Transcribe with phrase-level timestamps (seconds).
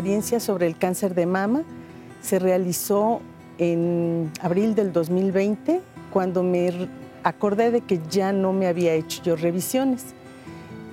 [0.00, 1.62] experiencia sobre el cáncer de mama
[2.22, 3.20] se realizó
[3.58, 6.88] en abril del 2020, cuando me
[7.22, 10.14] acordé de que ya no me había hecho yo revisiones.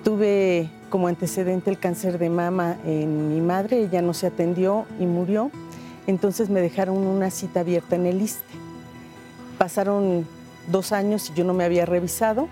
[0.04, 5.06] Tuve como antecedente el cáncer de mama en mi madre, ella no se atendió y
[5.06, 5.52] murió,
[6.06, 8.44] entonces me dejaron una cita abierta en el ISTE.
[9.58, 10.28] Pasaron
[10.70, 12.50] dos años y yo no me había revisado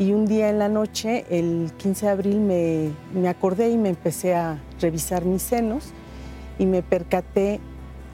[0.00, 3.90] y un día en la noche, el 15 de abril, me, me acordé y me
[3.90, 5.90] empecé a revisar mis senos
[6.58, 7.60] y me percaté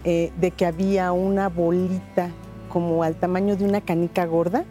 [0.02, 2.30] eh, de que había una bolita
[2.68, 4.64] como al tamaño de una canica gorda.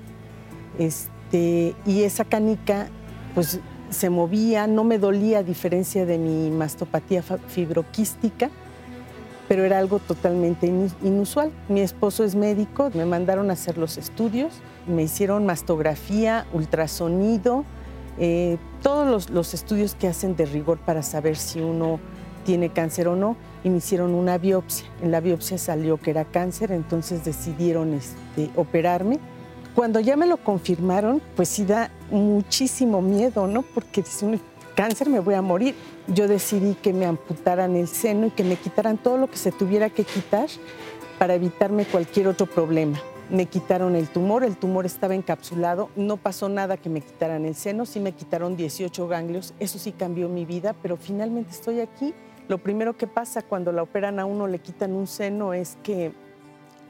[0.78, 2.90] Este, y esa canica
[3.34, 8.50] pues se movía, no me dolía a diferencia de mi mastopatía fibroquística,
[9.48, 10.68] pero era algo totalmente
[11.04, 11.52] inusual.
[11.70, 14.54] Mi esposo es médico, me mandaron a hacer los estudios,
[14.88, 17.66] me hicieron mastografía, ultrasonido,
[18.18, 22.00] eh, todos los, los, estudios que hacen de rigor para saber si uno
[22.46, 24.88] tiene cáncer o no, y me hicieron una biopsia.
[25.02, 29.20] En la biopsia salió que era cáncer, entonces decidieron este, operarme
[29.76, 33.62] cuando ya me lo confirmaron, pues sí da muchísimo miedo, ¿no?
[33.62, 34.40] Porque si un
[34.74, 35.76] cáncer me voy a morir.
[36.08, 39.52] Yo decidí que me amputaran el seno y que me quitaran todo lo que se
[39.52, 40.48] tuviera que quitar
[41.18, 43.02] para evitarme cualquier otro problema.
[43.32, 47.56] Me quitaron el tumor, el tumor estaba encapsulado, no pasó nada que me quitaran el
[47.56, 52.14] seno, sí me quitaron 18 ganglios, eso sí cambió mi vida, pero finalmente estoy aquí.
[52.48, 56.12] Lo primero que pasa cuando la operan a uno, le quitan un seno, es que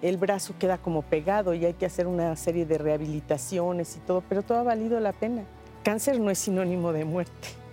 [0.02, 4.22] el brazo queda como pegado y hay que hacer una serie de rehabilitaciones y todo,
[4.28, 5.46] pero todo ha valido la pena.
[5.84, 7.65] Cáncer no es sinónimo de muerte.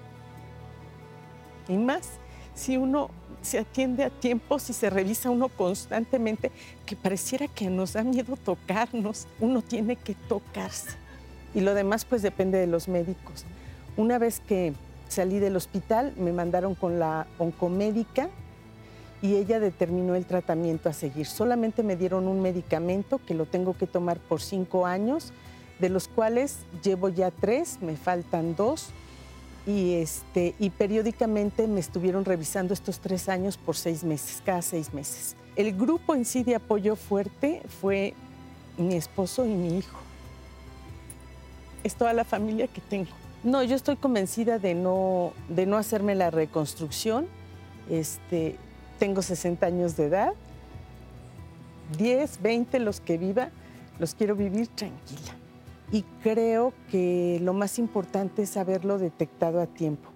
[1.69, 2.09] Y más
[2.55, 3.11] si uno
[3.43, 6.51] se atiende a tiempo, si se revisa uno constantemente,
[6.87, 10.91] que pareciera que nos da miedo tocarnos, uno tiene que tocarse.
[11.55, 13.45] Y lo demás pues depende de los médicos.
[13.97, 14.73] Una vez que
[15.09, 18.31] salí del hospital, me mandaron con la oncomédica
[19.21, 21.27] y ella determinó el tratamiento a seguir.
[21.27, 25.33] Solamente me dieron un medicamento que lo tengo que tomar por cinco años,
[25.79, 28.89] de los cuales llevo ya tres, me faltan dos.
[29.67, 34.93] Y, este, y periódicamente me estuvieron revisando estos tres años por seis meses, cada seis
[34.93, 35.37] meses.
[35.55, 38.15] El grupo en sí de apoyo fuerte fue
[38.77, 39.99] mi esposo y mi hijo.
[41.85, 43.11] Es toda la familia que tengo.
[43.45, 47.27] No, yo estoy convencida de no, de no hacerme la reconstrucción.
[47.91, 48.57] Este,
[48.99, 50.33] tengo 60 años de edad,
[51.99, 53.51] 10, 20 los que viva,
[53.99, 55.35] los quiero vivir tranquila.
[55.93, 60.11] Y creo que lo más importante es haberlo detectado a tiempo.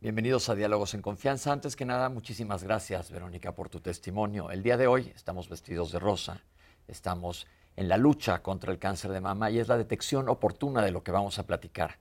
[0.00, 1.52] Bienvenidos a Diálogos en Confianza.
[1.52, 4.50] Antes que nada, muchísimas gracias, Verónica, por tu testimonio.
[4.50, 6.42] El día de hoy estamos vestidos de rosa,
[6.88, 7.46] estamos
[7.76, 11.04] en la lucha contra el cáncer de mama y es la detección oportuna de lo
[11.04, 11.98] que vamos a platicar.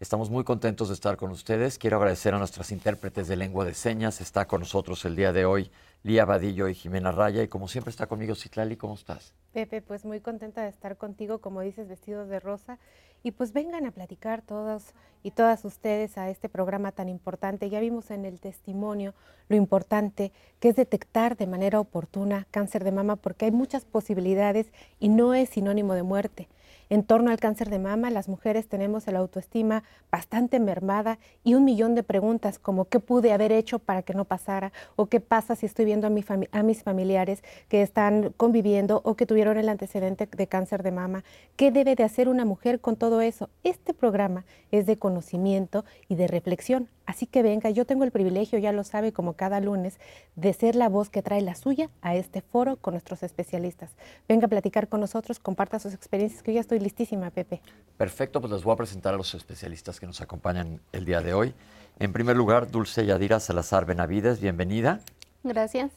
[0.00, 1.78] Estamos muy contentos de estar con ustedes.
[1.78, 4.20] Quiero agradecer a nuestras intérpretes de lengua de señas.
[4.20, 5.70] Está con nosotros el día de hoy
[6.06, 7.42] Lía Vadillo y Jimena Raya.
[7.42, 8.76] Y como siempre está conmigo Citlali.
[8.76, 9.34] ¿Cómo estás?
[9.52, 12.78] Pepe, pues muy contenta de estar contigo, como dices, vestidos de rosa.
[13.24, 17.70] Y pues vengan a platicar todos y todas ustedes a este programa tan importante.
[17.70, 19.14] Ya vimos en el testimonio
[19.48, 20.30] lo importante
[20.60, 25.34] que es detectar de manera oportuna cáncer de mama porque hay muchas posibilidades y no
[25.34, 26.48] es sinónimo de muerte
[26.88, 31.64] en torno al cáncer de mama, las mujeres tenemos la autoestima bastante mermada y un
[31.64, 35.56] millón de preguntas como qué pude haber hecho para que no pasara o qué pasa
[35.56, 39.68] si estoy viendo a, mi a mis familiares que están conviviendo o que tuvieron el
[39.68, 41.24] antecedente de cáncer de mama.
[41.56, 43.50] ¿Qué debe de hacer una mujer con todo eso?
[43.64, 46.88] Este programa es de conocimiento y de reflexión.
[47.06, 50.00] Así que venga, yo tengo el privilegio, ya lo sabe, como cada lunes,
[50.34, 53.92] de ser la voz que trae la suya a este foro con nuestros especialistas.
[54.28, 57.60] Venga a platicar con nosotros, comparta sus experiencias, que yo ya estoy listísima, Pepe.
[57.96, 61.34] Perfecto, pues les voy a presentar a los especialistas que nos acompañan el día de
[61.34, 61.54] hoy.
[61.98, 65.00] En primer lugar, Dulce Yadira Salazar Benavides, bienvenida.
[65.42, 65.92] Gracias.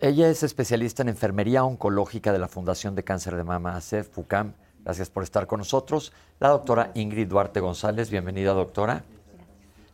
[0.00, 4.54] Ella es especialista en enfermería oncológica de la Fundación de Cáncer de Mama ACEF, FUCAM.
[4.84, 6.12] Gracias por estar con nosotros.
[6.38, 9.02] La doctora Ingrid Duarte González, bienvenida, doctora.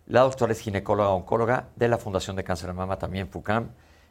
[0.07, 3.71] La doctora es ginecóloga oncóloga de la Fundación de Cáncer de Mama, también FUCAM.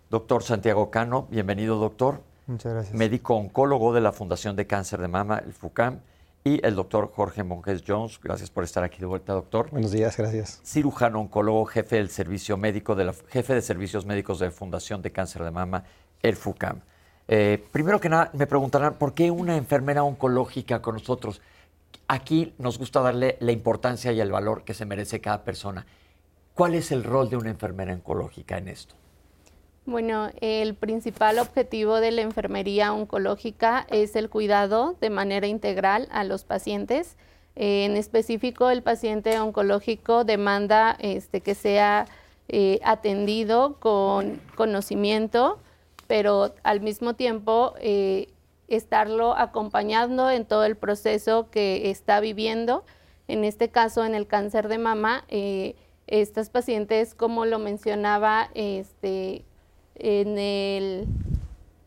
[0.10, 2.22] Doctor Santiago Cano, bienvenido, doctor.
[2.48, 2.94] Muchas gracias.
[2.96, 6.00] Médico oncólogo de la Fundación de Cáncer de Mama, el FUCAM.
[6.46, 9.70] Y el doctor Jorge Monjes Jones, gracias por estar aquí de vuelta, doctor.
[9.70, 10.60] Buenos días, gracias.
[10.66, 15.02] Cirujano oncólogo, jefe del servicio médico de la jefe de servicios médicos de la Fundación
[15.02, 15.86] de Cáncer de Mama,
[16.22, 16.82] el FUCAM.
[17.30, 21.40] Eh, primero que nada, me preguntarán, ¿por qué una enfermera oncológica con nosotros?
[22.08, 25.86] aquí nos gusta darle la importancia y el valor que se merece cada persona.
[26.54, 28.96] ¿Cuál es el rol de una enfermera oncológica en esto?
[29.86, 36.24] Bueno, el principal objetivo de la enfermería oncológica es el cuidado de manera integral a
[36.24, 37.18] los pacientes.
[37.58, 42.08] Eh, en específico, el paciente oncológico demanda este, que sea
[42.48, 45.60] eh, atendido con conocimiento,
[46.08, 48.30] pero al mismo tiempo eh,
[48.70, 52.86] estarlo acompañando en todo el proceso que está viviendo.
[53.28, 55.26] En este caso, en el cáncer de mama,
[56.08, 59.46] estas pacientes, como lo mencionaba este,
[60.04, 61.08] en, el,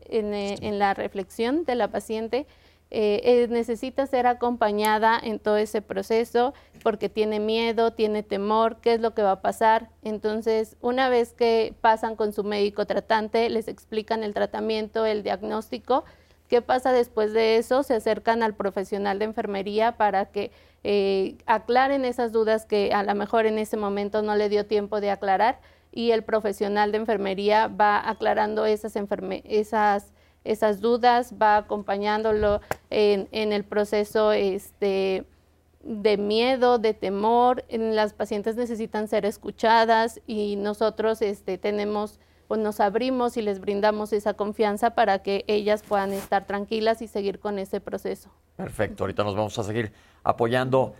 [0.09, 2.47] en la reflexión de la paciente,
[2.89, 6.53] eh, eh, necesita ser acompañada en todo ese proceso
[6.83, 9.89] porque tiene miedo, tiene temor, qué es lo que va a pasar.
[10.03, 16.05] Entonces, una vez que pasan con su médico tratante, les explican el tratamiento, el diagnóstico,
[16.47, 20.51] qué pasa después de eso, se acercan al profesional de enfermería para que
[20.85, 25.01] eh, aclaren esas dudas que a lo mejor en ese momento no le dio tiempo
[25.01, 25.59] de aclarar
[25.97, 28.95] y el profesional de enfermería va aclarando esas,
[29.45, 30.13] esas
[30.43, 32.61] esas dudas, va acompañándolo
[32.91, 35.25] en, el proceso este,
[35.81, 37.65] de miedo, de temor.
[37.71, 44.13] Las pacientes necesitan ser escuchadas y nosotros este, tenemos pues nos abrimos y les brindamos
[44.13, 48.29] esa confianza para que ellas puedan estar tranquilas y seguir con ese proceso.
[48.55, 49.91] Perfecto, ahorita nos vamos a seguir
[50.23, 50.93] apoyando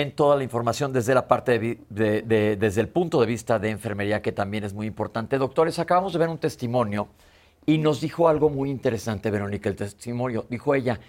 [0.00, 4.30] en toda la información desde la parte desde el punto de vista de enfermería que
[4.30, 5.38] también es muy importante.
[5.38, 7.08] Doctores, acabamos de ver un testimonio
[7.66, 10.46] y nos dijo algo muy interesante, Verónica, el testimonio.
[10.48, 11.00] Dijo ella,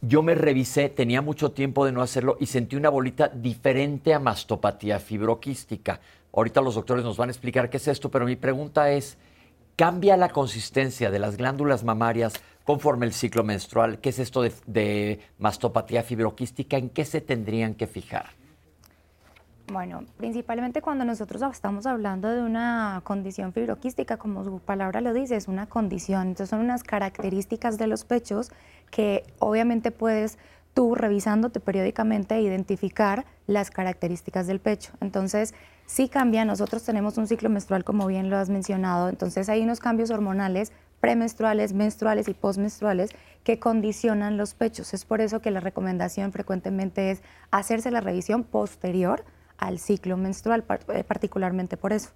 [0.00, 4.18] yo me revisé, tenía mucho tiempo de no hacerlo y sentí una bolita diferente a
[4.18, 6.00] mastopatía fibroquística.
[6.32, 9.18] Ahorita los doctores nos van a explicar qué es esto, pero mi pregunta es,
[9.76, 12.32] ¿cambia la consistencia de las glándulas mamarias
[12.64, 13.98] conforme el ciclo menstrual?
[13.98, 16.76] ¿Qué es esto de, mastopatía fibroquística?
[16.76, 18.26] ¿En qué se tendrían que fijar?
[19.72, 25.36] Bueno, principalmente cuando nosotros estamos hablando de una condición fibroquística, como su palabra lo dice,
[25.36, 26.22] es una condición.
[26.28, 28.50] Entonces son unas características de los pechos
[28.90, 30.38] que obviamente puedes
[30.74, 34.92] tú revisándote periódicamente identificar las características del pecho.
[35.00, 35.54] Entonces,
[35.86, 39.80] sí cambia, nosotros tenemos un ciclo menstrual como bien lo has mencionado, entonces hay unos
[39.80, 43.10] cambios hormonales premenstruales, menstruales y postmenstruales
[43.42, 44.94] que condicionan los pechos.
[44.94, 49.24] Es por eso que la recomendación frecuentemente es hacerse la revisión posterior
[49.60, 52.10] al ciclo menstrual, eh, particularmente por eso.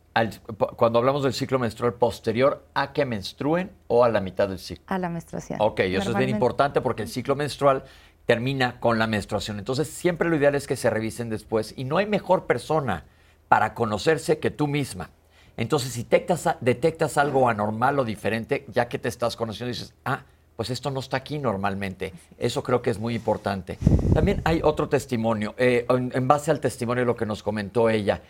[0.76, 4.84] cuando hablamos del ciclo menstrual posterior a que menstruen o a la mitad del ciclo.
[4.88, 5.58] A la menstruación.
[5.60, 7.84] Ok, eso es bien importante porque el ciclo menstrual
[8.24, 9.58] termina con la menstruación.
[9.58, 13.04] Entonces, siempre lo ideal es que se revisen después y no hay mejor persona
[13.48, 15.10] para conocerse que tú misma.
[15.56, 20.24] Entonces, si detectas, detectas algo anormal o diferente, ya que te estás conociendo, dices, ah,
[20.56, 22.12] pues esto no está aquí normalmente.
[22.38, 23.78] Eso creo que es muy importante.
[24.12, 28.22] También hay otro testimonio, eh, en, base al testimonio de lo que nos comentó ella.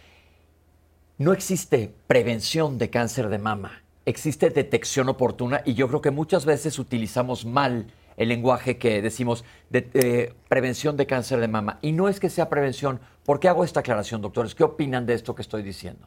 [1.18, 6.44] No existe prevención de cáncer de mama, existe detección oportuna y yo creo que muchas
[6.44, 7.86] veces utilizamos mal
[8.16, 11.78] el lenguaje que decimos de eh, prevención de cáncer de mama.
[11.82, 13.00] Y no es que sea prevención.
[13.24, 14.54] ¿Por qué hago esta aclaración, doctores?
[14.54, 16.06] ¿Qué opinan de esto que estoy diciendo?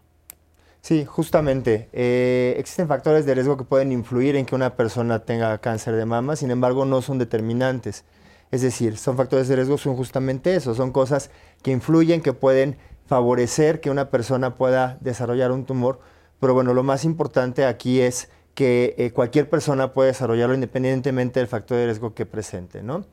[0.88, 1.90] Sí, justamente.
[1.92, 6.06] Eh, existen factores de riesgo que pueden influir en que una persona tenga cáncer de
[6.06, 8.06] mama, sin embargo no son determinantes.
[8.52, 11.30] Es decir, son factores de riesgo, son justamente eso, son cosas
[11.62, 16.00] que influyen, que pueden favorecer que una persona pueda desarrollar un tumor,
[16.40, 21.50] pero bueno, lo más importante aquí es que eh, cualquier persona puede desarrollarlo independientemente del
[21.50, 23.04] factor de riesgo que presente, ¿no?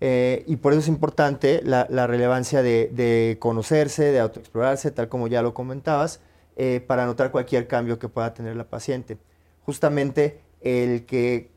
[0.00, 5.28] Eh, y por eso es importante la, relevancia de, de, conocerse, de autoexplorarse, tal como
[5.28, 6.20] ya lo comentabas,
[6.62, 9.16] eh, para notar cualquier cambio que pueda tener la paciente.
[9.62, 11.50] Justamente el que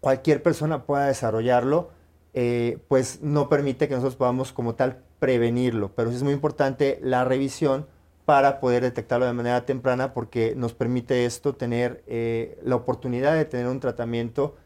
[0.00, 1.88] cualquier persona pueda desarrollarlo,
[2.34, 7.24] eh, pues no permite que nosotros podamos como tal prevenirlo, pero es muy importante la
[7.24, 7.86] revisión
[8.26, 13.46] para poder detectarlo de manera temprana porque nos permite esto tener eh, la oportunidad de
[13.46, 14.56] tener un tratamiento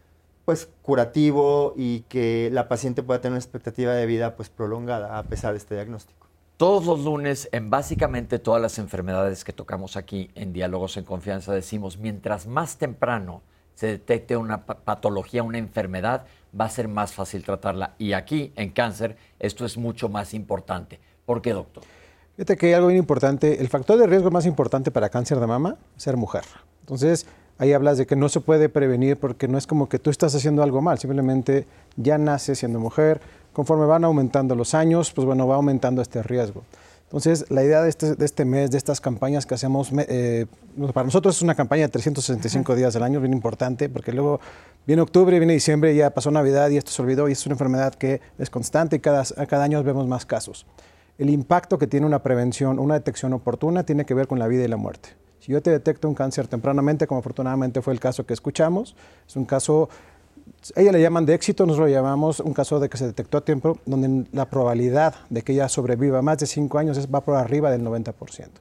[0.45, 5.23] pues curativo y que la paciente pueda tener una expectativa de vida pues prolongada a
[5.23, 6.26] pesar de este diagnóstico.
[6.57, 11.53] Todos los lunes, en básicamente todas las enfermedades que tocamos aquí en Diálogos en Confianza,
[11.53, 13.43] decimos, mientras más temprano
[13.75, 16.25] se detecte una patología, una enfermedad,
[16.59, 17.93] va a ser más fácil tratarla.
[17.99, 20.99] Y aquí, en cáncer, esto es mucho más importante.
[21.27, 21.85] ¿Por qué, doctor?
[22.37, 23.61] Fíjate que hay algo bien importante.
[23.61, 26.45] El factor de riesgo más importante para cáncer de mama es ser mujer.
[26.81, 27.27] Entonces,
[27.59, 30.35] ahí hablas de que no se puede prevenir porque no es como que tú estás
[30.35, 33.21] haciendo algo mal, simplemente ya naces siendo mujer,
[33.57, 36.63] conforme van aumentando los años, pues bueno, va aumentando este riesgo.
[37.05, 40.45] Entonces, la idea de este, de este mes, de estas campañas que hacemos, eh,
[40.93, 44.41] para nosotros es una campaña de 365 días del año, bien importante, porque luego
[44.87, 47.95] viene octubre, viene diciembre, ya pasó Navidad y esto se olvidó, y es una enfermedad
[47.95, 50.67] que es constante y cada, cada año vemos más casos.
[51.17, 54.65] El impacto que tiene una prevención, una detección oportuna, tiene que ver con la vida
[54.65, 55.09] y la muerte.
[55.41, 58.97] Si yo te detecto un cáncer tempranamente, como afortunadamente fue el caso que escuchamos,
[59.27, 59.89] es un caso
[60.75, 63.41] ella le llaman de éxito, nosotros lo llamamos un caso de que se detectó a
[63.43, 67.37] tiempo, donde la probabilidad de que ella sobreviva más de cinco años es, va por
[67.37, 68.15] arriba del 90%.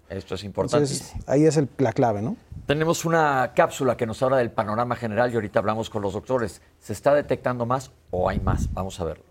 [0.10, 0.92] Esto es importante.
[1.28, 2.36] ahí es la clave, ¿no?
[2.66, 6.62] Tenemos una cápsula que nos habla del panorama general y ahorita hablamos con los doctores.
[6.80, 8.72] ¿Se está detectando más o hay más?
[8.74, 9.24] Vamos a verlo.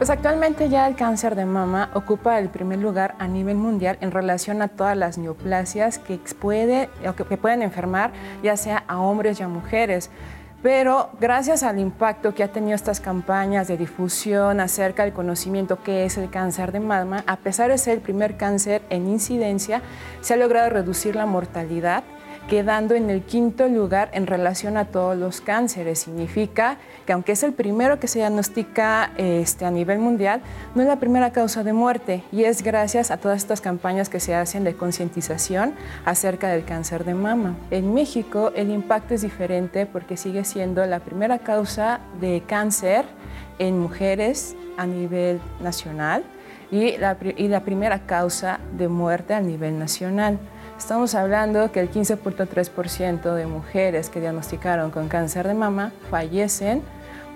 [0.00, 4.12] Pues actualmente ya el cáncer de mama ocupa el primer lugar a nivel mundial en
[4.12, 8.10] relación a todas las neoplasias que, puede, que pueden enfermar
[8.42, 10.10] ya sea a hombres y a mujeres.
[10.62, 16.04] Pero gracias al impacto que ha tenido estas campañas de difusión acerca del conocimiento que
[16.04, 19.80] es el cáncer de mama, a pesar de ser el primer cáncer en incidencia,
[20.20, 22.04] se ha logrado reducir la mortalidad
[22.50, 26.00] quedando en el quinto lugar en relación a todos los cánceres.
[26.00, 30.42] Significa que aunque es el primero que se diagnostica este, a nivel mundial,
[30.74, 34.18] no es la primera causa de muerte y es gracias a todas estas campañas que
[34.18, 37.56] se hacen de concientización acerca del cáncer de mama.
[37.70, 43.04] En México el impacto es diferente porque sigue siendo la primera causa de cáncer
[43.60, 46.24] en mujeres a nivel nacional
[46.72, 50.40] y la, y la primera causa de muerte a nivel nacional.
[50.80, 56.82] Estamos hablando que el 15.3% de mujeres que diagnosticaron con cáncer de mama fallecen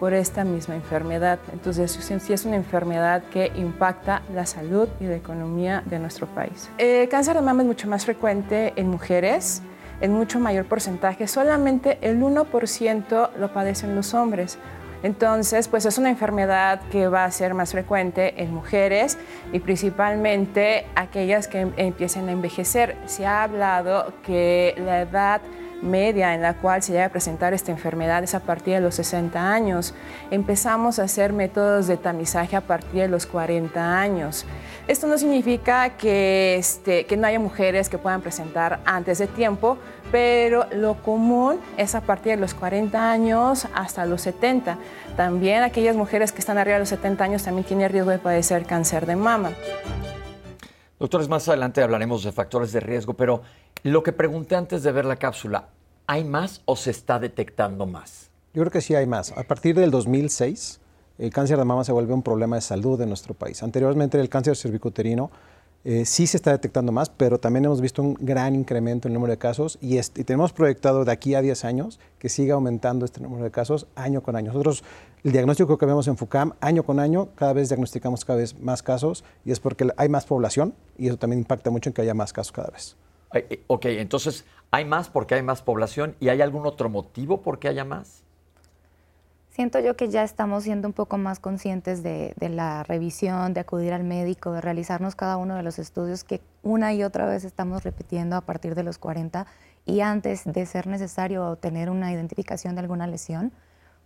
[0.00, 1.38] por esta misma enfermedad.
[1.52, 6.70] Entonces, sí es una enfermedad que impacta la salud y la economía de nuestro país.
[6.78, 9.60] El cáncer de mama es mucho más frecuente en mujeres,
[10.00, 11.28] en mucho mayor porcentaje.
[11.28, 14.58] Solamente el 1% lo padecen los hombres.
[15.04, 19.18] Entonces, pues es una enfermedad que va a ser más frecuente en mujeres
[19.52, 22.96] y principalmente aquellas que empiecen a envejecer.
[23.04, 25.42] Se ha hablado que la edad
[25.84, 28.96] media en la cual se llega a presentar esta enfermedad es a partir de los
[28.96, 29.94] 60 años.
[30.30, 34.46] Empezamos a hacer métodos de tamizaje a partir de los 40 años.
[34.88, 39.78] Esto no significa que, este, que no haya mujeres que puedan presentar antes de tiempo,
[40.10, 44.78] pero lo común es a partir de los 40 años hasta los 70.
[45.16, 48.66] También aquellas mujeres que están arriba de los 70 años también tienen riesgo de padecer
[48.66, 49.52] cáncer de mama.
[50.98, 53.42] Doctores, más adelante hablaremos de factores de riesgo, pero
[53.82, 55.68] lo que pregunté antes de ver la cápsula,
[56.06, 58.30] ¿hay más o se está detectando más?
[58.52, 59.32] Yo creo que sí hay más.
[59.32, 60.80] A partir del 2006,
[61.18, 63.60] el cáncer de mama se vuelve un problema de salud en nuestro país.
[63.64, 65.32] Anteriormente el cáncer cervicuterino
[65.84, 69.14] eh, sí se está detectando más, pero también hemos visto un gran incremento en el
[69.14, 73.04] número de casos y, y, tenemos proyectado de aquí a 10 años que siga aumentando
[73.04, 74.48] este número de casos año con año.
[74.48, 74.82] Nosotros,
[75.24, 78.82] el diagnóstico que vemos en FUCAM, año con año, cada vez diagnosticamos cada vez más
[78.82, 82.14] casos y es porque hay más población y eso también impacta mucho en que haya
[82.14, 82.96] más casos cada vez.
[83.34, 87.58] Eh, ok, entonces, ¿hay más porque hay más población y hay algún otro motivo por
[87.58, 88.23] qué haya más?
[89.54, 93.92] Siento yo que ya estamos siendo un poco más conscientes de, la revisión, de acudir
[93.92, 97.84] al médico, de realizarnos cada uno de los estudios que una y otra vez estamos
[97.84, 99.46] repitiendo a partir de los 40
[99.86, 103.52] y antes de ser necesario tener una identificación de alguna lesión,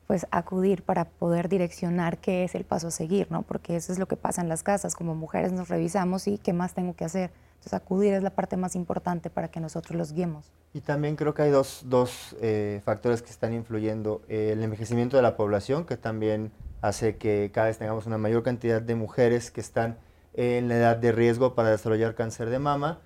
[0.09, 3.43] pues acudir para poder direccionar qué es el paso a seguir, ¿no?
[3.43, 6.53] Porque eso es lo que pasa en las casas, como mujeres nos revisamos y qué
[6.53, 10.13] más tengo que hacer entonces acudir es la parte más importante para que nosotros los
[10.13, 10.53] guiemos.
[10.73, 14.23] Y también creo que hay dos, dos eh, factores que están influyendo.
[14.29, 18.81] el envejecimiento de la población, que también hace que cada vez tengamos una mayor cantidad
[18.81, 19.99] de mujeres que están
[20.35, 23.01] en la edad de riesgo para desarrollar cáncer de mama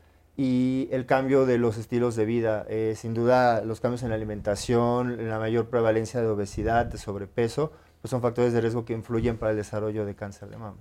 [0.44, 2.66] y el cambio de los estilos de vida.
[2.68, 7.70] Eh, sin duda, los cambios en la alimentación, la mayor prevalencia de obesidad, de sobrepeso,
[8.00, 10.78] pues son factores de riesgo que influyen para el desarrollo de cáncer de mama.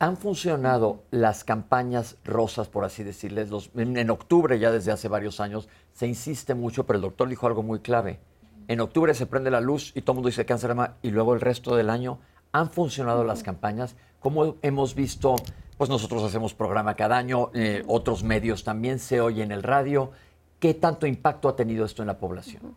[0.00, 3.48] ¿Han funcionado las campañas rosas, por así decirles?
[3.74, 7.62] en, octubre, ya desde hace varios años, se insiste mucho, pero el doctor dijo algo
[7.62, 8.20] muy clave.
[8.68, 11.10] En octubre se prende la luz y todo el mundo dice cáncer de mama y
[11.10, 12.18] luego el resto del año
[12.52, 13.96] han funcionado las campañas.
[14.18, 15.36] Como hemos visto,
[15.80, 20.10] pues nosotros hacemos programa cada año, eh, otros medios también se oye en el radio.
[20.58, 22.76] ¿Qué tanto impacto ha tenido esto en la población?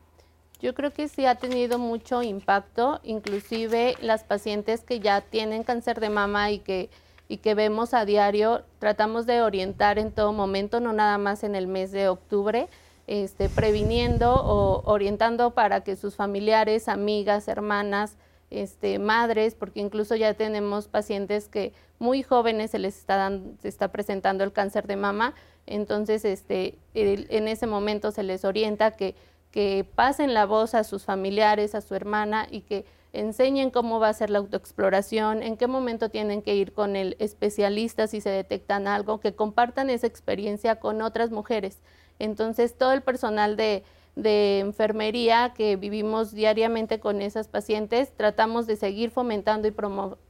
[0.61, 5.99] Yo creo que sí ha tenido mucho impacto, inclusive las pacientes que ya tienen cáncer
[5.99, 6.89] de mama y que
[7.27, 11.55] y que vemos a diario, tratamos de orientar en todo momento, no nada más en
[11.55, 12.69] el mes de octubre,
[13.07, 18.15] este, previniendo o orientando para que sus familiares, amigas, hermanas,
[18.53, 23.31] este, madres, porque incluso ya tenemos pacientes que muy jóvenes se les está,
[23.61, 25.33] se está presentando el cáncer de mama,
[25.65, 29.15] entonces este, en ese momento se les orienta que,
[29.51, 34.09] que pasen la voz a sus familiares, a su hermana y que enseñen cómo va
[34.09, 38.29] a ser la autoexploración, en qué momento tienen que ir con el especialista si se
[38.29, 41.79] detectan algo, que compartan esa experiencia con otras mujeres.
[42.19, 43.83] Entonces, todo el personal de,
[44.15, 49.73] enfermería que vivimos diariamente con esas pacientes, tratamos de seguir fomentando y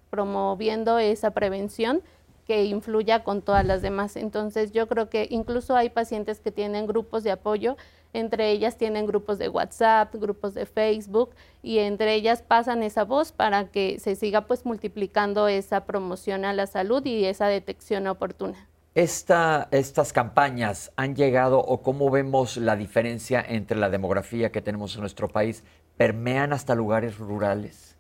[0.10, 2.02] promoviendo esa prevención
[2.46, 4.16] que influya con todas las demás.
[4.16, 7.78] Entonces, yo creo que incluso hay pacientes que tienen grupos de apoyo
[8.14, 11.32] entre ellas tienen grupos de WhatsApp, grupos de Facebook
[11.64, 16.54] y entre ellas pasan esa voz para que se siga pues multiplicando esa promoción a
[16.54, 18.70] la salud y esa detección oportuna.
[18.96, 25.02] Estas campañas han llegado o cómo vemos la diferencia entre la demografía que tenemos en
[25.02, 25.64] nuestro país,
[25.98, 27.96] permean hasta lugares rurales.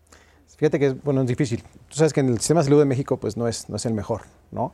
[0.58, 1.64] Fíjate que bueno, es difícil.
[1.90, 3.86] Tú sabes que en el sistema de salud de México pues no es, no es
[3.86, 4.22] el mejor,
[4.52, 4.74] ¿no?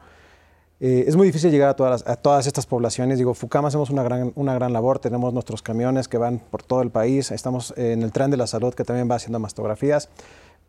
[0.82, 3.18] Eh, es muy difícil llegar a todas, a todas estas poblaciones.
[3.18, 6.82] Digo, FUCAM hacemos una gran, una gran labor, tenemos nuestros camiones que van por todo
[6.82, 10.10] el país, estamos en el tren de la salud que también va haciendo mastografías,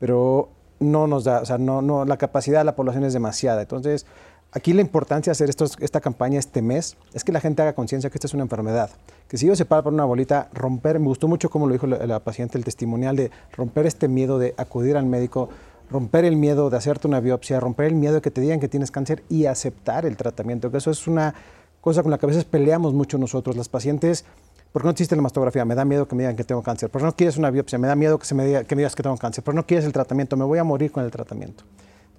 [0.01, 0.49] pero
[0.81, 3.63] no nos da, o sea, no, no, la capacidad de la población es demasiada.
[3.63, 4.07] Entonces,
[4.53, 8.11] aquí la importancia de hacer esta campaña este mes es que la gente haga conciencia
[8.11, 8.91] que esta es una enfermedad,
[9.29, 11.87] que si yo se para por una bolita, romper, me gustó mucho como lo dijo
[11.87, 15.49] la, la paciente, el testimonial de romper este miedo de acudir al médico,
[15.91, 18.69] romper el miedo de hacerte una biopsia, romper el miedo de que te digan que
[18.69, 21.35] tienes cáncer y aceptar el tratamiento, que eso es una
[21.81, 24.25] cosa con la que a veces peleamos mucho nosotros, las pacientes.
[24.73, 25.65] ¿Por qué no existe la mastografía?
[25.65, 26.91] Me da miedo que me digan que tengo cáncer.
[26.91, 27.79] ¿Por qué no quieres una biopsia?
[27.79, 29.43] Me da miedo que, se me, diga, que me digas que tengo cáncer.
[29.43, 30.37] ¿Por qué no quieres el tratamiento?
[30.37, 31.65] Me voy a morir con el tratamiento.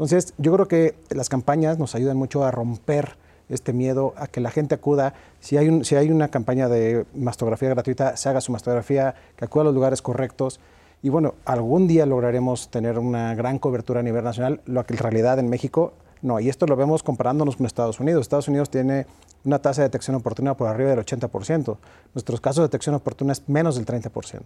[0.02, 3.18] Entonces, yo creo que las campañas nos ayudan mucho a romper
[3.50, 5.14] este miedo, a que la gente acuda.
[5.40, 9.76] Si hay, una campaña de mastografía gratuita, se haga su mastografía, que acuda a los
[9.76, 10.60] lugares correctos.
[11.04, 14.98] Y bueno, algún día lograremos tener una gran cobertura a nivel nacional, lo que en
[14.98, 15.94] realidad en México
[16.24, 16.40] no.
[16.40, 18.22] Y esto lo vemos comparándonos con Estados Unidos.
[18.22, 19.06] Estados Unidos tiene
[19.46, 21.78] una tasa de detección oportuna por arriba del 80%.
[22.16, 24.42] Nuestros casos de detección oportuna es menos del 30%.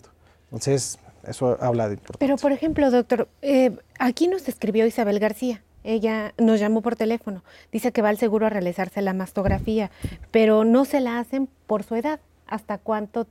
[0.46, 2.27] Entonces, eso habla de importancia.
[2.27, 5.62] Pero, por ejemplo, doctor, eh, aquí nos escribió Isabel García.
[5.84, 7.44] Ella nos llamó por teléfono.
[7.72, 9.91] Dice que va al seguro a realizarse la mastografía,
[10.32, 12.20] pero no se la hacen por su edad.
[12.48, 13.27] ¿Hasta cuánto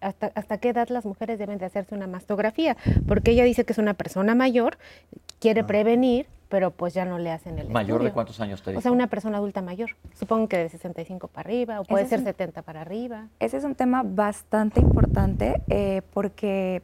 [0.00, 3.72] hasta, hasta qué edad las mujeres deben de hacerse una mastografía, porque ella dice que
[3.72, 4.78] es una persona mayor,
[5.40, 5.66] quiere ah.
[5.66, 8.92] prevenir, pero pues ya no le hacen el ¿Mayor de cuántos años te O sea,
[8.92, 9.90] una persona adulta mayor.
[10.14, 13.26] Supongo que de 65 para arriba, o puede ser 70 para arriba.
[13.40, 16.82] Ese es un tema bastante importante eh, porque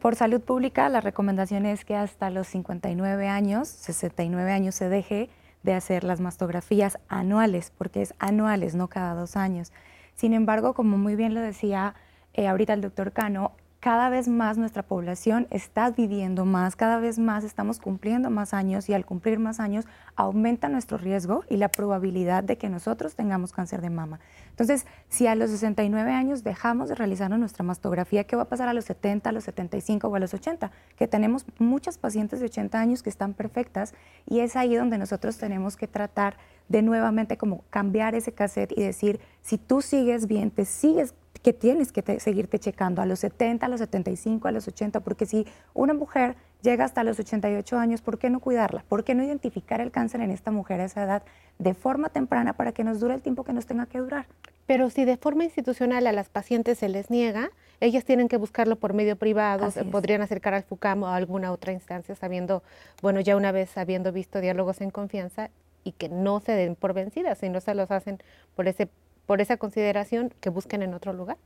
[0.00, 5.30] por salud pública la recomendación es que hasta los 59 años, 69 años se deje
[5.62, 9.72] de hacer las mastografías anuales, porque es anuales, no cada dos años.
[10.14, 11.94] Sin embargo, como muy bien lo decía
[12.34, 13.52] eh, ahorita el doctor Cano,
[13.86, 18.88] cada vez más nuestra población está viviendo más, cada vez más estamos cumpliendo más años
[18.88, 19.84] y al cumplir más años
[20.16, 24.18] aumenta nuestro riesgo y la probabilidad de que nosotros tengamos cáncer de mama.
[24.50, 28.68] Entonces, si a los 69 años dejamos de realizar nuestra mastografía, ¿qué va a pasar
[28.68, 30.72] a los 70, a los 75 o a los 80?
[30.96, 33.94] Que tenemos muchas pacientes de 80 años que están perfectas
[34.28, 38.82] y es ahí donde nosotros tenemos que tratar de nuevamente como cambiar ese cassette y
[38.82, 41.14] decir, si tú sigues bien, te sigues
[41.46, 45.26] que tienes que seguirte checando a los 70, a los 75, a los 80, porque
[45.26, 48.84] si una mujer llega hasta los 88 años, ¿por qué no cuidarla?
[48.88, 51.22] ¿Por qué no identificar el cáncer en esta mujer a esa edad
[51.60, 54.26] de forma temprana para que nos dure el tiempo que nos tenga que durar?
[54.66, 58.74] Pero si de forma institucional a las pacientes se les niega, ellas tienen que buscarlo
[58.74, 62.64] por medio privado, podrían acercar al FUCAM o a alguna otra instancia, sabiendo,
[63.02, 65.50] bueno, ya una vez habiendo visto diálogos en confianza
[65.84, 68.18] y que no se den por vencidas, si no se los hacen
[68.56, 68.88] por ese
[69.26, 71.36] por esa consideración que busquen en otro lugar.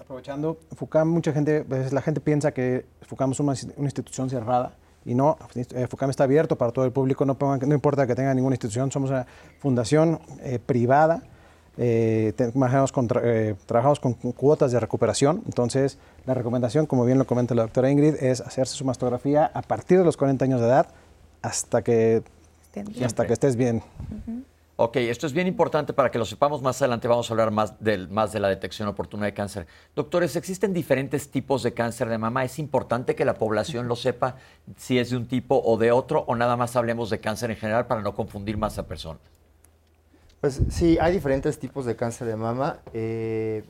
[0.00, 4.72] aprovechando, FUCAM, mucha gente, pues, la gente piensa que FUCAM es una, institución cerrada
[5.04, 8.32] y no, eh, FUCAM está abierto para todo el público, no, no importa que tenga
[8.32, 9.26] ninguna institución, somos una
[9.58, 11.22] fundación eh, privada,
[11.78, 17.54] eh, trabajamos, con, trabajamos con cuotas de recuperación, entonces la recomendación, como bien lo comenta
[17.54, 20.88] la doctora Ingrid, es hacerse su mastografía a partir de los 40 años de edad
[21.42, 22.22] hasta que,
[23.04, 23.82] hasta que estés bien.
[24.78, 27.08] Ok, esto es bien importante para que lo sepamos más adelante.
[27.08, 29.66] Vamos a hablar más, del, más de la detección oportuna de cáncer.
[29.94, 32.44] Doctores, ¿existen diferentes tipos de cáncer de mama?
[32.44, 34.36] ¿Es importante que la población lo sepa
[34.76, 37.56] si es de un tipo o de otro o nada más hablemos de cáncer en
[37.56, 39.22] general para no confundir más a personas?
[40.42, 43.64] Pues sí, hay diferentes tipos de cáncer de mama, eh,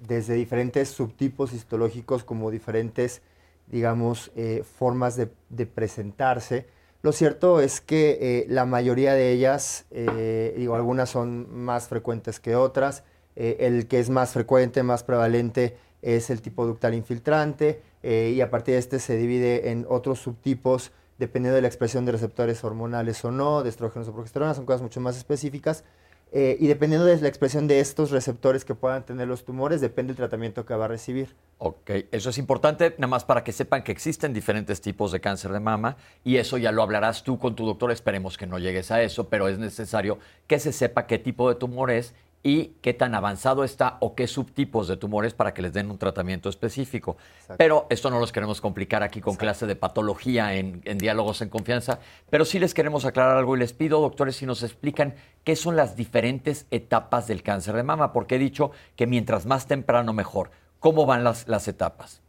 [0.00, 3.20] desde diferentes subtipos histológicos como diferentes,
[3.66, 6.74] digamos, eh, formas de presentarse.
[7.06, 12.40] Lo cierto es que eh, la mayoría de ellas, eh, digo, algunas son más frecuentes
[12.40, 13.04] que otras.
[13.36, 18.50] Eh, el que es más frecuente, más prevalente, es el tipo ductal infiltrante y a
[18.50, 23.24] partir de este se divide en otros subtipos dependiendo de la expresión de receptores hormonales
[23.24, 25.84] o no, de estrógenos o progesterona, son cosas mucho más específicas.
[26.32, 30.12] Eh, y dependiendo de la expresión de estos receptores que puedan tener los tumores, depende
[30.12, 31.34] del tratamiento que va a recibir.
[31.58, 35.52] Ok, eso es importante, nada más para que sepan que existen diferentes tipos de cáncer
[35.52, 38.90] de mama y eso ya lo hablarás tú con tu doctor, esperemos que no llegues
[38.90, 42.94] a eso, pero es necesario que se sepa qué tipo de tumor es y qué
[42.94, 47.16] tan avanzado está o qué subtipos de tumores para que les den un tratamiento específico.
[47.56, 51.48] Pero esto no los queremos complicar aquí con clase de patología en, en, diálogos en
[51.48, 51.98] confianza,
[52.30, 55.74] pero sí les queremos aclarar algo y les pido, doctores, si nos explican qué son
[55.76, 60.50] las diferentes etapas del cáncer de mama, porque he dicho que mientras más temprano mejor.
[60.78, 62.20] ¿Cómo van las, las etapas?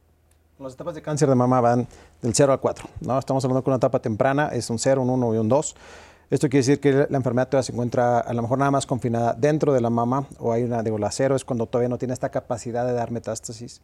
[0.60, 1.88] Las etapas de cáncer de mama van
[2.22, 2.89] del 0 al 4.
[3.02, 3.20] ¿no?
[3.20, 5.76] Estamos hablando de una etapa temprana, es un 0, un 1 y un 2.
[6.30, 9.34] Esto quiere decir que la enfermedad todavía se encuentra a lo mejor nada más confinada
[9.34, 12.13] dentro de la mama o hay una, digo, la cero es cuando todavía no tiene
[12.13, 13.82] esta capacidad de dar metástasis.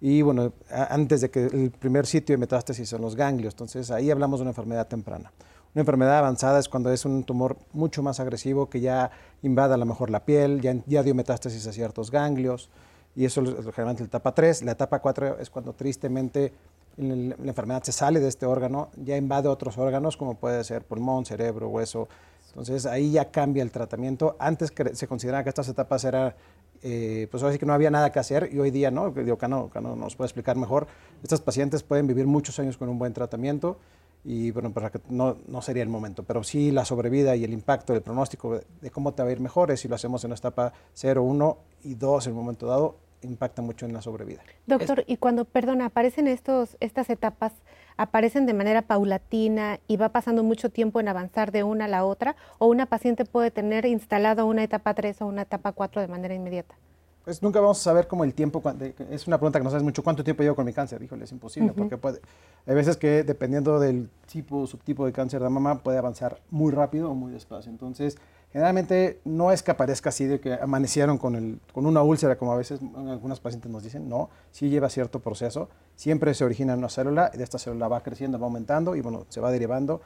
[0.00, 4.10] Y bueno, antes de que el primer sitio de metástasis son los ganglios, entonces ahí
[4.10, 5.32] hablamos de una enfermedad temprana.
[5.74, 9.10] Una enfermedad avanzada es cuando es un tumor mucho más agresivo que ya
[9.42, 12.68] invade a lo mejor la piel, ya, ya dio metástasis a ciertos ganglios,
[13.16, 14.62] y eso es generalmente la etapa 3.
[14.62, 16.52] La etapa 4 es cuando tristemente
[16.98, 21.24] la enfermedad se sale de este órgano, ya invade otros órganos como puede ser pulmón,
[21.24, 22.08] cerebro, hueso.
[22.48, 24.36] Entonces ahí ya cambia el tratamiento.
[24.38, 26.34] Antes se consideraba que estas etapas eran,
[26.82, 29.38] eh, pues ahora sí que no había nada que hacer y hoy día no, digo,
[29.38, 30.88] Cano, Cano nos puede explicar mejor.
[31.22, 33.78] Estas pacientes pueden vivir muchos años con un buen tratamiento
[34.24, 37.94] y bueno, que no, no, sería el momento, pero sí la sobrevida y el impacto,
[37.94, 40.36] el pronóstico de, cómo te va a ir mejor es si lo hacemos en la
[40.36, 44.42] etapa 0, 1 y 2 en un momento dado, impacta mucho en la sobrevida.
[44.66, 47.52] Doctor, y cuando, perdona, aparecen estos, estas etapas,
[47.96, 52.04] aparecen de manera paulatina y va pasando mucho tiempo en avanzar de una a la
[52.04, 56.08] otra, o una paciente puede tener instalado una etapa 3 o una etapa 4 de
[56.08, 56.76] manera inmediata?
[57.24, 58.62] Pues nunca vamos a saber cómo el tiempo,
[59.10, 61.02] es una pregunta que no sabes mucho, ¿cuánto tiempo llevo con mi cáncer?
[61.02, 62.22] Híjole, es imposible, porque puede,
[62.64, 67.10] hay veces que dependiendo del tipo, subtipo de cáncer de mama, puede avanzar muy rápido
[67.10, 67.70] o muy despacio.
[67.70, 68.16] Entonces,
[68.52, 72.52] Generalmente no es que aparezca así de que amanecieron con, el, con una úlcera, como
[72.52, 76.78] a veces algunas pacientes nos dicen, no, sí lleva cierto proceso, siempre se origina en
[76.78, 80.00] una célula, y de esta célula va creciendo, va aumentando y bueno, se va derivando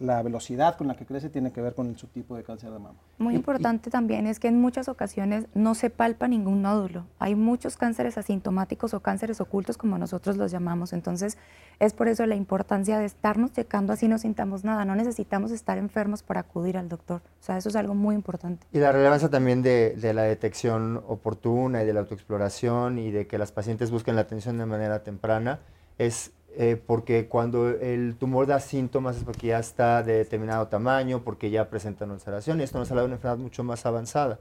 [0.00, 2.78] la, velocidad con la que crece tiene que ver con el subtipo de cáncer de
[2.78, 2.98] mama.
[3.18, 7.06] Muy importante también es que en muchas ocasiones no se palpa ningún nódulo.
[7.18, 10.92] Hay muchos cánceres asintomáticos o cánceres ocultos como nosotros los llamamos.
[10.92, 11.38] Entonces
[11.78, 14.84] es por eso la importancia de estarnos checando así no sintamos nada.
[14.84, 17.22] No necesitamos estar enfermos para acudir al doctor.
[17.40, 18.66] O sea, eso es algo muy importante.
[18.72, 23.26] Y la relevancia también de, de la detección oportuna y de la autoexploración y de
[23.26, 25.60] que las pacientes busquen la atención de manera temprana
[25.98, 31.22] es eh, porque cuando el tumor da síntomas es porque ya está de determinado tamaño,
[31.22, 34.40] porque ya presenta una ulceración, y esto nos habla de una enfermedad mucho más avanzada.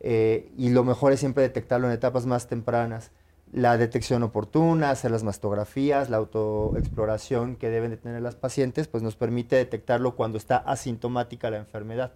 [0.00, 3.10] Eh, y lo mejor es siempre detectarlo en etapas más tempranas.
[3.52, 9.02] La detección oportuna, hacer las mastografías, la autoexploración que deben de tener las pacientes, pues
[9.02, 12.12] nos permite detectarlo cuando está asintomática la enfermedad.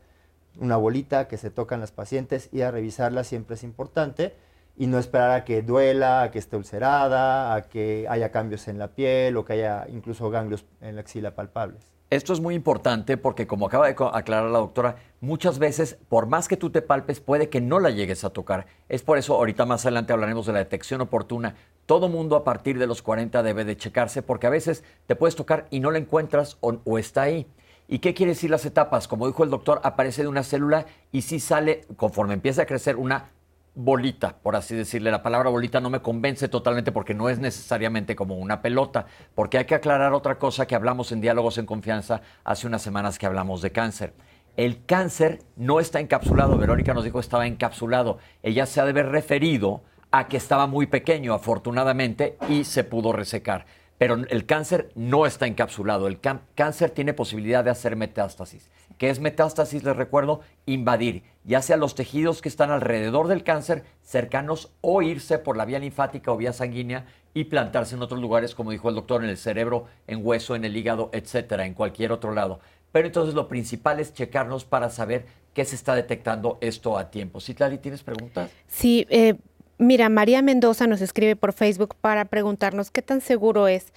[0.61, 4.35] Una bolita que se tocan las pacientes y a revisarla siempre es importante
[4.77, 8.79] y no esperar a que duela, a que esté ulcerada, a que haya cambios en
[8.79, 11.93] la piel o que haya incluso ganglios en la axila palpables.
[12.13, 16.47] Esto es muy importante porque, como acaba de aclarar la doctora, muchas veces, por más
[16.47, 18.67] que tú te palpes, puede que no la llegues a tocar.
[18.91, 21.55] Es por eso, ahorita más adelante hablaremos de la detección oportuna.
[21.87, 25.37] Todo mundo a partir de los 40 debe de checarse porque a veces te puedes
[25.37, 27.47] tocar y no la encuentras o, está ahí.
[27.89, 29.09] ¿Y qué quiere decir las etapas?
[29.09, 32.97] Como dijo el doctor, aparece de una célula y sí sale, conforme empieza a crecer,
[32.97, 33.31] una
[33.75, 35.11] bolita, por así decirle.
[35.11, 39.59] La palabra bolita no me convence totalmente porque no es necesariamente como una pelota, porque
[39.59, 43.27] hay que aclarar otra cosa que hablamos en Diálogos en Confianza hace unas semanas que
[43.27, 44.15] hablamos de cáncer.
[44.57, 48.19] El cáncer no está encapsulado, Verónica nos dijo estaba encapsulado.
[48.43, 53.13] Ella se ha de haber referido a que estaba muy pequeño, afortunadamente, y se pudo
[53.15, 53.65] resecar.
[53.97, 56.07] Pero el cáncer no está encapsulado.
[56.07, 58.69] El cáncer tiene posibilidad de hacer metástasis.
[58.99, 59.85] ¿Qué es metástasis?
[59.85, 65.39] Les recuerdo, invadir, ya sea los tejidos que están alrededor del cáncer, cercanos, o irse
[65.39, 68.95] por la vía linfática o vía sanguínea y plantarse en otros lugares, como dijo el
[68.95, 72.61] doctor, en el cerebro, en hueso, en el hígado, etcétera, en cualquier otro lado.
[72.93, 75.25] Pero entonces lo principal es checarnos para saber
[75.55, 77.41] qué se está detectando esto a tiempo.
[77.41, 78.51] Citlali, ¿tienes preguntas?
[78.67, 79.37] Sí, eh,
[79.79, 83.93] Mira, María Mendoza nos escribe por Facebook para preguntarnos qué tan seguro es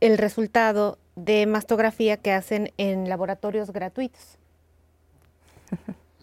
[0.00, 4.38] el resultado de mastografía que hacen en laboratorios gratuitos.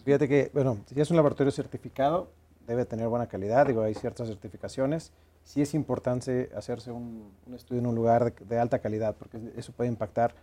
[0.04, 2.30] Fíjate que, bueno, si es un laboratorio certificado,
[2.66, 5.12] debe tener buena calidad, digo, hay ciertas certificaciones.
[5.44, 9.88] Sí es importante hacerse un, estudio en un lugar de, alta calidad, porque eso puede
[9.90, 10.34] impactar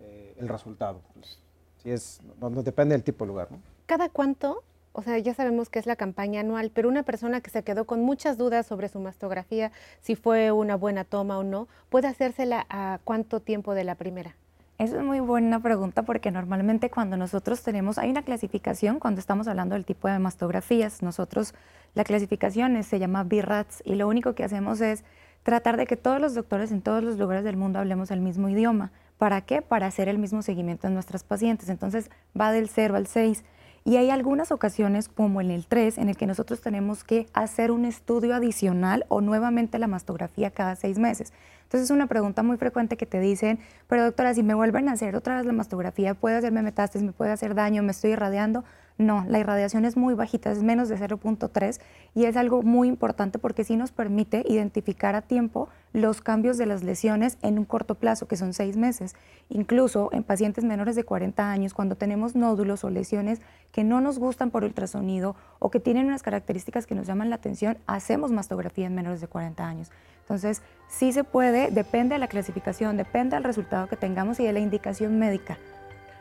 [0.00, 1.00] eh, el resultado.
[1.14, 1.38] Pues,
[1.82, 3.50] si es, no, depende del tipo de lugar.
[3.50, 3.60] ¿no?
[3.86, 4.62] ¿Cada cuánto
[4.98, 7.84] o sea, ya sabemos que es la campaña anual, pero una persona que se quedó
[7.84, 12.66] con muchas dudas sobre su mastografía, si fue una buena toma o no, ¿puede hacérsela
[12.68, 14.34] a cuánto tiempo de la primera?
[14.76, 19.46] Esa es muy buena pregunta porque normalmente cuando nosotros tenemos, hay una clasificación cuando estamos
[19.46, 21.54] hablando del tipo de mastografías, nosotros
[21.94, 25.04] la clasificación se llama BIRATS y lo único que hacemos es
[25.44, 28.48] tratar de que todos los doctores en todos los lugares del mundo hablemos el mismo
[28.48, 28.90] idioma.
[29.16, 29.62] ¿Para qué?
[29.62, 31.68] Para hacer el mismo seguimiento en nuestras pacientes.
[31.68, 33.44] Entonces va del 0 al 6
[33.88, 37.70] Y hay algunas ocasiones, como en el 3, en el que nosotros tenemos que hacer
[37.70, 41.32] un estudio adicional o nuevamente la mastografía cada seis meses.
[41.62, 44.92] Entonces es una pregunta muy frecuente que te dicen, pero doctora, si me vuelven a
[44.92, 48.62] hacer otra vez la mastografía, ¿puede hacerme metástasis, me puede hacer daño, me estoy irradiando?
[48.98, 51.80] No, la irradiación es muy bajita, es menos de 0.3
[52.16, 56.66] y es algo muy importante porque sí nos permite identificar a tiempo los cambios de
[56.66, 59.14] las lesiones en un corto plazo, que son seis meses.
[59.50, 64.18] Incluso en pacientes menores de 40 años, cuando tenemos nódulos o lesiones que no nos
[64.18, 68.86] gustan por ultrasonido o que tienen unas características que nos llaman la atención, hacemos mastografía
[68.86, 69.92] en menores de 40 años.
[70.22, 74.52] Entonces, sí se puede, depende de la clasificación, depende del resultado que tengamos y de
[74.52, 75.56] la indicación médica.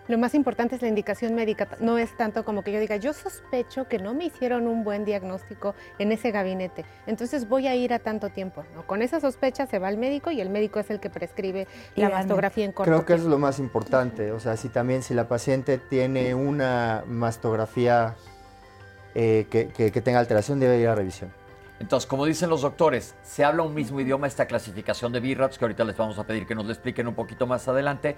[0.08, 3.14] Lo más importante es la indicación médica, no es tanto como que yo diga, yo
[3.14, 7.94] sospecho que no me hicieron un buen diagnóstico en ese gabinete, entonces voy a ir
[7.94, 8.64] a tanto tiempo.
[8.86, 12.10] Con esa sospecha se va al médico y el médico es el que prescribe la
[12.10, 15.14] mastografía en corto Creo que eso es lo más importante, o sea, si también si
[15.14, 18.16] la paciente tiene una mastografía
[19.14, 21.32] eh, que, que tenga alteración, debe ir a revisión.
[21.80, 25.66] Entonces, como dicen los doctores, se habla un mismo idioma esta clasificación de BIRATS, que
[25.66, 28.16] ahorita les vamos a pedir que nos lo expliquen un poquito más adelante.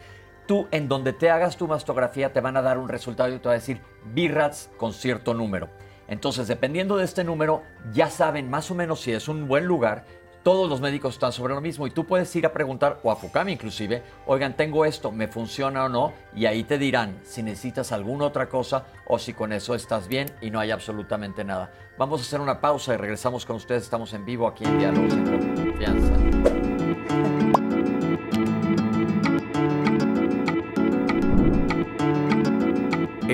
[0.49, 3.47] Tú, en donde te hagas tu mastografía, te van a dar un resultado y te
[3.47, 3.81] va a decir
[4.15, 5.69] BIRATS con cierto número.
[6.07, 7.61] Entonces, dependiendo de este número,
[7.93, 10.05] ya saben más o menos si es un buen lugar
[10.41, 13.15] todos los médicos están sobre lo mismo y tú puedes ir a preguntar, o a
[13.15, 16.13] FUCAM inclusive, oigan, tengo esto, ¿me funciona o no?
[16.33, 20.31] Y ahí te dirán si necesitas alguna otra cosa o si con eso estás bien
[20.41, 21.71] y no hay absolutamente nada.
[21.99, 23.83] Vamos a hacer una pausa y regresamos con ustedes.
[23.83, 26.28] Estamos en vivo aquí en Diálogos en Confianza.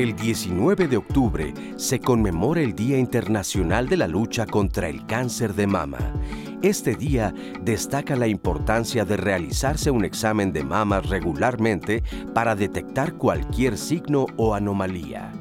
[0.06, 5.56] El 19 de octubre se conmemora el Día Internacional de la Lucha contra el Cáncer
[5.56, 6.14] de Mama
[6.62, 12.04] este día destaca la importancia de realizarse un examen de mama regularmente
[12.36, 15.32] para detectar cualquier signo o anomalía.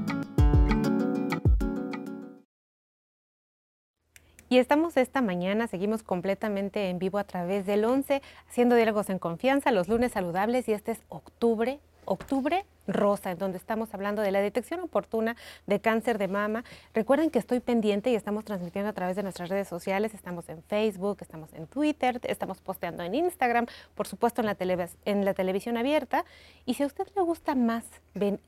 [4.49, 9.19] Y estamos esta mañana, seguimos completamente en vivo a través del 11, haciendo diálogos en
[9.19, 14.31] confianza, los lunes saludables y este es octubre, octubre rosa, en donde estamos hablando de
[14.31, 16.65] la detección oportuna de cáncer de mama.
[16.93, 20.15] Recuerden que estoy pendiente y estamos transmitiendo a través de nuestras redes sociales.
[20.15, 24.57] Estamos en Facebook, estamos en Twitter, estamos posteando en Instagram, por supuesto en la,
[25.05, 26.25] en la televisión abierta.
[26.65, 27.85] Y si a usted le gusta más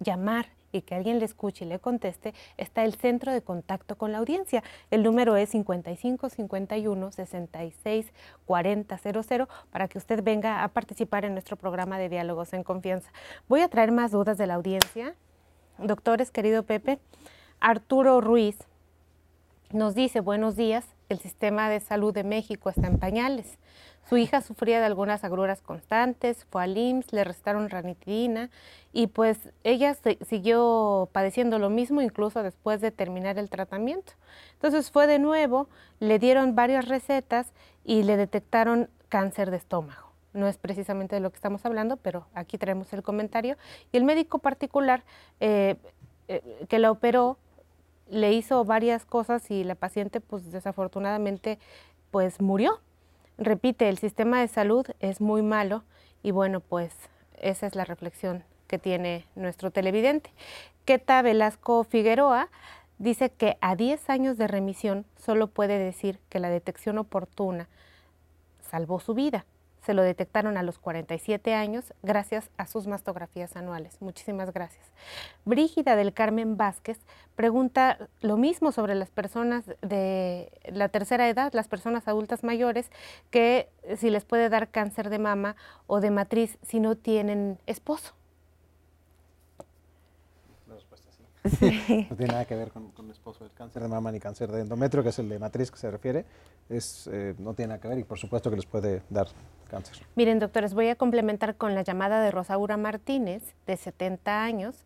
[0.00, 4.12] llamar y que alguien le escuche y le conteste, está el centro de contacto con
[4.12, 4.62] la audiencia.
[4.90, 8.12] El número es 55 51 66
[8.44, 13.10] 40 00 para que usted venga a participar en nuestro programa de diálogos en confianza.
[13.48, 15.14] Voy a traer más dudas de la audiencia.
[15.78, 16.98] Doctores, querido Pepe,
[17.60, 18.56] Arturo Ruiz
[19.72, 23.58] nos dice, buenos días, el sistema de salud de México está en pañales.
[24.08, 28.50] Su hija sufría de algunas agruras constantes, fue al IMSS, le restaron ranitidina
[28.92, 34.12] y pues ella siguió padeciendo lo mismo incluso después de terminar el tratamiento.
[34.52, 37.52] Entonces fue de nuevo, le dieron varias recetas
[37.84, 40.12] y le detectaron cáncer de estómago.
[40.32, 43.56] No es precisamente de lo que estamos hablando, pero aquí traemos el comentario.
[43.90, 45.02] Y el médico particular
[45.40, 45.74] eh,
[46.28, 47.38] eh, que la operó
[48.08, 51.58] le hizo varias cosas y la paciente pues desafortunadamente
[52.12, 52.80] pues murió
[53.38, 55.84] repite, el sistema de salud es muy malo
[56.22, 56.92] y bueno, pues
[57.38, 60.30] esa es la reflexión que tiene nuestro televidente.
[60.84, 62.48] Keta Velasco Figueroa
[62.98, 67.68] dice que a 10 años de remisión solo puede decir que la detección oportuna
[68.60, 69.44] salvó su vida
[69.86, 74.02] se lo detectaron a los 47 años gracias a sus mastografías anuales.
[74.02, 74.84] Muchísimas gracias.
[75.44, 76.98] Brígida del Carmen Vázquez
[77.36, 82.90] pregunta lo mismo sobre las personas de la tercera edad, las personas adultas mayores,
[83.30, 85.54] que si les puede dar cáncer de mama
[85.86, 88.14] o de matriz si no tienen esposo.
[92.10, 93.44] No tiene nada que ver con, con, esposo.
[93.44, 95.90] El cáncer de mama ni cáncer de endometrio, que es el de matriz que se
[95.90, 96.24] refiere,
[96.68, 99.28] es, eh, no tiene nada que ver y por supuesto que les puede dar
[99.70, 99.98] cáncer.
[100.14, 104.76] Miren, doctores, voy a complementar con la llamada de Rosaura Martínez, de 70 años,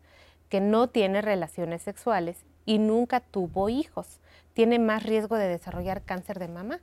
[0.49, 4.19] que no tiene relaciones sexuales y nunca tuvo hijos.
[4.53, 6.79] ¿Tiene más riesgo de desarrollar cáncer de mama?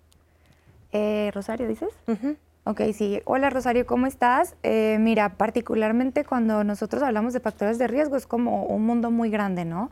[0.92, 1.90] Eh, Rosario, ¿dices?
[2.68, 3.22] Ok, sí.
[3.24, 4.54] Hola Rosario, ¿cómo estás?
[4.62, 9.30] Eh, mira, particularmente cuando nosotros hablamos de factores de riesgo es como un mundo muy
[9.30, 9.90] grande, ¿no?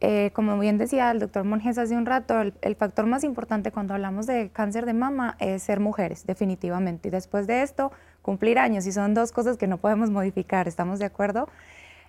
[0.00, 3.94] Eh, como bien decía el doctor Monjes hace un rato, el, factor más importante cuando
[3.94, 7.08] hablamos de cáncer de mama es ser mujeres, definitivamente.
[7.08, 7.90] Y después de esto,
[8.22, 8.86] cumplir años.
[8.86, 11.48] Y son dos cosas que no podemos modificar, ¿estamos de acuerdo?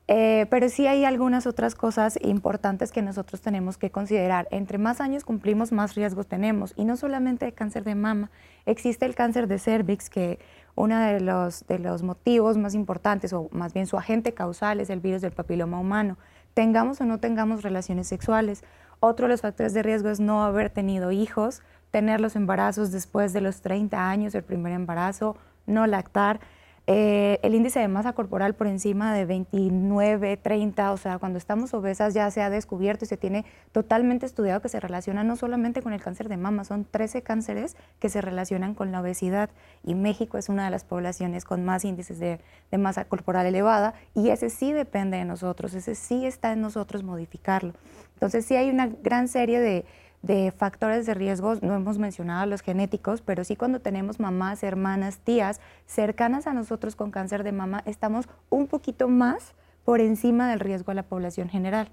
[0.10, 4.48] Eh, pero sí hay algunas otras cosas importantes que nosotros tenemos que considerar.
[4.52, 6.74] Entre más años cumplimos, más riesgos tenemos.
[6.76, 8.30] Y no solamente de cáncer de mama,
[8.66, 10.40] existe el cáncer de cervix, que
[10.76, 14.90] uno de los, de los motivos más importantes, o más bien su agente causal, es
[14.90, 16.18] el virus del papiloma humano,
[16.54, 18.64] tengamos o no tengamos relaciones sexuales.
[19.00, 21.62] Otro de los factores de riesgo es no haber tenido hijos,
[21.92, 26.40] tener los embarazos después de los 30 años, el primer embarazo, no lactar.
[26.86, 31.74] Eh, el índice de masa corporal por encima de 29, 30, o sea, cuando estamos
[31.74, 35.82] obesas ya se ha descubierto y se tiene totalmente estudiado que se relaciona no solamente
[35.82, 39.50] con el cáncer de mama, son 13 cánceres que se relacionan con la obesidad
[39.86, 43.94] y México es una de las poblaciones con más índices de, de masa corporal elevada
[44.14, 47.74] y ese sí depende de nosotros, ese sí está en nosotros modificarlo.
[48.16, 49.86] Entonces sí hay una gran serie de,
[50.24, 55.20] de factores de riesgo, no hemos mencionado los genéticos, pero sí cuando tenemos mamás, hermanas,
[55.20, 60.62] tías cercanas a nosotros con cáncer de mama, estamos un poquito más por encima del
[60.62, 61.92] riesgo a la población general.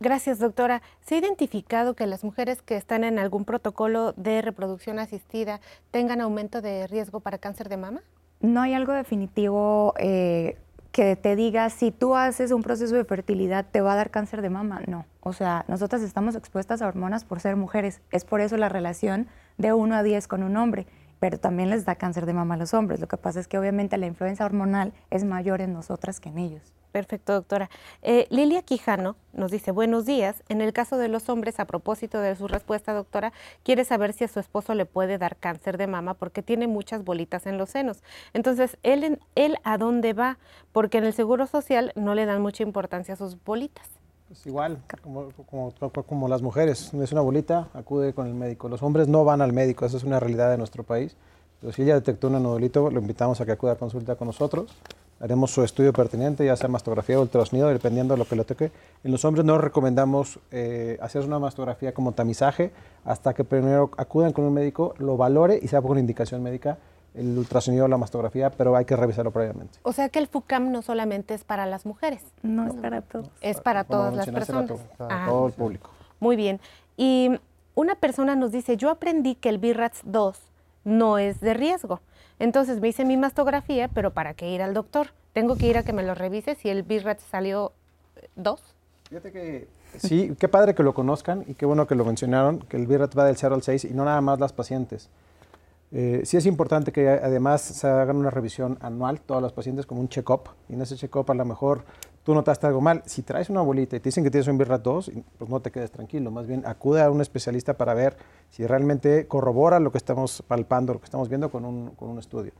[0.00, 0.80] Gracias, doctora.
[1.02, 6.22] ¿Se ha identificado que las mujeres que están en algún protocolo de reproducción asistida tengan
[6.22, 8.00] aumento de riesgo para cáncer de mama?
[8.40, 10.56] No hay algo definitivo eh,
[10.92, 14.42] que te diga si tú haces un proceso de fertilidad te va a dar cáncer
[14.42, 14.82] de mama.
[14.86, 18.00] No, o sea, nosotras estamos expuestas a hormonas por ser mujeres.
[18.10, 20.86] Es por eso la relación de 1 a 10 con un hombre,
[21.20, 23.00] pero también les da cáncer de mama a los hombres.
[23.00, 26.38] Lo que pasa es que obviamente la influencia hormonal es mayor en nosotras que en
[26.38, 26.72] ellos.
[26.92, 27.70] Perfecto, doctora.
[28.02, 30.42] Eh, Lilia Quijano nos dice, buenos días.
[30.48, 34.24] En el caso de los hombres, a propósito de su respuesta, doctora, quiere saber si
[34.24, 37.70] a su esposo le puede dar cáncer de mama porque tiene muchas bolitas en los
[37.70, 38.02] senos.
[38.32, 40.38] Entonces, ¿él, él a dónde va?
[40.72, 43.86] Porque en el Seguro Social no le dan mucha importancia a sus bolitas.
[44.26, 45.72] Pues igual, como, como,
[46.06, 48.68] como, las mujeres, es una bolita, acude con el médico.
[48.68, 51.16] Los hombres no van al médico, esa es una realidad de nuestro país.
[51.60, 54.74] Pero si ella detectó un nodulito, lo invitamos a que acuda a consulta con nosotros
[55.20, 58.72] haremos su estudio pertinente, ya sea mastografía o ultrasonido, dependiendo de lo que le toque.
[59.04, 62.72] En los hombres no recomendamos eh, hacer una mastografía como tamizaje
[63.04, 66.78] hasta que primero acudan con un médico, lo valore y sea por indicación médica
[67.14, 69.78] el ultrasonido o la mastografía, pero hay que revisarlo previamente.
[69.82, 72.22] O sea que el FUCAM no solamente es para las mujeres.
[72.42, 73.28] No, es para todos.
[73.40, 74.80] Es para todas las personas.
[74.96, 75.90] Para todo, el público.
[76.20, 76.60] Muy bien.
[76.96, 77.30] Y
[77.74, 80.38] una persona nos dice, yo aprendí que el BIRATS 2
[80.84, 82.00] no es de riesgo.
[82.40, 85.08] Entonces me hice mi mastografía, pero ¿para qué ir al doctor?
[85.34, 87.72] Tengo que ir a que me lo revise si el BIRAT salió
[88.36, 88.60] 2.
[89.10, 92.78] Fíjate que sí, qué padre que lo conozcan y qué bueno que lo mencionaron, que
[92.78, 95.10] el BIRAT va del 0 al 6 y no nada más las pacientes.
[95.92, 100.00] Eh, sí es importante que además se hagan una revisión anual, todas las pacientes, como
[100.00, 100.48] un check-up.
[100.70, 101.84] Y en ese check-up a lo mejor
[102.22, 103.02] tú notaste algo mal.
[103.06, 105.70] Si traes una bolita y te dicen que tienes un BIRAT 2, pues no te
[105.70, 106.30] quedes tranquilo.
[106.30, 108.16] Más bien acude a un especialista para ver
[108.50, 112.18] si realmente corrobora lo que estamos palpando, lo que estamos viendo con un, con un
[112.18, 112.52] estudio.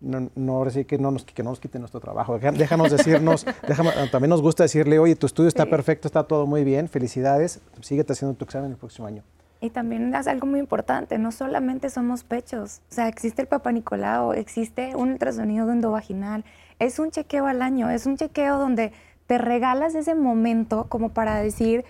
[0.00, 2.38] No, no ahora sí que no nos, que no nos quiten nuestro trabajo.
[2.38, 3.46] Déjanos decirnos,
[4.12, 8.12] también nos gusta decirle, oye, tu estudio está perfecto, está todo muy bien, felicidades, síguete
[8.12, 9.22] haciendo tu examen el próximo año.
[9.60, 13.72] Y también es algo muy importante, no solamente somos pechos, o sea, existe el Papa
[13.72, 16.44] Nicolau, existe un ultrasonido endovaginal,
[16.78, 18.92] es un chequeo al año, es un chequeo donde
[19.26, 21.84] te regalas ese momento como para decir,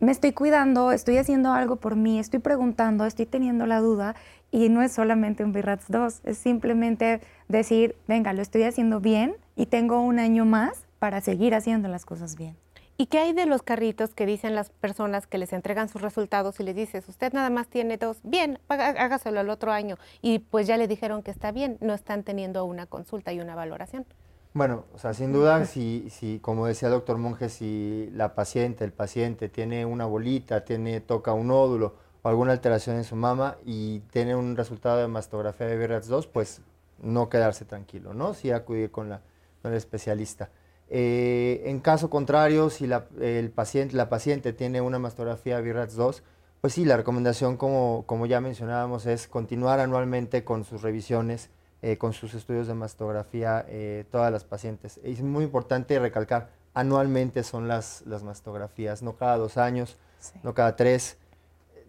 [0.00, 4.16] me estoy cuidando, estoy haciendo algo por mí, estoy preguntando, estoy teniendo la duda
[4.50, 9.36] y no es solamente un BIRATS 2, es simplemente decir, venga, lo estoy haciendo bien
[9.54, 12.56] y tengo un año más para seguir haciendo las cosas bien.
[13.02, 16.60] ¿Y qué hay de los carritos que dicen las personas que les entregan sus resultados
[16.60, 19.96] y les dices, usted nada más tiene dos, bien, hágaselo el otro año?
[20.20, 23.56] Y pues ya le dijeron que está bien, no están teniendo una consulta y una
[23.56, 24.06] valoración.
[24.54, 28.84] Bueno, o sea, sin duda, si, si, como decía el doctor Monge, si la paciente,
[28.84, 33.56] el paciente tiene una bolita, tiene, toca un nódulo o alguna alteración en su mama
[33.64, 36.60] y tiene un resultado de mastografía de BRATS 2, pues
[37.00, 38.32] no quedarse tranquilo, ¿no?
[38.32, 39.22] Sí acudir con, la,
[39.60, 40.50] con el especialista.
[40.94, 46.22] Eh, en caso contrario, si la, el paciente, la paciente tiene una mastografía BRATS 2,
[46.60, 51.48] pues sí, la recomendación, como, como ya mencionábamos, es continuar anualmente con sus revisiones,
[51.80, 55.00] eh, con sus estudios de mastografía, eh, todas las pacientes.
[55.02, 59.96] Es muy importante recalcar, anualmente son las, las mastografías, no cada dos años,
[60.42, 61.16] no cada tres.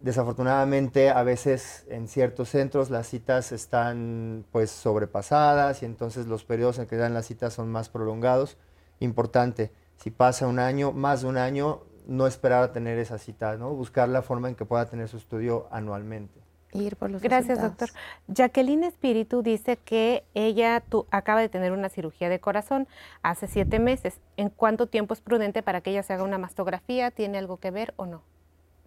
[0.00, 6.78] Desafortunadamente, a veces en ciertos centros las citas están pues sobrepasadas y entonces los periodos
[6.78, 8.56] en que dan las citas son más prolongados
[9.00, 9.72] importante.
[9.96, 13.70] Si pasa un año, más de un año, no esperar a tener esa cita, ¿no?
[13.70, 16.40] Buscar la forma en que pueda tener su estudio anualmente.
[16.72, 17.90] Ir por los Gracias, doctor.
[18.26, 22.88] Jacqueline Espíritu dice que ella acaba de tener una cirugía de corazón
[23.22, 24.18] hace siete meses.
[24.36, 27.12] ¿En cuánto tiempo es prudente para que ella se haga una mastografía?
[27.12, 28.22] ¿Tiene algo que ver o no?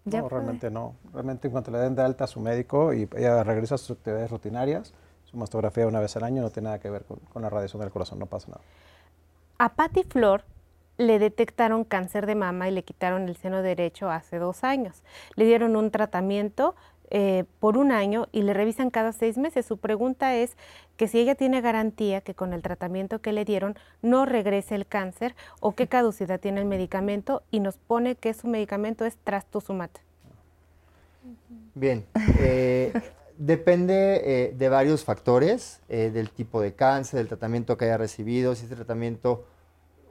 [0.04, 0.96] No, realmente no.
[1.14, 3.98] Realmente en cuanto le den de alta a su médico y ella regresa a sus
[3.98, 4.94] actividades rutinarias,
[5.24, 7.92] su mastografía una vez al año no tiene nada que ver con la radiación del
[7.92, 8.62] corazón, no pasa nada.
[9.58, 10.44] A Patty Flor
[10.98, 15.04] le detectaron cáncer de mama y le quitaron el seno derecho hace dos años.
[15.36, 16.76] Le dieron un tratamiento
[17.10, 19.66] eh, por un año y le revisan cada seis meses.
[19.66, 20.58] Su pregunta es
[20.98, 24.86] que si ella tiene garantía que con el tratamiento que le dieron no regrese el
[24.86, 29.90] cáncer o qué caducidad tiene el medicamento y nos pone que su medicamento es trastuzumab.
[31.76, 32.06] Bien,
[32.40, 32.94] eh,
[33.38, 38.66] depende eh, de varios factores, del tipo de cáncer, del tratamiento que haya recibido, si
[38.66, 39.46] ese tratamiento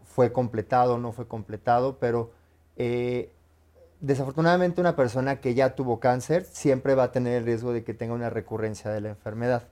[0.04, 2.30] fue completado o no fue completado, pero
[4.00, 7.94] desafortunadamente una persona que ya tuvo cáncer siempre va a tener el riesgo de que
[7.94, 9.68] tenga una recurrencia de la enfermedad,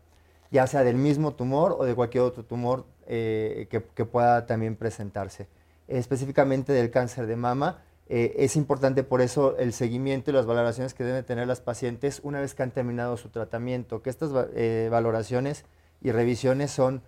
[0.50, 5.48] ya sea del mismo tumor o de cualquier otro tumor eh, que, pueda también presentarse.
[5.86, 10.94] específicamente del cáncer de mama, eh, es importante por eso el seguimiento y las valoraciones
[10.94, 14.88] que deben tener las pacientes una vez que han terminado su tratamiento, que estas eh,
[14.90, 15.64] valoraciones
[16.00, 17.02] y revisiones son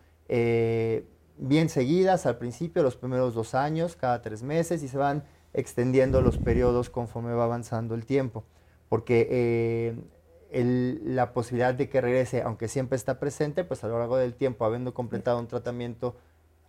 [1.38, 6.20] bien seguidas al principio, los primeros dos años, cada tres meses, y se van extendiendo
[6.20, 8.44] los periodos conforme va avanzando el tiempo,
[8.88, 9.96] porque
[10.52, 14.34] eh, la posibilidad de que regrese, aunque siempre está presente, pues a lo largo del
[14.34, 16.16] tiempo, habiendo completado un tratamiento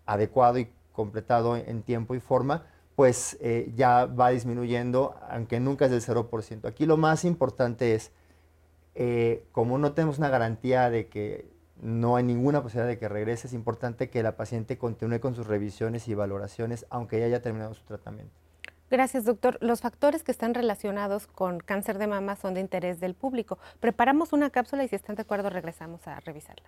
[0.06, 2.66] adecuado y completado en tiempo y forma,
[2.98, 6.68] pues eh, ya va disminuyendo, aunque nunca es del 0%.
[6.68, 8.12] Aquí lo más importante es,
[8.96, 11.48] eh, como no tenemos una garantía de que
[11.80, 15.46] no hay ninguna posibilidad de que regrese, es importante que la paciente continúe con sus
[15.46, 18.34] revisiones y valoraciones, aunque ya haya terminado su tratamiento.
[18.90, 19.60] Gracias, doctor.
[19.62, 23.60] Los factores que están relacionados con cáncer de mama son de interés del público.
[23.80, 26.68] Preparamos una cápsula y si están de acuerdo regresamos a revisarla.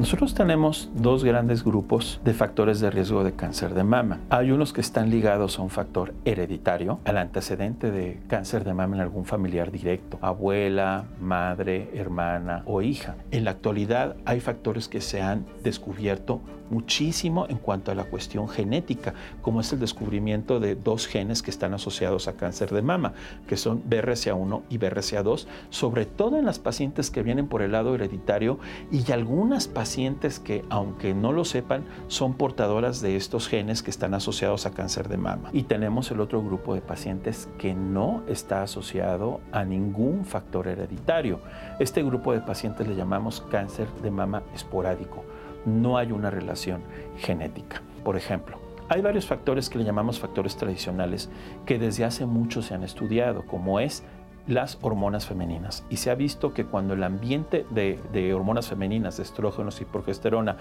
[0.00, 4.18] Nosotros tenemos dos grandes grupos de factores de riesgo de cáncer de mama.
[4.30, 8.96] Hay unos que están ligados a un factor hereditario, al antecedente de cáncer de mama
[8.96, 13.16] en algún familiar directo, abuela, madre, hermana o hija.
[13.30, 16.40] En la actualidad hay factores que se han descubierto
[16.70, 21.50] muchísimo en cuanto a la cuestión genética, como es el descubrimiento de dos genes que
[21.50, 23.12] están asociados a cáncer de mama,
[23.46, 27.94] que son BRCA1 y BRCA2, sobre todo en las pacientes que vienen por el lado
[27.94, 28.58] hereditario
[28.90, 34.14] y algunas pacientes que, aunque no lo sepan, son portadoras de estos genes que están
[34.14, 35.50] asociados a cáncer de mama.
[35.52, 41.40] Y tenemos el otro grupo de pacientes que no está asociado a ningún factor hereditario.
[41.78, 45.24] Este grupo de pacientes le llamamos cáncer de mama esporádico
[45.64, 46.82] no hay una relación
[47.18, 47.82] genética.
[48.04, 48.58] Por ejemplo,
[48.88, 51.30] hay varios factores que le llamamos factores tradicionales
[51.64, 54.02] que desde hace mucho se han estudiado, como es
[54.46, 55.84] las hormonas femeninas.
[55.90, 60.56] Y se ha visto que cuando el ambiente de, hormonas femeninas, de estrógenos y progesterona,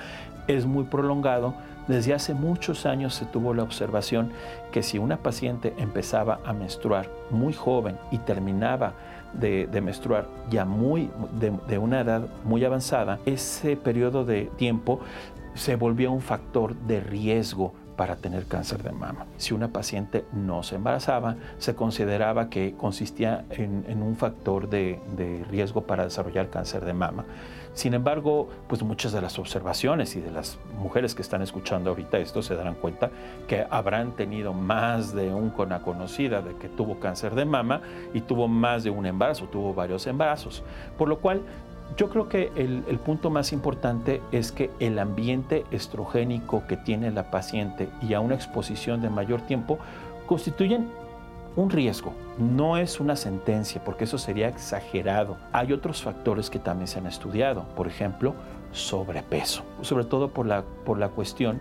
[0.47, 1.55] es muy prolongado,
[1.87, 4.31] desde hace muchos años se tuvo la observación
[4.71, 8.93] que si una paciente empezaba a menstruar muy joven y terminaba
[9.33, 11.09] de, menstruar ya muy
[11.39, 14.99] de, una edad muy avanzada, ese periodo de tiempo
[15.53, 19.25] se volvió un factor de riesgo para tener cáncer de mama.
[19.35, 25.01] Si una paciente no se embarazaba, se consideraba que consistía en, un factor de,
[25.51, 27.25] riesgo para desarrollar cáncer de mama.
[27.73, 32.19] Sin embargo, pues muchas de las observaciones y de las mujeres que están escuchando ahorita
[32.19, 33.11] esto se darán cuenta
[33.49, 37.81] que habrán tenido más de una conocida de que tuvo cáncer de mama
[38.13, 40.63] y tuvo más de un embarazo, tuvo varios embarazos.
[40.97, 41.41] Por lo cual,
[41.97, 47.31] yo creo que el, punto más importante es que el ambiente estrogénico que tiene la
[47.31, 49.79] paciente y a una exposición de mayor tiempo
[50.27, 50.89] constituyen
[51.55, 55.37] un riesgo, no es una sentencia, porque eso sería exagerado.
[55.51, 58.33] Hay otros factores que también se han estudiado, por ejemplo,
[58.71, 61.59] sobrepeso, sobre todo por la, por la cuestión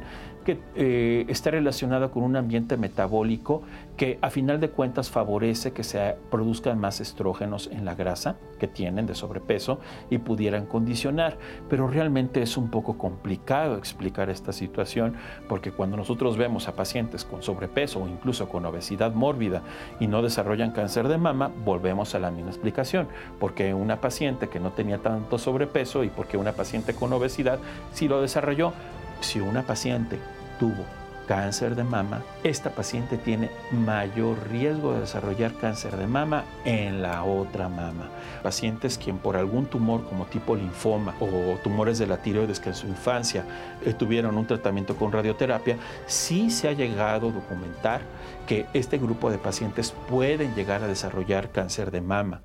[0.48, 3.60] que eh, está relacionada con un ambiente metabólico
[3.98, 8.66] que a final de cuentas favorece que se produzcan más estrógenos en la grasa que
[8.66, 9.78] tienen de sobrepeso
[10.08, 11.36] y pudieran condicionar.
[11.68, 15.16] Pero realmente es un poco complicado explicar esta situación
[15.50, 19.60] porque cuando nosotros vemos a pacientes con sobrepeso o incluso con obesidad mórbida
[20.00, 23.06] y no desarrollan cáncer de mama, volvemos a la misma explicación.
[23.38, 27.58] Porque una paciente que no tenía tanto sobrepeso y porque una paciente con obesidad
[27.92, 28.72] sí lo desarrolló,
[29.20, 30.18] si una paciente
[30.58, 30.84] tuvo
[31.28, 37.22] cáncer de mama, esta paciente tiene mayor riesgo de desarrollar cáncer de mama en la
[37.22, 38.08] otra mama.
[38.42, 42.74] Pacientes quien por algún tumor como tipo linfoma o tumores de la tiroides que en
[42.74, 43.44] su infancia
[43.84, 48.00] eh, tuvieron un tratamiento con radioterapia, sí se ha llegado a documentar
[48.46, 52.40] que este grupo de pacientes pueden llegar a desarrollar cáncer de mama.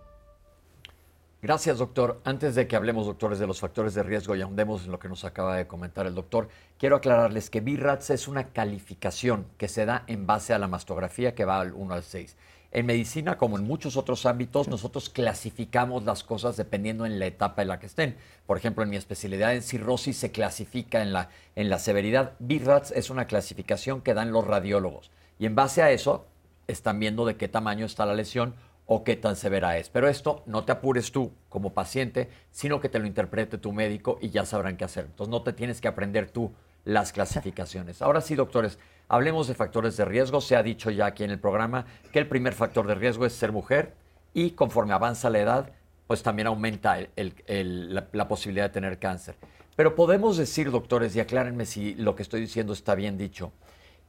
[1.44, 2.22] Gracias, doctor.
[2.24, 5.10] Antes de que hablemos, doctores, de los factores de riesgo y ahondemos en lo que
[5.10, 6.48] nos acaba de comentar el doctor,
[6.80, 11.36] quiero aclararles que BIRATS es una calificación que se da en base a la mastografía
[11.36, 12.38] que va al 1 al 6.
[12.72, 17.62] En medicina, como en muchos otros ámbitos, nosotros clasificamos las cosas dependiendo en la etapa
[17.62, 18.16] en la que estén.
[18.48, 21.28] Por ejemplo, en mi especialidad en cirrosis se clasifica en la,
[21.58, 22.36] en la severidad.
[22.40, 25.12] BIRATS es una clasificación que dan los radiólogos.
[25.40, 26.26] Y en base a eso,
[26.68, 28.56] están viendo de qué tamaño está la lesión
[28.86, 29.90] o qué tan severa es.
[29.90, 34.18] Pero esto no te apures tú como paciente, sino que te lo interprete tu médico
[34.22, 35.06] y ya sabrán qué hacer.
[35.06, 36.52] Entonces no te tienes que aprender tú
[36.86, 38.02] las clasificaciones.
[38.02, 38.78] Ahora sí, doctores,
[39.08, 40.42] hablemos de factores de riesgo.
[40.42, 43.34] Se ha dicho ya aquí en el programa que el primer factor de riesgo es
[43.34, 43.94] ser mujer
[44.34, 45.72] y conforme avanza la edad,
[46.08, 49.36] pues también aumenta la, la posibilidad de tener cáncer.
[49.76, 53.52] Pero podemos decir, doctores, y aclárenme si lo que estoy diciendo está bien dicho,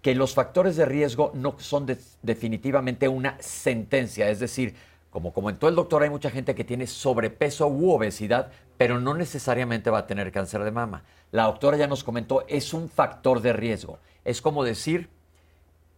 [0.05, 1.87] que los factores de riesgo no son
[2.21, 4.29] definitivamente una sentencia.
[4.29, 4.75] Es decir,
[5.09, 9.89] como comentó el doctor, hay mucha gente que tiene sobrepeso u obesidad, pero no necesariamente
[9.89, 11.05] va a tener cáncer de mama.
[11.33, 13.99] La doctora ya nos comentó, es un factor de riesgo.
[14.27, 15.09] Es como decir,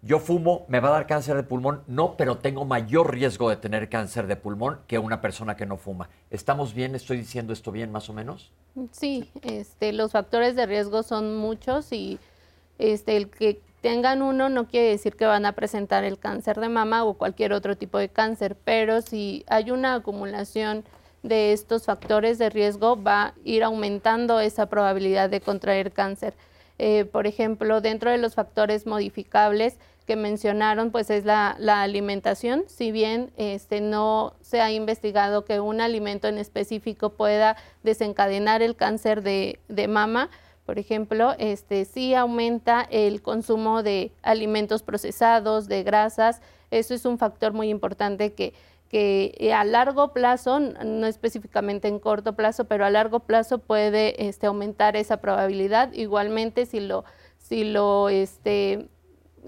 [0.02, 3.56] yo fumo, me va a dar cáncer de pulmón, no, pero tengo mayor riesgo de
[3.56, 6.10] tener cáncer de pulmón que una persona que no fuma.
[6.30, 6.94] ¿Estamos bien?
[6.94, 8.52] ¿Estoy diciendo esto bien más o menos?
[8.92, 12.20] Sí, este, los factores de riesgo son muchos y
[12.78, 16.68] este, el que tengan uno no quiere decir que van a presentar el cáncer de
[16.68, 20.84] mama o cualquier otro tipo de cáncer, pero si hay una acumulación
[21.22, 26.34] de estos factores de riesgo va a ir aumentando esa probabilidad de contraer cáncer.
[26.78, 32.64] Eh, por ejemplo, dentro de los factores modificables que mencionaron, pues es la, alimentación.
[32.68, 38.76] Si bien este, no se ha investigado que un alimento en específico pueda desencadenar el
[38.76, 40.30] cáncer de mama,
[40.66, 46.42] por ejemplo, este, sí aumenta el consumo de alimentos procesados, de grasas.
[46.72, 48.52] Eso es un factor muy importante que,
[48.88, 54.48] que a largo plazo, no específicamente en corto plazo, pero a largo plazo puede este,
[54.48, 55.92] aumentar esa probabilidad.
[55.92, 57.04] Igualmente, si lo,
[57.38, 58.88] si lo, este,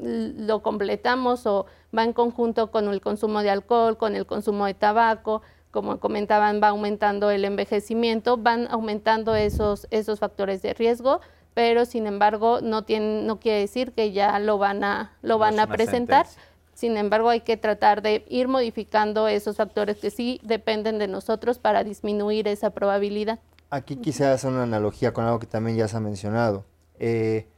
[0.00, 1.66] lo completamos o
[1.96, 6.60] va en conjunto con el consumo de alcohol, con el consumo de tabaco, como comentaban,
[6.62, 11.20] va aumentando el envejecimiento, van aumentando esos, esos factores de riesgo,
[11.54, 15.58] pero sin embargo no, tienen, no quiere decir que ya lo van a, lo van
[15.60, 16.26] a presentar.
[16.74, 21.58] Sin embargo, hay que tratar de ir modificando esos factores que sí dependen de nosotros
[21.58, 23.40] para disminuir esa probabilidad.
[23.70, 26.64] Aquí quisiera hacer una analogía con algo que también ya se ha mencionado.
[27.00, 27.48] Eh,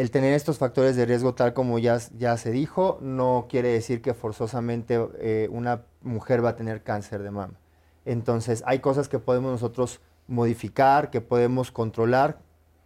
[0.00, 4.14] el tener estos factores de riesgo, tal como ya, se dijo, no quiere decir que
[4.14, 7.60] forzosamente eh, una mujer va a tener cáncer de mama.
[8.06, 12.38] Entonces, hay cosas que podemos nosotros modificar, que podemos controlar,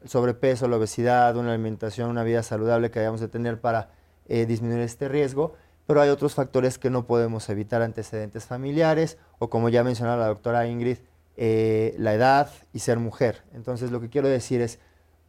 [0.03, 3.91] el sobrepeso, la obesidad, una alimentación, una vida saludable que debemos de tener para
[4.27, 5.55] eh, disminuir este riesgo,
[5.87, 10.27] pero hay otros factores que no podemos evitar, antecedentes familiares o como ya mencionaba la
[10.27, 10.99] doctora Ingrid,
[11.37, 13.45] eh, la edad y ser mujer.
[13.55, 14.81] Entonces, lo que quiero decir es,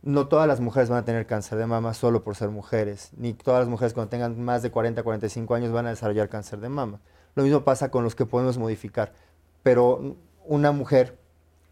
[0.01, 3.33] no todas las mujeres van a tener cáncer de mama solo por ser mujeres, ni
[3.33, 6.69] todas las mujeres cuando tengan más de 40, 45 años van a desarrollar cáncer de
[6.69, 6.99] mama.
[7.35, 9.13] Lo mismo pasa con los que podemos modificar,
[9.63, 10.15] pero
[10.45, 11.17] una mujer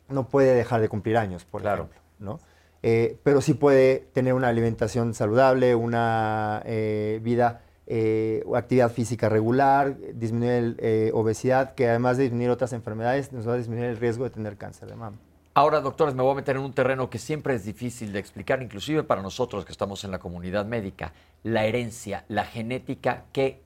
[0.09, 2.39] no puede dejar de cumplir años, por ejemplo, ¿no?
[2.81, 9.95] Eh, pero sí puede tener una alimentación saludable, una eh, vida, eh, actividad física regular,
[10.15, 14.25] disminuir la obesidad, que además de disminuir otras enfermedades, nos va a disminuir el riesgo
[14.25, 15.17] de tener cáncer de mama.
[15.55, 18.63] Ahora, doctores, me voy a meter en un terreno que siempre es difícil de explicar,
[18.63, 21.13] inclusive para nosotros que estamos en la comunidad médica.
[21.43, 23.61] La herencia, la genética, ¿qué,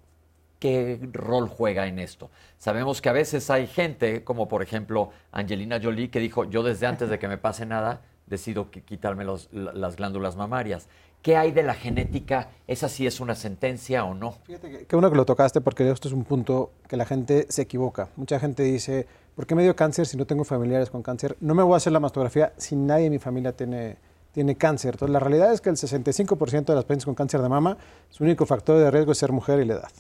[0.60, 2.30] qué rol juega en esto?
[2.58, 6.88] Sabemos que a veces hay gente, como por ejemplo Angelina Jolie, que dijo, yo desde
[6.88, 9.24] antes de que me pase nada, decido quitarme
[9.54, 10.90] las glándulas mamarias.
[11.22, 12.50] ¿Qué hay de la genética?
[12.68, 14.34] ¿Esa sí es una sentencia o no?
[14.44, 17.46] Fíjate que, que uno que lo tocaste, porque esto es un punto que la gente
[17.50, 18.10] se equivoca.
[18.18, 19.08] Mucha gente dice,
[19.38, 21.38] ¿por qué me dio cáncer si no tengo familiares con cáncer?
[21.42, 23.98] No me voy a hacer la mastografía si nadie en mi familia tiene,
[24.32, 24.96] tiene cáncer.
[24.96, 27.78] Entonces, la realidad es que el 65% de las pacientes con cáncer de mama,
[28.10, 29.92] su único factor de riesgo es ser mujer y la edad.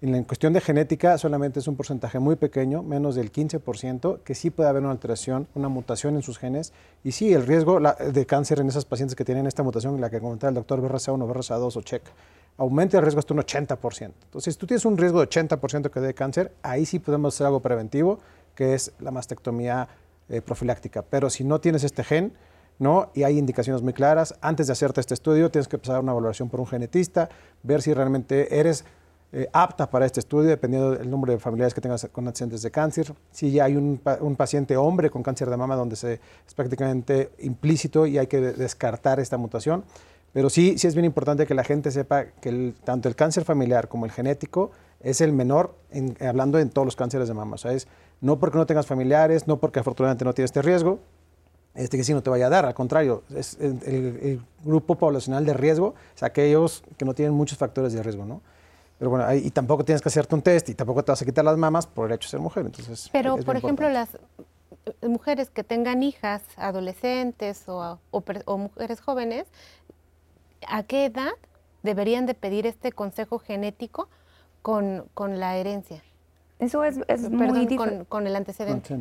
[0.00, 4.34] En la cuestión de genética, solamente es un porcentaje muy pequeño, menos del 15%, que
[4.34, 6.72] sí puede haber una alteración, una mutación en sus genes.
[7.04, 10.18] Y sí, el riesgo de cáncer en esas pacientes que tienen esta mutación, la que
[10.18, 12.02] comentaba el doctor BRCA1, BRCA2 o CHEC,
[12.58, 14.12] aumenta el riesgo hasta un 80%.
[14.24, 17.46] Entonces, si tú tienes un riesgo de 80% que dé cáncer, ahí sí podemos hacer
[17.46, 18.18] algo preventivo
[18.54, 19.88] que es la mastectomía
[20.28, 21.02] eh, profiláctica.
[21.02, 22.32] Pero si no tienes este gen,
[22.78, 23.10] ¿no?
[23.14, 26.48] Y hay indicaciones muy claras, antes de hacerte este estudio tienes que pasar una valoración
[26.48, 27.28] por un genetista,
[27.62, 28.84] ver si realmente eres
[29.34, 32.70] eh, apta para este estudio, dependiendo del número de familiares que tengas con antecedentes de
[32.70, 33.14] cáncer.
[33.30, 33.98] Si ya hay un,
[34.36, 39.20] paciente hombre con cáncer de mama donde se, es prácticamente implícito y hay que descartar
[39.20, 39.84] esta mutación.
[40.34, 43.88] Pero sí, sí es bien importante que la gente sepa que tanto el cáncer familiar
[43.88, 45.74] como el genético es el menor,
[46.20, 47.54] hablando en todos los cánceres de mama.
[47.54, 47.88] O sea, es
[48.22, 51.00] no porque no tengas familiares, no porque afortunadamente no tienes este riesgo,
[51.74, 55.52] este que sí no te vaya a dar, al contrario, es el, grupo poblacional de
[55.54, 58.40] riesgo es aquellos que no tienen muchos factores de riesgo, ¿no?
[58.98, 61.44] Pero bueno, y tampoco tienes que hacerte un test y tampoco te vas a quitar
[61.44, 62.64] las mamas por el hecho de ser mujer.
[62.66, 64.10] Entonces, Pero, por ejemplo, las
[65.02, 69.48] mujeres que tengan hijas, adolescentes o, o mujeres jóvenes,
[70.68, 71.32] ¿a qué edad
[71.82, 74.08] deberían de pedir este consejo genético
[74.62, 76.04] con, con la herencia?
[76.62, 77.76] Eso es, es muy Perdón, difícil.
[77.78, 78.94] con, con el antecedente.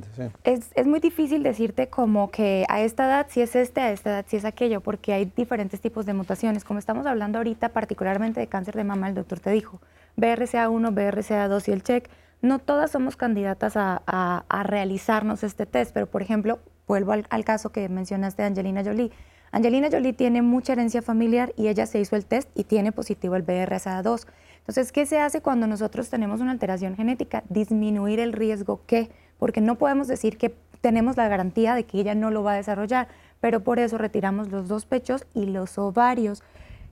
[0.43, 4.09] Es, es muy difícil decirte como que a esta edad sí es este, a esta
[4.09, 6.63] edad sí es aquello, porque hay diferentes tipos de mutaciones.
[6.63, 9.79] Como estamos hablando ahorita particularmente de cáncer de mama, el doctor te dijo,
[10.17, 12.09] BRCA1, BRCA2 y el check,
[12.41, 16.57] no todas somos candidatas a, a- a realizarnos este test, pero por ejemplo,
[16.87, 19.11] vuelvo al, al caso que mencionaste de Angelina Jolie.
[19.51, 23.35] Angelina Jolie tiene mucha herencia familiar y ella se hizo el test y tiene positivo
[23.35, 24.25] el BRCA2.
[24.61, 27.43] Entonces, ¿qué se hace cuando nosotros tenemos una alteración genética?
[27.49, 32.15] Disminuir el riesgo que, porque no podemos decir que tenemos la garantía de que ella
[32.15, 33.07] no lo va a desarrollar,
[33.39, 36.43] pero por eso retiramos los dos pechos y los ovarios.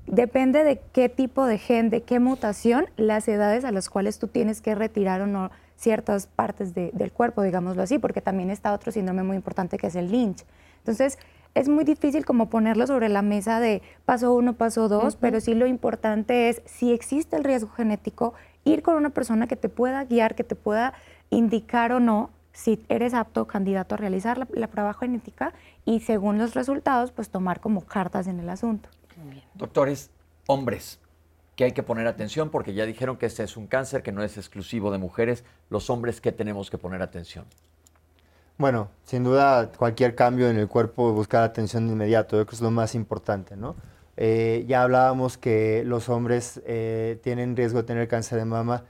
[0.07, 4.27] Depende de qué tipo de gen, de qué mutación, las edades a las cuales tú
[4.27, 8.73] tienes que retirar o no ciertas partes de- del cuerpo, digámoslo así, porque también está
[8.73, 10.43] otro síndrome muy importante que es el Lynch.
[10.79, 11.17] Entonces,
[11.55, 15.53] es muy difícil como ponerlo sobre la mesa de paso uno, paso dos, pero sí
[15.53, 18.33] lo importante es, si existe el riesgo genético,
[18.63, 20.93] ir con una persona que te pueda guiar, que te pueda
[21.29, 25.53] indicar o no si eres apto candidato a realizar la, la prueba genética
[25.85, 28.89] y según los resultados, pues tomar como cartas en el asunto.
[29.53, 30.11] Doctores,
[30.47, 30.99] hombres,
[31.55, 34.23] que hay que poner atención porque ya dijeron que este es un cáncer que no
[34.23, 35.43] es exclusivo de mujeres.
[35.69, 37.45] Los hombres, ¿qué tenemos que poner atención?
[38.59, 42.55] Bueno, sin duda cualquier cambio en el cuerpo, buscar atención de inmediato, yo creo que
[42.57, 43.77] es lo más importante, ¿no?
[44.17, 48.83] Eh, ya hablábamos que los hombres eh, tienen riesgo de tener cáncer de mama.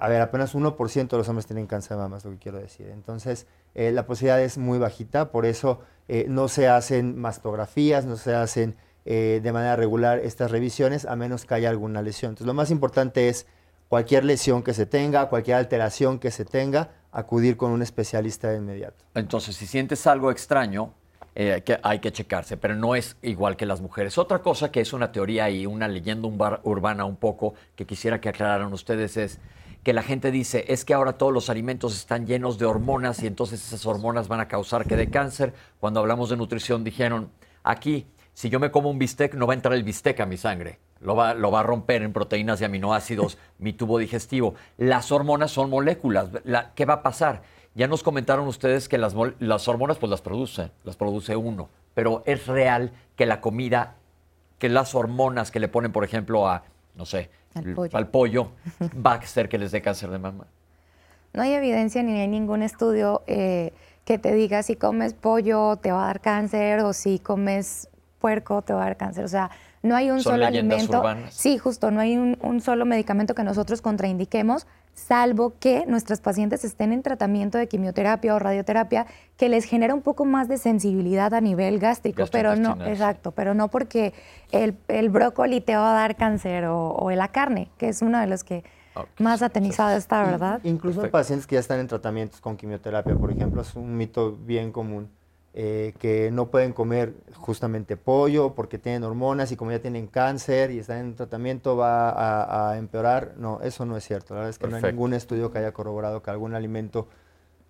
[0.00, 2.56] A ver, apenas 1% de los hombres tienen cáncer de mama, es lo que quiero
[2.56, 2.88] decir.
[2.88, 8.16] Entonces, eh, la posibilidad es muy bajita, por eso eh, no se hacen mastografías, no
[8.16, 12.30] se hacen eh, de manera regular estas revisiones, a menos que haya alguna lesión.
[12.30, 13.46] Entonces, lo más importante es
[13.90, 18.58] cualquier lesión que se tenga, cualquier alteración que se tenga, acudir con un especialista de
[18.58, 19.04] inmediato.
[19.14, 20.94] Entonces, si sientes algo extraño,
[21.34, 24.18] eh, que hay que checarse, pero no es igual que las mujeres.
[24.18, 26.28] Otra cosa que es una teoría y una leyenda
[26.62, 29.38] urbana un poco que quisiera que aclararan ustedes es
[29.82, 33.26] que la gente dice es que ahora todos los alimentos están llenos de hormonas y
[33.26, 35.54] entonces esas hormonas van a causar que dé cáncer.
[35.80, 37.30] Cuando hablamos de nutrición dijeron,
[37.62, 40.36] aquí, si yo me como un bistec, no va a entrar el bistec a mi
[40.36, 40.78] sangre.
[41.02, 44.54] Lo va, lo va a romper en proteínas y aminoácidos mi tubo digestivo.
[44.78, 46.28] Las hormonas son moléculas.
[46.44, 47.42] La- ¿Qué va a pasar?
[47.74, 52.22] Ya nos comentaron ustedes que las, las hormonas pues las produce, las produce uno, pero
[52.26, 53.94] es real que la comida,
[54.58, 56.62] que las hormonas que le ponen, por ejemplo, a,
[56.94, 57.96] no sé, Al pollo.
[57.96, 58.48] al pollo,
[59.06, 60.44] va a hacer que les dé cáncer de mama.
[61.32, 63.72] No hay evidencia ni hay ningún estudio eh,
[64.04, 67.88] que te diga si comes pollo te va a dar cáncer o si comes
[68.20, 69.24] puerco te va a dar cáncer.
[69.24, 69.50] O sea,
[69.82, 70.98] no hay un Son solo alimento.
[70.98, 71.34] urbanas.
[71.34, 76.64] Sí, justo, no hay un, un solo medicamento que nosotros contraindiquemos, salvo que nuestras pacientes
[76.64, 79.06] estén en tratamiento de quimioterapia o radioterapia
[79.36, 83.54] que les genera un poco más de sensibilidad a nivel gástrico, pero no, exacto, pero
[83.54, 84.12] no porque
[84.50, 88.20] el, el brócoli te va a dar cáncer o, o la carne, que es uno
[88.20, 88.64] de los que
[88.94, 90.60] Ok, más atenizada está, ¿verdad?
[90.64, 94.36] Incluso en pacientes que ya están en tratamientos con quimioterapia, por ejemplo, es un mito
[94.36, 95.08] bien común,
[95.54, 100.70] eh, que no pueden comer justamente pollo porque tienen hormonas y como ya tienen cáncer
[100.70, 103.34] y están en tratamiento va a, a empeorar.
[103.36, 104.34] No, eso no es cierto.
[104.34, 107.06] La verdad es que no hay ningún estudio que haya corroborado que algún alimento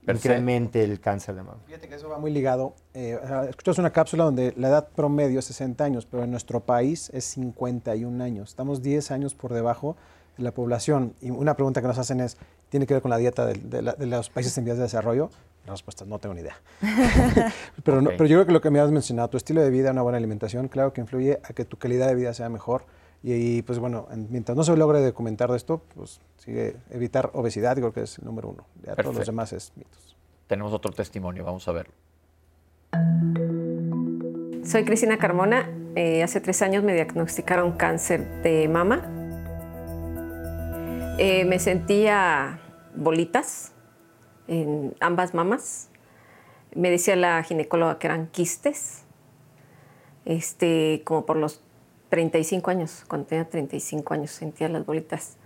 [0.04, 0.28] Perfecto.
[0.28, 1.58] incremente el cáncer de mama.
[1.66, 2.74] Fíjate que eso va muy ligado.
[2.94, 3.18] Eh,
[3.48, 7.24] escuchas una cápsula donde la edad promedio es 60 años, pero en nuestro país es
[7.24, 8.50] 51 años.
[8.50, 9.96] Estamos 10 años por debajo
[10.36, 11.14] de la población.
[11.20, 12.36] Y una pregunta que nos hacen es,
[12.68, 15.30] ¿tiene que ver con la dieta de, la- de los países en vías de desarrollo?
[15.66, 16.56] La respuesta es no tengo ni idea.
[17.84, 19.92] pero, no- pero yo creo que lo que me has mencionado, tu estilo de vida,
[19.92, 22.84] una buena alimentación, claro que influye a que tu calidad de vida sea mejor.
[23.22, 27.30] Y, y, pues bueno, en- mientras no se logre documentar de esto, pues sigue evitar
[27.34, 28.64] obesidad, creo que es el número uno.
[28.84, 30.16] Ya todos los demás es mitos.
[30.48, 31.94] Tenemos otro testimonio, vamos a verlo.
[34.64, 35.68] Soy Cristina Carmona.
[35.94, 39.02] Eh, hace tres años me diagnosticaron cáncer de mama.
[41.18, 42.58] Eh, me sentía
[42.96, 43.71] bolitas
[44.48, 45.88] en ambas mamas.
[46.74, 49.04] Me decía la ginecóloga que eran quistes.
[50.24, 51.60] Este, como por los
[52.10, 55.36] 35 años, cuando tenía 35 años sentía las bolitas.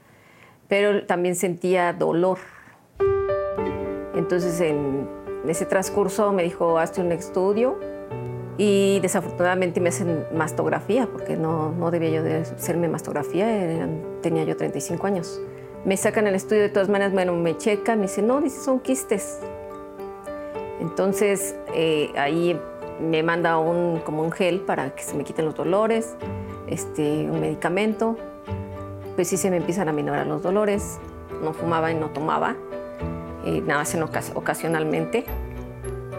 [0.68, 2.38] Pero también sentía dolor.
[4.14, 5.08] Entonces en
[5.46, 7.78] ese transcurso me dijo, hazte un estudio
[8.58, 13.46] y desafortunadamente me hacen mastografía, porque no, no debía yo de hacerme mastografía,
[14.22, 15.40] tenía yo 35 años.
[15.86, 18.80] Me sacan el estudio de todas maneras, bueno, me checan, me dicen, no, dice, son
[18.80, 19.38] quistes.
[20.80, 22.60] Entonces eh, ahí
[23.00, 26.16] me manda un, como un gel para que se me quiten los dolores,
[26.66, 28.16] este, un medicamento.
[29.14, 30.98] Pues sí se me empiezan a minorar los dolores,
[31.40, 32.56] no fumaba y no tomaba,
[33.44, 35.24] eh, nada más en ocas- ocasionalmente.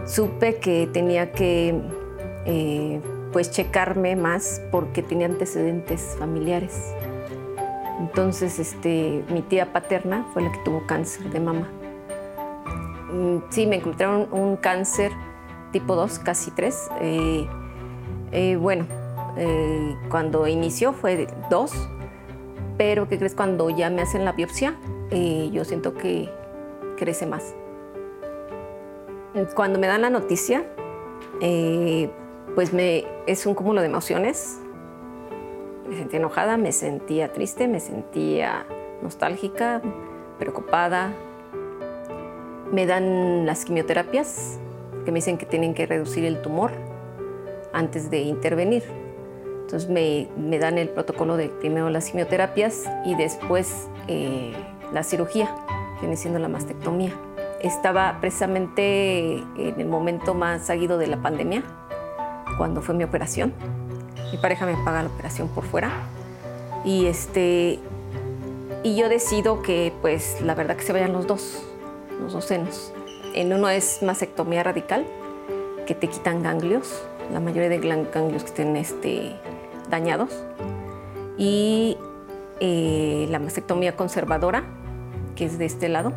[0.05, 1.81] Supe que tenía que
[2.45, 3.01] eh,
[3.33, 6.93] pues checarme más porque tenía antecedentes familiares.
[7.99, 11.67] Entonces, este, mi tía paterna fue la que tuvo cáncer de mama.
[13.11, 15.11] mm, sí, me encontraron un cáncer
[15.71, 16.89] tipo 2, casi 3.
[17.01, 17.47] Eh,
[18.31, 18.85] eh, bueno,
[19.37, 21.71] eh, cuando inició fue 2,
[22.77, 23.35] pero ¿qué crees?
[23.35, 24.75] Cuando ya me hacen la biopsia,
[25.51, 26.29] yo siento que
[26.97, 27.55] crece más.
[29.55, 30.63] Cuando me dan la noticia,
[31.39, 34.59] pues me, es un cúmulo de emociones.
[35.87, 38.65] Me sentía enojada, me sentía triste, me sentía
[39.01, 39.81] nostálgica,
[40.37, 41.13] preocupada.
[42.71, 44.59] Me dan las quimioterapias,
[45.05, 46.71] que me dicen que tienen que reducir el tumor
[47.71, 48.83] antes de intervenir.
[49.61, 54.53] Entonces me, dan el protocolo de primero las quimioterapias y después eh,
[54.91, 55.53] la cirugía,
[55.95, 57.13] que viene siendo la mastectomía.
[57.61, 61.63] Estaba precisamente en el momento más seguido de la pandemia,
[62.57, 63.53] cuando fue mi operación.
[64.31, 65.91] Mi pareja me paga la operación por fuera.
[66.83, 67.79] Y, este,
[68.83, 71.63] y yo decido que, pues, la verdad que se vayan los dos,
[72.21, 72.93] los dos senos.
[73.33, 75.05] En uno es mastectomía radical,
[75.85, 79.35] que te quitan ganglios, la mayoría de ganglios que estén este,
[79.89, 80.29] dañados.
[81.37, 81.97] Y
[82.59, 84.63] eh, la mastectomía conservadora,
[85.35, 86.13] que es de este lado.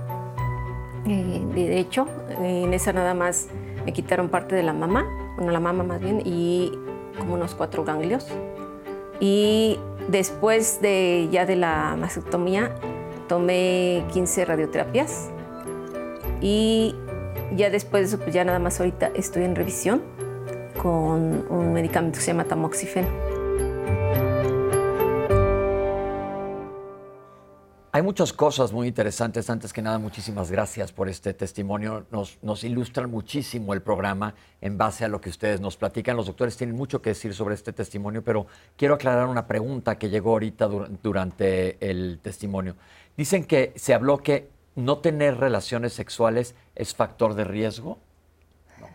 [1.07, 2.07] Eh, de hecho,
[2.41, 3.49] en esa nada más
[3.85, 5.07] me quitaron parte de la mama,
[5.37, 6.73] bueno, la mama más bien, y
[7.19, 8.27] como unos cuatro ganglios.
[9.21, 12.71] Y después de ya de la mastectomía,
[13.29, 15.29] tomé 15 radioterapias
[16.41, 16.95] y
[17.55, 20.03] ya después de eso, pues ya nada más ahorita estoy en revisión
[20.81, 23.30] con un medicamento que se llama tamoxifeno.
[28.01, 29.51] Hay muchas cosas muy interesantes.
[29.51, 32.07] Antes que nada, muchísimas gracias por este testimonio.
[32.11, 36.17] Nos, nos, ilustran muchísimo el programa en base a lo que ustedes nos platican.
[36.17, 38.47] Los doctores tienen mucho que decir sobre este testimonio, pero
[38.79, 40.67] quiero aclarar una pregunta que llegó ahorita
[41.03, 42.75] durante el testimonio.
[43.19, 47.99] Dicen que se habló que no tener relaciones sexuales es factor de riesgo.
[48.81, 48.89] No,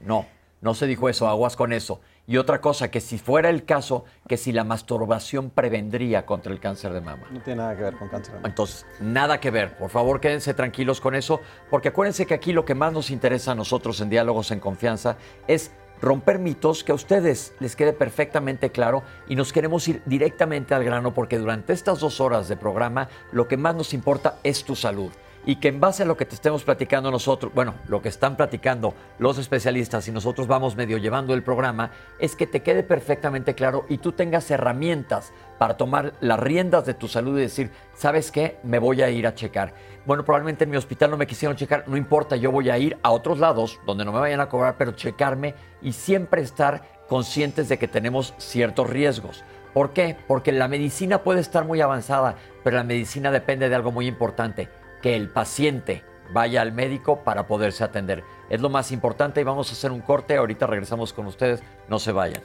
[0.00, 0.26] no,
[0.60, 2.02] no se dijo eso, aguas con eso.
[2.30, 6.60] Y otra cosa, que si fuera el caso, que si la masturbación prevendría contra el
[6.60, 7.26] cáncer de mama.
[7.32, 8.48] No tiene nada que ver con cáncer de mama.
[8.48, 9.76] Entonces, nada que ver.
[9.76, 13.50] Por favor, quédense tranquilos con eso, porque acuérdense que aquí lo que más nos interesa
[13.50, 15.16] a nosotros en Diálogos en Confianza
[15.48, 20.72] es romper mitos, que a ustedes les quede perfectamente claro y nos queremos ir directamente
[20.72, 24.62] al grano porque durante estas dos horas de programa lo que más nos importa es
[24.62, 25.10] tu salud
[25.44, 28.36] y que en base a lo que te estemos platicando nosotros, bueno, lo que están
[28.36, 33.54] platicando los especialistas y nosotros vamos medio llevando el programa, es que te quede perfectamente
[33.54, 38.30] claro y tú tengas herramientas para tomar las riendas de tu salud y decir, ¿sabes
[38.30, 38.58] qué?
[38.62, 39.74] Me voy a ir a checar.
[40.06, 42.98] Bueno, probablemente en mi hospital no me quisieron checar, no importa, yo voy a ir
[43.02, 47.68] a otros lados donde no me vayan a cobrar, pero checarme y siempre estar conscientes
[47.68, 49.44] de que tenemos ciertos riesgos.
[49.74, 50.16] ¿Por qué?
[50.26, 54.68] Porque la medicina puede estar muy avanzada, pero la medicina depende de algo muy importante,
[55.02, 58.24] que el paciente vaya al médico para poderse atender.
[58.48, 60.36] Es lo más importante y vamos a hacer un corte.
[60.36, 61.62] Ahorita regresamos con ustedes.
[61.88, 62.42] No se vayan.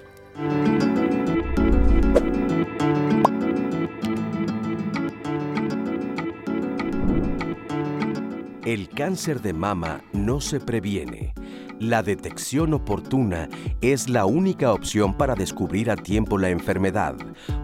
[8.65, 11.35] El cáncer de mama no se previene
[11.79, 13.49] la detección oportuna
[13.81, 17.15] es la única opción para descubrir a tiempo la enfermedad,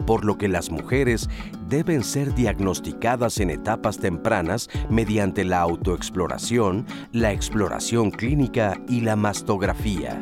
[0.06, 1.30] por lo que las mujeres
[1.68, 10.22] deben ser diagnosticadas en etapas tempranas mediante la autoexploración, la exploración clínica y la mastografía.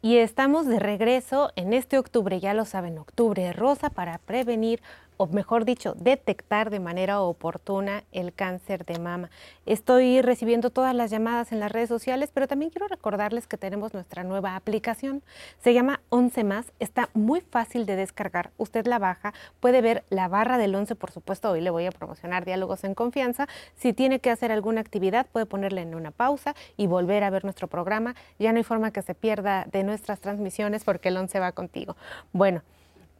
[0.00, 4.80] Y estamos de regreso en este octubre, ya lo saben, octubre rosa para prevenir
[5.18, 9.30] o mejor dicho, detectar de manera oportuna el cáncer de mama.
[9.66, 13.92] Estoy recibiendo todas las llamadas en las redes sociales, pero también quiero recordarles que tenemos
[13.92, 15.22] nuestra nueva aplicación.
[15.58, 18.52] Se llama 11 más, está muy fácil de descargar.
[18.56, 21.90] Usted la baja, puede ver la barra del 11, por supuesto, hoy le voy a
[21.90, 23.48] promocionar diálogos en confianza.
[23.74, 27.42] Si tiene que hacer alguna actividad, puede ponerle en una pausa y volver a ver
[27.42, 28.14] nuestro programa.
[28.38, 31.96] Ya no hay forma que se pierda de nuestras transmisiones porque el 11 va contigo.
[32.32, 32.62] Bueno,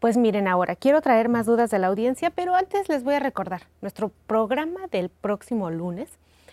[0.01, 3.20] pues miren ahora, quiero traer más dudas de la audiencia, pero antes les voy a
[3.20, 6.09] recordar, nuestro programa del próximo lunes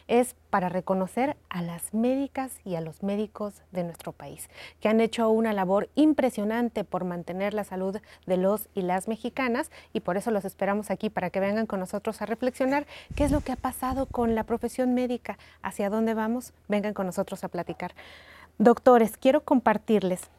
[0.08, 5.02] es para reconocer a las médicas y a los médicos de nuestro país, que han
[5.02, 10.18] hecho una labor impresionante por mantener la salud de los y las mexicanas y por
[10.18, 12.86] eso los esperamos aquí para que vengan con nosotros a reflexionar
[13.16, 17.08] qué es lo que ha pasado con la profesión médica, hacia dónde vamos, vengan con
[17.08, 17.94] nosotros a platicar.
[18.58, 20.30] Doctores, quiero compartirles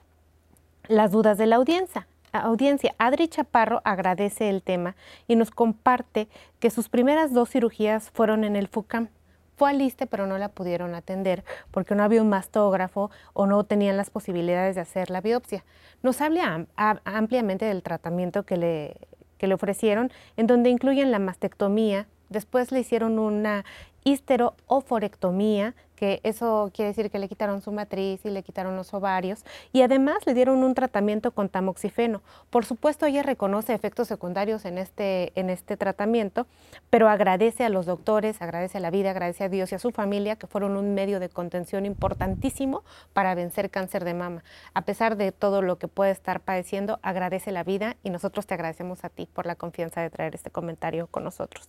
[0.89, 2.07] las dudas de la audiencia
[2.39, 6.29] audiencia, Adri Chaparro agradece el tema y nos comparte
[6.59, 9.09] que sus primeras dos cirugías fueron en el FUCAM.
[9.57, 13.65] Fue al ISTE, pero no la pudieron atender porque no había un mastógrafo o no
[13.65, 15.65] tenían las posibilidades de hacer la biopsia.
[16.03, 18.97] Nos habla ampliamente del tratamiento que le,
[19.39, 23.65] que le ofrecieron, en donde incluyen la mastectomía, Después le hicieron una
[24.05, 29.45] histerooforectomía, que eso quiere decir que le quitaron su matriz y le quitaron los ovarios,
[29.73, 32.23] y además le dieron un tratamiento con tamoxifeno.
[32.51, 36.47] Por supuesto, ella reconoce efectos secundarios en este, en este tratamiento,
[36.91, 39.91] pero agradece a los doctores, agradece a la vida, agradece a Dios y a su
[39.91, 44.45] familia, que fueron un medio de contención importantísimo para vencer cáncer de mama.
[44.75, 48.55] A pesar de todo lo que puede estar padeciendo, agradece la vida y nosotros te
[48.55, 51.69] agradecemos a ti por la confianza de traer este comentario con nosotros.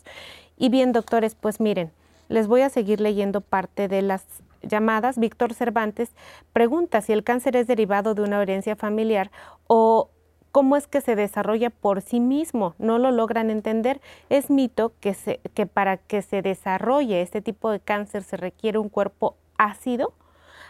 [0.58, 1.92] Y bien, doctores, pues miren,
[2.30, 4.26] les voy a seguir leyendo parte de las
[4.62, 5.18] llamadas.
[5.18, 6.12] Víctor Cervantes
[6.54, 9.32] pregunta si el cáncer es derivado de una herencia familiar
[9.68, 10.10] o
[10.52, 12.74] cómo es que se desarrolla por sí mismo.
[12.80, 14.02] No lo logran entender.
[14.30, 15.16] Es mito que,
[15.54, 20.14] que para que se desarrolle este tipo de cáncer se requiere un cuerpo ácido,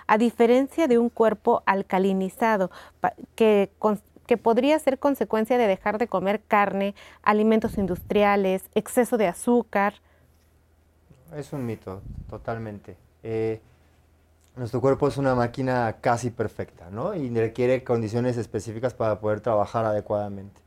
[0.07, 2.71] a diferencia de un cuerpo alcalinizado,
[3.35, 3.69] que,
[4.25, 9.95] que podría ser consecuencia de dejar de comer carne, alimentos industriales, exceso de azúcar,
[11.35, 12.95] es un mito, totalmente.
[13.23, 13.59] Eh,
[14.55, 17.13] nuestro cuerpo es una máquina casi perfecta, ¿no?
[17.13, 20.61] Y requiere condiciones específicas para poder trabajar adecuadamente.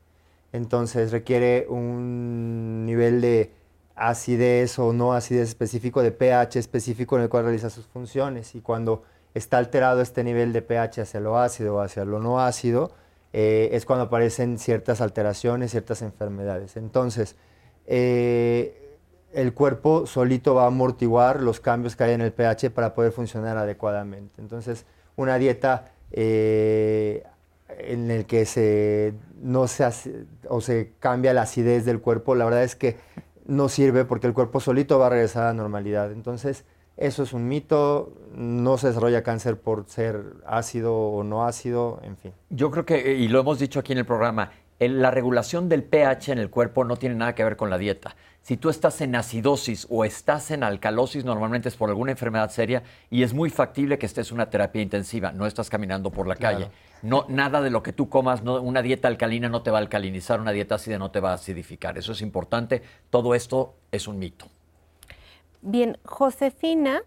[0.52, 3.52] Entonces requiere un nivel de
[3.96, 8.54] acidez o no acidez específico, de pH específico en el cual realiza sus funciones.
[8.54, 9.02] Y cuando
[9.34, 12.92] está alterado este nivel de pH hacia lo ácido o hacia lo no ácido,
[13.32, 16.76] eh, es cuando aparecen ciertas alteraciones, ciertas enfermedades.
[16.76, 17.36] Entonces,
[17.86, 18.89] eh,
[19.32, 23.12] el cuerpo solito va a amortiguar los cambios que hay en el pH para poder
[23.12, 24.40] funcionar adecuadamente.
[24.40, 27.22] Entonces, una dieta eh,
[27.78, 29.88] en el que se, no se
[30.48, 32.96] o se cambia la acidez del cuerpo, la verdad es que
[33.46, 36.12] no sirve porque el cuerpo solito va a regresar a la normalidad.
[36.12, 36.64] Entonces,
[36.96, 42.16] eso es un mito, no se desarrolla cáncer por ser ácido o no ácido, en
[42.16, 42.32] fin.
[42.50, 44.50] Yo creo que, y lo hemos dicho aquí en el programa,
[44.80, 48.16] la regulación del pH en el cuerpo no tiene nada que ver con la dieta.
[48.42, 52.82] Si tú estás en acidosis o estás en alcalosis, normalmente es por alguna enfermedad seria
[53.10, 56.36] y es muy factible que estés en una terapia intensiva, no estás caminando por la
[56.36, 56.70] calle.
[57.02, 60.40] No, nada de lo que tú comas, una dieta alcalina no te va a alcalinizar,
[60.40, 61.98] una dieta ácida no te va a acidificar.
[61.98, 62.82] Eso es importante.
[63.10, 64.46] Todo esto es un mito.
[65.60, 67.02] Bien, Josefina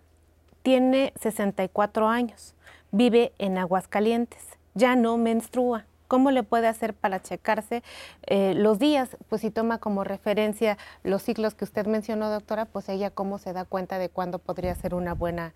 [0.62, 2.54] tiene 64 años,
[2.92, 4.44] vive en Aguascalientes,
[4.76, 5.86] ya no menstrua.
[6.14, 7.82] ¿Cómo le puede hacer para checarse
[8.28, 9.18] eh, los días?
[9.30, 13.52] Pues si toma como referencia los ciclos que usted mencionó, doctora, pues ella cómo se
[13.52, 15.56] da cuenta de cuándo podría ser una buena...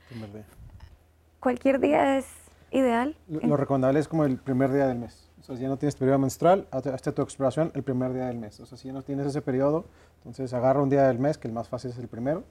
[1.40, 2.26] Cualquier día es
[2.72, 3.16] ideal.
[3.28, 5.30] Lo, recomendable es como el primer día del mes.
[5.40, 8.40] O sea, si ya no tienes periodo menstrual, hazte tu exploración el primer día del
[8.40, 8.60] mes.
[8.60, 9.86] O sea, si ya no tienes ese periodo,
[10.18, 12.46] entonces agarra un día del mes, que el más fácil es el primero,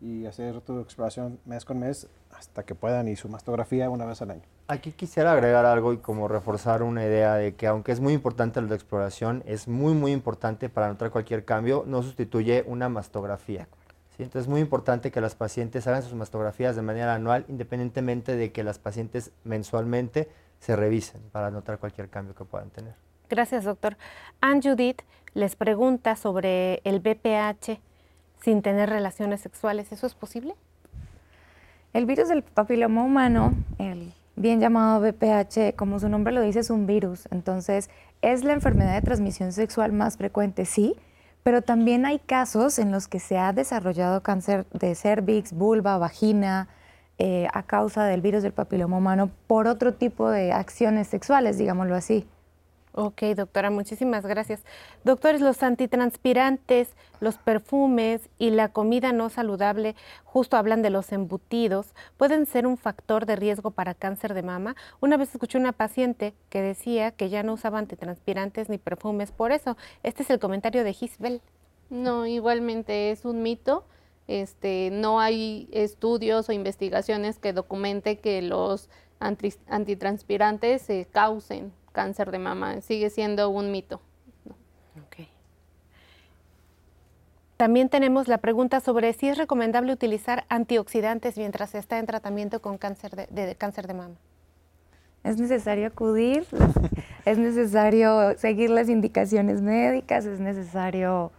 [0.00, 4.22] y hacer tu exploración mes con mes hasta que puedan y su mastografía una vez
[4.22, 4.42] al año.
[4.68, 8.60] Aquí quisiera agregar algo y como reforzar una idea de que aunque es muy importante
[8.62, 13.68] la exploración, es muy muy importante para notar cualquier cambio, no sustituye una mastografía.
[14.16, 14.22] ¿sí?
[14.22, 18.52] Entonces es muy importante que las pacientes hagan sus mastografías de manera anual, independientemente de
[18.52, 20.28] que las pacientes mensualmente
[20.60, 22.94] se revisen para notar cualquier cambio que puedan tener.
[23.28, 23.96] Gracias, doctor.
[24.40, 25.02] Anne Judith
[25.34, 27.89] les pregunta sobre el BPH
[28.42, 29.92] sin tener relaciones sexuales.
[29.92, 30.54] ¿Eso es posible?
[31.92, 36.70] El virus del papiloma humano, el bien llamado VPH, como su nombre lo dice, es
[36.70, 37.28] un virus.
[37.30, 37.90] Entonces,
[38.22, 40.96] es la enfermedad de transmisión sexual más frecuente, sí,
[41.42, 46.68] pero también hay casos en los que se ha desarrollado cáncer de cervix, vulva, vagina,
[47.18, 51.94] eh, a causa del virus del papiloma humano por otro tipo de acciones sexuales, digámoslo
[51.94, 52.26] así.
[52.92, 54.64] Ok, doctora, muchísimas gracias.
[55.04, 56.88] Doctores, los antitranspirantes,
[57.20, 62.76] los perfumes y la comida no saludable, justo hablan de los embutidos, pueden ser un
[62.76, 64.74] factor de riesgo para cáncer de mama.
[64.98, 69.52] Una vez escuché una paciente que decía que ya no usaba antitranspirantes ni perfumes por
[69.52, 69.76] eso.
[70.02, 71.42] Este es el comentario de Gisbel.
[71.90, 73.84] No, igualmente es un mito.
[74.26, 78.88] Este, no hay estudios o investigaciones que documente que los
[79.20, 82.80] antitranspirantes se causen cáncer de mama.
[82.80, 84.00] Sigue siendo un mito.
[87.60, 92.62] También tenemos la pregunta sobre si es recomendable utilizar antioxidantes mientras se está en tratamiento
[92.62, 94.14] con cáncer de, cáncer de mama.
[95.24, 96.46] Es necesario acudir,
[97.26, 101.32] es necesario seguir las indicaciones médicas, es necesario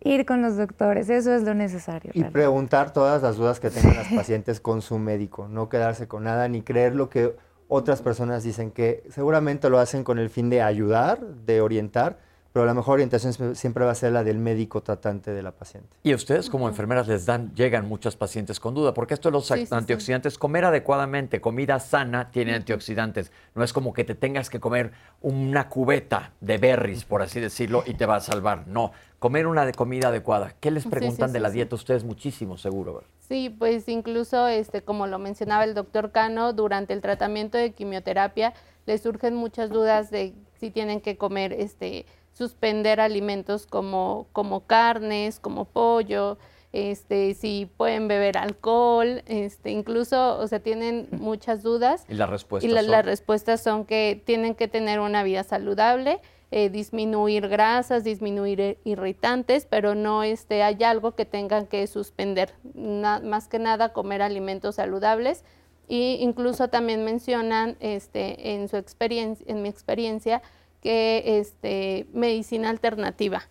[0.00, 2.10] ir con los doctores, eso es lo necesario.
[2.12, 6.24] Y preguntar todas las dudas que tengan las pacientes con su médico, no quedarse con
[6.24, 7.36] nada ni creer lo que
[7.74, 12.20] otras personas dicen que seguramente lo hacen con el fin de ayudar, de orientar,
[12.54, 15.96] pero la mejor orientación siempre va a ser la del médico tratante de la paciente.
[16.04, 19.32] Y a ustedes como enfermeras les dan, llegan muchas pacientes con duda, porque esto de
[19.32, 23.32] los antioxidantes, comer adecuadamente, comida sana tiene antioxidantes.
[23.56, 27.82] No es como que te tengas que comer una cubeta de berries, por así decirlo,
[27.86, 28.68] y te va a salvar.
[28.68, 30.54] No, comer una de comida adecuada.
[30.60, 33.02] ¿Qué les preguntan de la dieta ustedes muchísimo, seguro?
[33.18, 38.54] Sí, pues incluso, este, como lo mencionaba el doctor Cano, durante el tratamiento de quimioterapia
[38.86, 45.40] les surgen muchas dudas de si tienen que comer este suspender alimentos como, como carnes,
[45.40, 46.36] como pollo,
[46.74, 52.04] este, si pueden beber alcohol, este, incluso, o sea, tienen muchas dudas.
[52.08, 56.20] Y las respuestas Y las respuestas son que tienen que tener una vida saludable,
[56.50, 62.54] eh, disminuir grasas, disminuir irritantes, pero no este, hay algo que tengan que suspender.
[62.74, 65.44] más que nada comer alimentos saludables.
[65.86, 70.42] Y incluso también mencionan este, en su experiencia, en mi experiencia,
[70.84, 73.48] que este, medicina alternativa.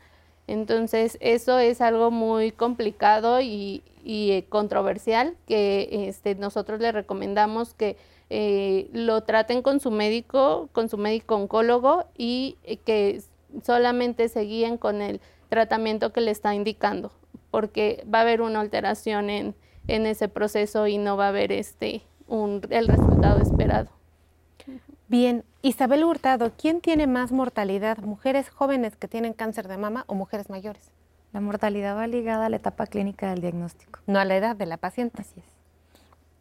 [0.47, 7.97] Entonces, eso es algo muy complicado y, eh, controversial que este, nosotros le recomendamos que
[8.29, 13.21] eh, lo traten con su médico, con su médico oncólogo y eh, que
[13.63, 15.19] solamente se guíen con el
[15.49, 17.11] tratamiento que le está indicando,
[17.49, 19.55] porque va a haber una alteración en,
[19.87, 24.02] en ese proceso y no va a haber este, un, el resultado esperado.
[25.13, 27.99] Bien, Isabel Hurtado, ¿quién tiene más mortalidad?
[27.99, 30.89] ¿Mujeres jóvenes que tienen cáncer de mama o mujeres mayores?
[31.33, 33.99] La mortalidad va ligada a la etapa clínica del diagnóstico.
[34.07, 35.21] No a la edad de la paciente.
[35.21, 35.45] Así es.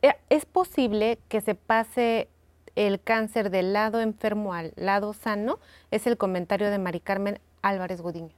[0.01, 2.29] Eh, ¿Es posible que se pase
[2.75, 5.59] el cáncer del lado enfermo al lado sano?
[5.91, 8.33] Es el comentario de Mari Carmen Álvarez Gudiño.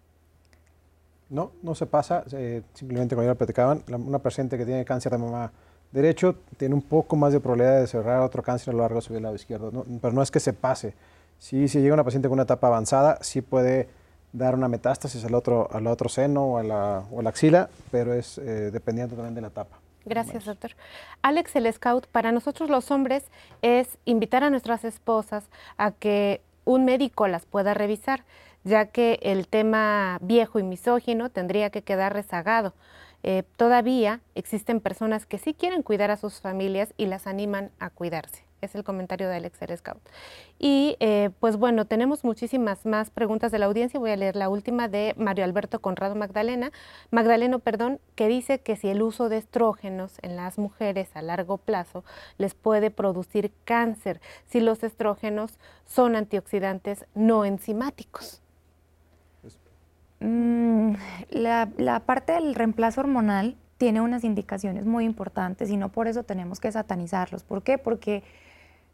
[1.30, 2.24] No, no se pasa.
[2.72, 5.52] simplemente, como ya lo platicaban, una paciente que tiene cáncer de mama
[5.94, 9.22] derecho tiene un poco más de probabilidad de cerrar otro cáncer a lo largo del
[9.22, 10.94] lado izquierdo, pero no es que se pase.
[11.38, 13.88] Si, si llega una paciente con una etapa avanzada, sí puede
[14.32, 18.12] dar una metástasis al otro, al otro seno o a la, o la axila, pero
[18.12, 19.78] es eh, dependiendo también de la etapa.
[20.04, 20.72] Gracias, doctor.
[21.22, 23.24] Alex, el scout, para nosotros los hombres
[23.62, 25.44] es invitar a nuestras esposas
[25.78, 28.24] a que un médico las pueda revisar,
[28.64, 32.74] ya que el tema viejo y misógino tendría que quedar rezagado.
[33.26, 37.88] Eh, todavía existen personas que sí quieren cuidar a sus familias y las animan a
[37.88, 38.44] cuidarse.
[38.60, 40.02] Es el comentario de Alex Scout.
[40.58, 43.98] Y eh, pues bueno, tenemos muchísimas más preguntas de la audiencia.
[43.98, 46.70] Voy a leer la última de Mario Alberto Conrado Magdalena,
[47.10, 51.56] Magdaleno, perdón, que dice que si el uso de estrógenos en las mujeres a largo
[51.56, 52.04] plazo
[52.36, 58.43] les puede producir cáncer, si los estrógenos son antioxidantes no enzimáticos.
[60.24, 60.94] Mm,
[61.32, 66.60] la, parte del reemplazo hormonal tiene unas indicaciones muy importantes y no por eso tenemos
[66.60, 67.44] que satanizarlos.
[67.44, 67.76] ¿Por qué?
[67.76, 68.22] Porque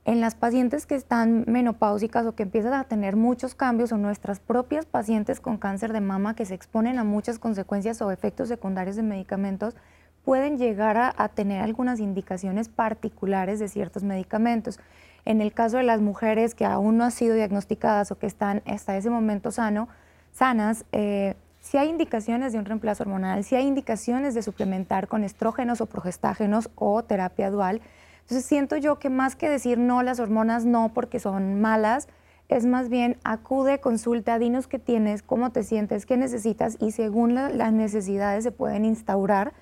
[0.05, 4.41] en las pacientes que están menopáusicas o que empiezan a tener muchos cambios o nuestras
[4.41, 8.97] propias pacientes con cáncer de mama que se exponen a muchas consecuencias o efectos secundarios
[8.97, 9.77] de medicamentos,
[10.25, 14.81] pueden llegar a, a tener algunas indicaciones particulares de ciertos medicamentos.
[15.25, 18.63] En el caso de las mujeres que aún no han sido diagnosticadas o que están
[18.67, 19.89] hasta ese momento sano,
[20.33, 25.25] sanas, eh, si hay indicaciones de un reemplazo hormonal, si hay indicaciones de suplementar con
[25.25, 27.81] estrógenos o progestágenos o terapia dual.
[28.23, 32.09] Entonces siento yo que más que decir no, las hormonas no porque son malas,
[32.49, 37.35] es más bien acude, consulta, dinos qué tienes, cómo te sientes, qué necesitas y según
[37.35, 39.53] las necesidades se pueden instaurar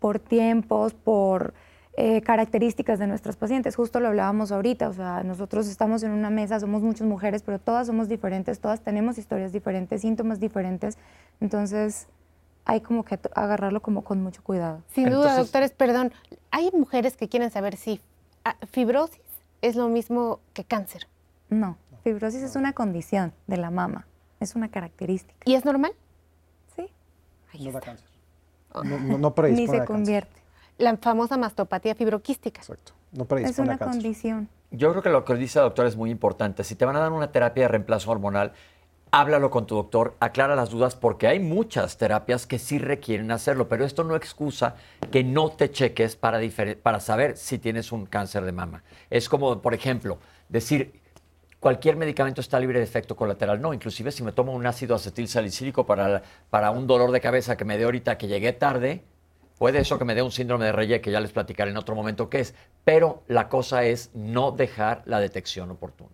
[0.00, 1.54] por tiempos, por
[1.96, 3.76] eh, características de nuestras pacientes.
[3.76, 7.60] Justo lo hablábamos ahorita, o sea, nosotros estamos en una mesa, somos muchas mujeres, pero
[7.60, 10.98] todas somos diferentes, todas tenemos historias diferentes, síntomas diferentes,
[11.40, 12.08] entonces
[12.64, 14.82] hay como que agarrarlo como con mucho cuidado.
[14.92, 16.12] Sin duda, doctores, perdón,
[16.50, 18.00] hay mujeres que quieren saber si
[18.44, 19.20] ah, fibrosis
[19.62, 21.06] es lo mismo que cáncer.
[21.48, 24.08] No, fibrosis es una condición de la mama,
[24.40, 25.38] es una característica.
[25.44, 25.92] ¿Y es normal?
[26.74, 26.90] Sí.
[27.60, 28.08] no da cáncer.
[28.82, 30.43] No, no, Ni se convierte
[30.78, 32.60] la famosa mastopatía fibroquística.
[32.60, 32.92] Exacto.
[33.12, 34.48] No es una condición.
[34.70, 36.64] Yo creo que lo que dice el doctor es muy importante.
[36.64, 38.52] Si te van a dar una terapia de reemplazo hormonal,
[39.12, 43.68] háblalo con tu doctor, aclara las dudas, porque hay muchas terapias que sí requieren hacerlo,
[43.68, 44.74] pero esto no excusa
[45.12, 46.40] que no te cheques para,
[46.82, 48.82] para saber si tienes un cáncer de mama.
[49.10, 50.18] Es como, por ejemplo,
[50.48, 51.00] decir,
[51.60, 53.60] cualquier medicamento está libre de efecto colateral.
[53.60, 57.56] No, inclusive si me tomo un ácido acetil salicílico para, para un dolor de cabeza
[57.56, 59.04] que me dé ahorita que llegué tarde,
[59.58, 61.94] Puede eso que me dé un síndrome de Reye, que ya les platicaré en otro
[61.94, 66.10] momento qué es, pero la cosa es no dejar la detección oportuna.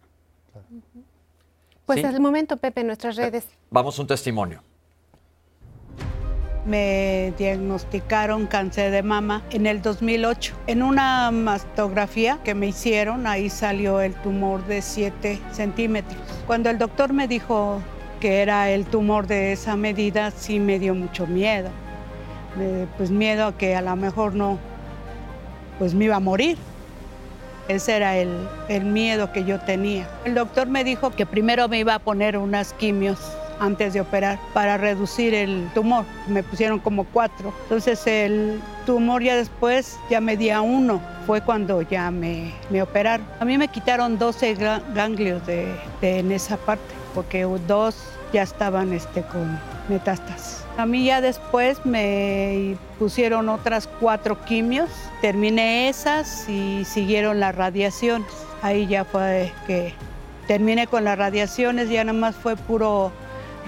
[1.87, 3.49] Pues al momento, Pepe, en nuestras redes.
[3.71, 4.63] Vamos a un testimonio.
[6.67, 10.55] Me diagnosticaron cáncer de mama en el 2008.
[10.67, 16.21] En una mastografía que me hicieron, ahí salió el tumor de 7 centímetros.
[16.47, 17.81] Cuando el doctor me dijo,
[18.21, 21.71] que era el tumor de esa medida, sí me dio mucho miedo.
[22.97, 24.59] Pues miedo a que a lo mejor no,
[25.79, 26.57] pues me iba a morir.
[27.69, 30.09] Ese era el, el miedo que yo tenía.
[30.25, 33.19] El doctor me dijo que primero me iba a poner unas quimios
[33.61, 36.05] antes de operar para reducir el tumor.
[36.27, 37.53] Me pusieron como cuatro.
[37.65, 41.01] Entonces el tumor ya después ya medía uno.
[41.27, 43.27] Fue cuando ya me, me operaron.
[43.39, 44.57] A mí me quitaron 12
[44.95, 45.73] ganglios de,
[46.03, 47.97] en esa parte porque dos
[48.33, 50.65] ya estaban este, con metástasis.
[50.81, 54.89] A mí ya después me pusieron otras cuatro quimios,
[55.21, 58.27] terminé esas y siguieron las radiaciones.
[58.63, 59.93] Ahí ya fue que
[60.47, 63.13] terminé con las radiaciones, ya nada más fue puro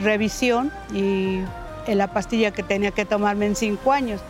[0.03, 1.41] revisión y
[1.87, 4.23] en la pastilla que tenía que tomarme en cinco años.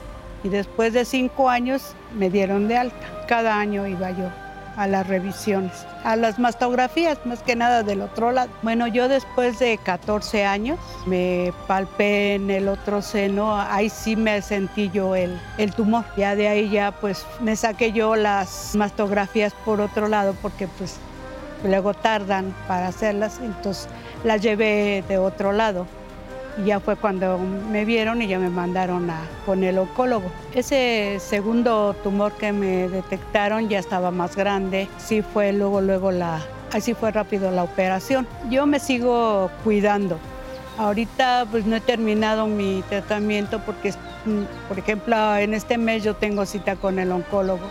[0.42, 3.24] Y después de cinco años me dieron de alta.
[3.28, 4.28] Cada año iba yo
[4.76, 8.50] a las revisiones, a las mastografías, más que nada del otro lado.
[8.62, 14.42] Bueno, yo después de 14 años me palpé en el otro seno, ahí sí me
[14.42, 16.04] sentí yo el, el tumor.
[16.16, 20.96] Ya de ahí ya pues me saqué yo las mastografías por otro lado porque pues
[21.64, 23.88] luego tardan para hacerlas, entonces
[24.24, 25.86] la llevé de otro lado.
[26.58, 30.30] Y ya fue cuando me vieron y ya me mandaron a, con el oncólogo.
[30.54, 34.88] Ese segundo tumor que me detectaron ya estaba más grande.
[34.98, 36.40] Sí fue luego, luego la,
[36.72, 38.26] así fue rápido la operación.
[38.50, 40.18] Yo me sigo cuidando.
[40.78, 43.92] Ahorita pues no he terminado mi tratamiento porque,
[44.68, 47.66] por ejemplo, en este mes yo tengo cita con el oncólogo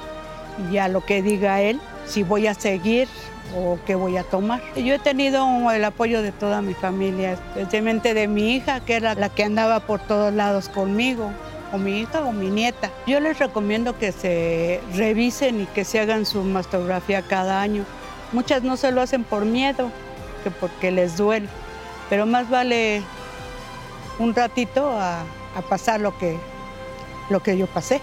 [0.58, 3.08] y ya lo que diga él, si voy a seguir
[3.56, 4.62] o qué voy a tomar.
[4.76, 9.16] Yo he tenido el apoyo de toda mi familia, especialmente de mi hija, que era
[9.16, 11.32] la que andaba por todos lados conmigo,
[11.74, 12.90] o mi hija o mi nieta.
[13.08, 17.86] Yo les recomiendo que se revisen y que se hagan su mastografía cada año.
[18.32, 19.92] Muchas no se lo hacen por miedo,
[20.44, 21.48] que porque les duele,
[22.10, 23.02] pero más vale
[24.20, 25.24] un ratito a,
[25.70, 26.38] pasar lo que,
[27.30, 28.00] lo que yo pasé.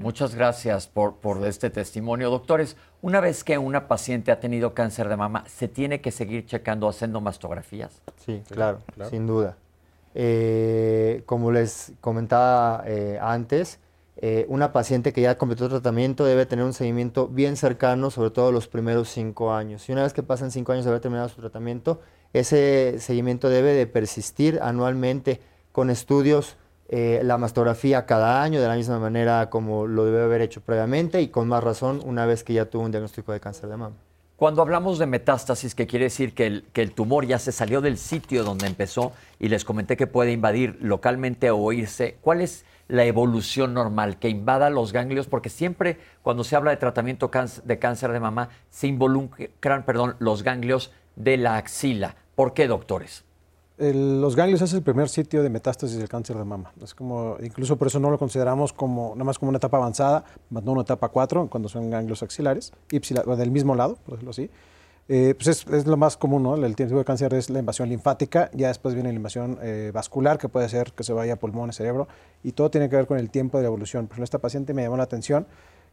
[0.00, 2.30] Muchas gracias por, por este testimonio.
[2.30, 6.44] Doctores, una vez que una paciente ha tenido cáncer de mama, ¿se tiene que seguir
[6.46, 8.02] checando, haciendo mastografías?
[8.24, 9.56] Sí, claro, sin duda.
[10.14, 13.80] Eh, como les comentaba eh, antes,
[14.18, 18.52] eh, una paciente que ya completó tratamiento debe tener un seguimiento bien cercano, sobre todo
[18.52, 19.88] los primeros cinco años.
[19.88, 22.00] Y una vez que pasan cinco años de haber terminado su tratamiento,
[22.32, 25.40] ese seguimiento debe de persistir anualmente
[25.72, 26.56] con estudios
[26.96, 31.20] eh, la mastografía cada año de la misma manera como lo debe haber hecho previamente
[31.20, 33.96] y con más razón una vez que ya tuvo un diagnóstico de cáncer de mama.
[34.36, 37.80] Cuando hablamos de metástasis, que quiere decir que el, que el tumor ya se salió
[37.80, 42.64] del sitio donde empezó y les comenté que puede invadir localmente o irse, ¿cuál es
[42.86, 44.20] la evolución normal?
[44.20, 47.28] Que invada los ganglios, porque siempre cuando se habla de tratamiento
[47.64, 52.14] de cáncer de mama se involucran perdón, los ganglios de la axila.
[52.36, 53.23] ¿Por qué, doctores?
[53.76, 56.72] Los ganglios es el primer sitio de metástasis del cáncer de mama.
[56.82, 60.24] Es como, incluso por eso no lo consideramos como, nada más como una etapa avanzada,
[60.50, 64.50] más no una etapa 4, cuando son ganglios axilares, del mismo lado, por decirlo así.
[65.06, 66.54] Eh, pues es, es, lo más común, ¿no?
[66.54, 70.38] El tipo de cáncer es la invasión linfática, ya después viene la invasión eh, vascular,
[70.38, 72.08] que puede ser que se vaya a pulmones, cerebro,
[72.42, 74.06] y todo tiene que ver con el tiempo de la evolución.
[74.06, 75.46] Por ejemplo, esta paciente me llamó la atención,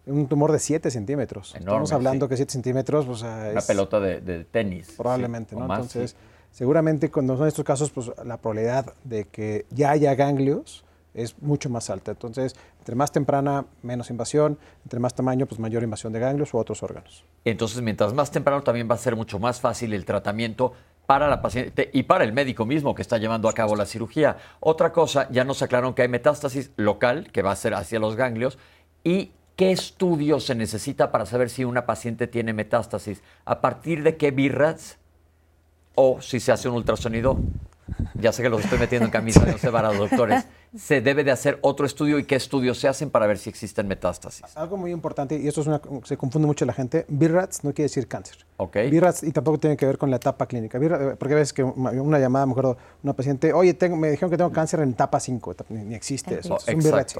[0.06, 1.56] un tumor de 7 centímetros.
[1.56, 4.94] Enorme, Estamos hablando que 7 centímetros, pues, Una pelota de, tenis.
[4.96, 5.64] Probablemente, ¿no?
[5.64, 6.16] Entonces,
[6.52, 10.84] Seguramente cuando son estos casos, pues la probabilidad de que ya haya ganglios
[11.14, 12.12] es mucho más alta.
[12.12, 16.58] Entonces, entre más temprana, menos invasión, entre más tamaño, pues mayor invasión de ganglios u
[16.58, 17.26] otros órganos.
[17.46, 20.74] Entonces, mientras más temprano también va a ser mucho más fácil el tratamiento
[21.06, 24.38] para la paciente y para el médico mismo que está llevando a cabo la cirugía.
[24.60, 28.16] Otra cosa, ya nos aclararon que hay metástasis local, que va a ser hacia los
[28.16, 28.58] ganglios,
[29.04, 34.16] y qué estudio se necesita para saber si una paciente tiene metástasis, a partir de
[34.16, 35.00] qué BIRATS
[35.96, 37.38] o si se hace un ultrasonido,
[38.16, 40.46] ya sé que los estoy metiendo en camisa de once varas, doctores,
[40.76, 43.88] se debe de hacer otro estudio y qué estudios se hacen para ver si existen
[43.88, 44.46] metástasis.
[44.56, 47.88] Algo muy importante, y esto es una, se confunde mucho la gente, BIRATS no quiere
[47.88, 48.46] decir cáncer.
[48.58, 48.78] Ok.
[48.90, 50.78] BIRATS y tampoco tiene que ver con la etapa clínica.
[50.78, 54.30] Eh, porque a veces que una llamada, me acuerdo, una paciente, oye, tengo, me dijeron
[54.30, 56.58] que tengo cáncer en etapa 5, ni, existe eso.
[56.66, 57.18] Es un BIRATS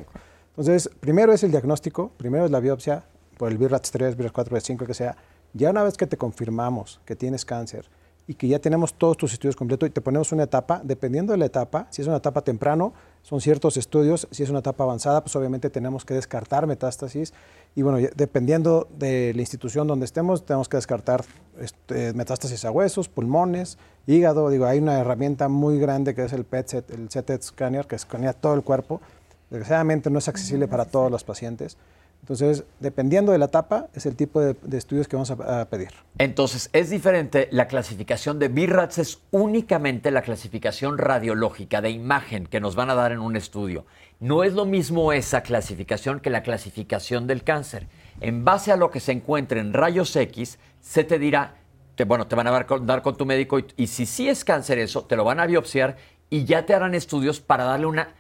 [0.50, 3.04] Entonces, primero es el diagnóstico, primero es la biopsia,
[3.38, 5.16] por el BIRATS 3, BIRATS 4, BIRATS 5, que sea.
[5.54, 7.90] Ya una vez que te confirmamos que tienes cáncer,
[8.32, 11.38] y que ya tenemos todos tus estudios completos y te ponemos una etapa, dependiendo de
[11.38, 12.94] la etapa, si es una etapa temprano,
[13.24, 17.34] son ciertos estudios, si es una etapa avanzada, pues obviamente tenemos que descartar metástasis
[17.76, 21.26] y bueno, dependiendo de la institución donde estemos, tenemos que descartar
[21.60, 23.78] este, metástasis a huesos, pulmones,
[24.08, 27.98] hígado, digo, hay una herramienta muy grande que es el PET, el CT scanner, que
[27.98, 29.02] escanea todo el cuerpo,
[29.50, 31.76] desgraciadamente no es accesible para todos los pacientes,
[32.22, 35.90] Entonces, dependiendo de la etapa, es el tipo de, estudios que vamos a, pedir.
[36.20, 42.60] Entonces, es diferente, la clasificación de BIRATS es únicamente la clasificación radiológica de imagen que
[42.60, 43.86] nos van a dar en un estudio.
[44.20, 47.88] No es lo mismo esa clasificación que la clasificación del cáncer.
[48.20, 51.56] En base a lo que se encuentre en rayos X, se te dirá,
[51.96, 54.30] te, bueno, te van a dar con, dar con tu médico y, y si sí
[54.30, 55.98] es cáncer eso, te lo van a biopsiar
[56.30, 58.14] y ya te harán estudios para darle una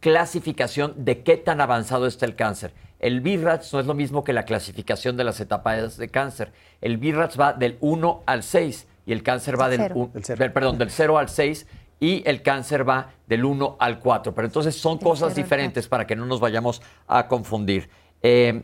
[0.00, 2.74] clasificación de qué tan avanzado está el cáncer.
[3.02, 6.52] El BIRATS no es lo mismo que la clasificación de las etapas de cáncer.
[6.80, 10.78] El BIRATS va del 1 al 6 y el cáncer va del, un, del, perdón,
[10.78, 11.66] del 0 al 6
[11.98, 14.32] y el cáncer va del 1 al 4.
[14.32, 17.90] Pero entonces son cosas diferentes para que no nos vayamos a confundir.
[18.22, 18.62] Eh,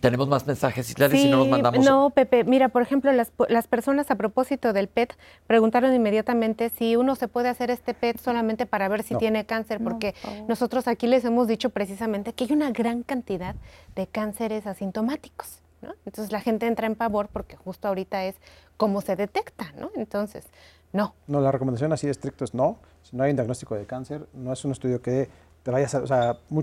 [0.00, 1.84] tenemos más mensajes, Islali, sí, si no nos mandamos.
[1.84, 6.96] No, Pepe, mira, por ejemplo, las, las, personas a propósito del PET preguntaron inmediatamente si
[6.96, 9.18] uno se puede hacer este PET solamente para ver si no.
[9.18, 13.56] tiene cáncer, porque no, nosotros aquí les hemos dicho precisamente que hay una gran cantidad
[13.94, 15.60] de cánceres asintomáticos.
[15.82, 15.94] ¿no?
[16.04, 18.36] Entonces la gente entra en pavor porque justo ahorita es
[18.76, 19.90] cómo se detecta, ¿no?
[19.94, 20.46] Entonces,
[20.92, 21.14] no.
[21.26, 22.78] No, la recomendación así de estricto es no.
[23.02, 25.28] Si no hay un diagnóstico de cáncer, no es un estudio que
[25.66, 25.96] te vayas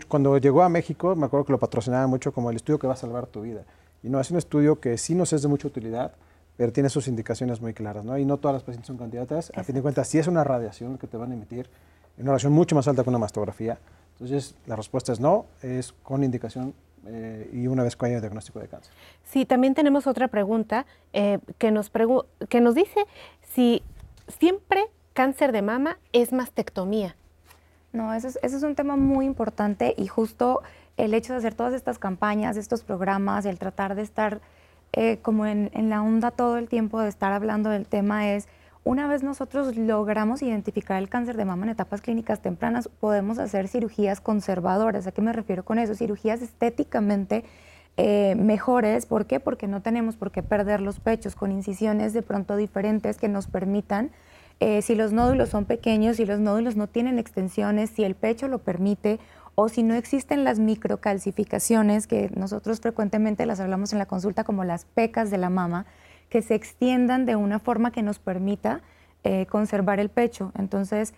[0.07, 2.93] cuando llegó a México, me acuerdo que lo patrocinaba mucho como el estudio que va
[2.93, 3.65] a salvar tu vida.
[4.01, 6.13] Y no, es un estudio que sí nos es de mucha utilidad,
[6.55, 8.17] pero tiene sus indicaciones muy claras, ¿no?
[8.17, 9.51] Y no todas las pacientes son candidatas.
[9.57, 11.69] A fin de cuentas, sí es una radiación que te van a emitir,
[12.17, 13.77] una radiación mucho más alta que una mastografía.
[14.13, 16.73] Entonces, la respuesta es no, es con indicación
[17.05, 18.93] eh, y una vez que haya diagnóstico de cáncer.
[19.25, 21.91] Sí, también tenemos otra pregunta eh, que, nos
[22.47, 23.05] que nos dice
[23.53, 23.83] si
[24.29, 27.17] siempre cáncer de mama es mastectomía.
[27.93, 30.61] No, ese es, es, un tema muy importante y justo
[30.97, 34.41] el hecho de hacer todas estas campañas, estos programas, el tratar de estar
[34.93, 38.47] eh, como en, en, la onda todo el tiempo, de estar hablando del tema es,
[38.83, 43.67] una vez nosotros logramos identificar el cáncer de mama en etapas clínicas tempranas, podemos hacer
[43.67, 45.07] cirugías conservadoras.
[45.07, 45.95] ¿A qué me refiero con eso?
[45.95, 47.45] Cirugías estéticamente
[47.95, 49.05] eh, mejores.
[49.05, 49.39] ¿Por qué?
[49.39, 53.47] Porque no tenemos por qué perder los pechos con incisiones de pronto diferentes que nos
[53.47, 54.11] permitan
[54.59, 58.47] eh, si los nódulos son pequeños, si los nódulos no tienen extensiones, si el pecho
[58.47, 59.19] lo permite
[59.55, 64.63] o si no existen las microcalcificaciones, que nosotros frecuentemente las hablamos en la consulta como
[64.63, 65.85] las pecas de la mama,
[66.29, 68.81] que se extiendan de una forma que nos permita
[69.23, 70.51] eh, conservar el pecho.
[70.57, 71.13] Entonces,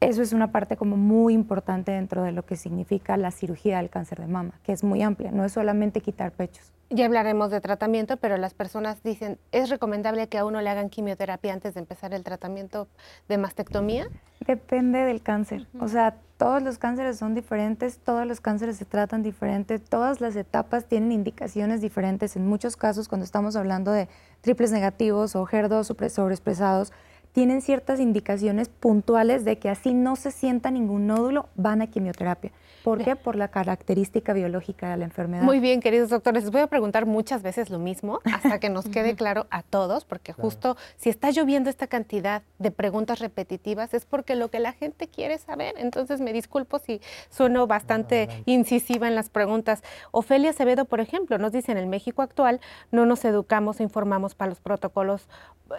[0.00, 3.90] eso es una parte como muy importante dentro de lo que significa la cirugía del
[3.90, 6.72] cáncer de mama, que es muy amplia, no es solamente quitar pechos.
[6.88, 10.88] Ya hablaremos de tratamiento, pero las personas dicen, ¿es recomendable que a uno le hagan
[10.88, 12.86] quimioterapia antes de empezar el tratamiento
[13.28, 14.06] de mastectomía?
[14.46, 15.66] Depende del cáncer.
[15.80, 20.36] O sea, todos los cánceres son diferentes, todos los cánceres se tratan diferente, todas las
[20.36, 22.36] etapas tienen indicaciones diferentes.
[22.36, 24.08] En muchos casos, cuando estamos hablando de
[24.42, 26.92] triples negativos o HER2 sobreexpresados,
[27.36, 32.50] tienen ciertas indicaciones puntuales de que así no se sienta ningún nódulo, van a quimioterapia.
[32.82, 33.14] ¿Por qué?
[33.14, 35.42] Por la característica biológica de la enfermedad.
[35.42, 38.86] Muy bien, queridos doctores, les voy a preguntar muchas veces lo mismo hasta que nos
[38.88, 44.06] quede claro a todos, porque justo si está lloviendo esta cantidad de preguntas repetitivas es
[44.06, 45.74] porque lo que la gente quiere saber.
[45.76, 49.82] Entonces me disculpo si sueno bastante no, incisiva en las preguntas.
[50.10, 52.60] Ofelia Acevedo, por ejemplo, nos dice en el México actual
[52.92, 55.28] no nos educamos e informamos para los protocolos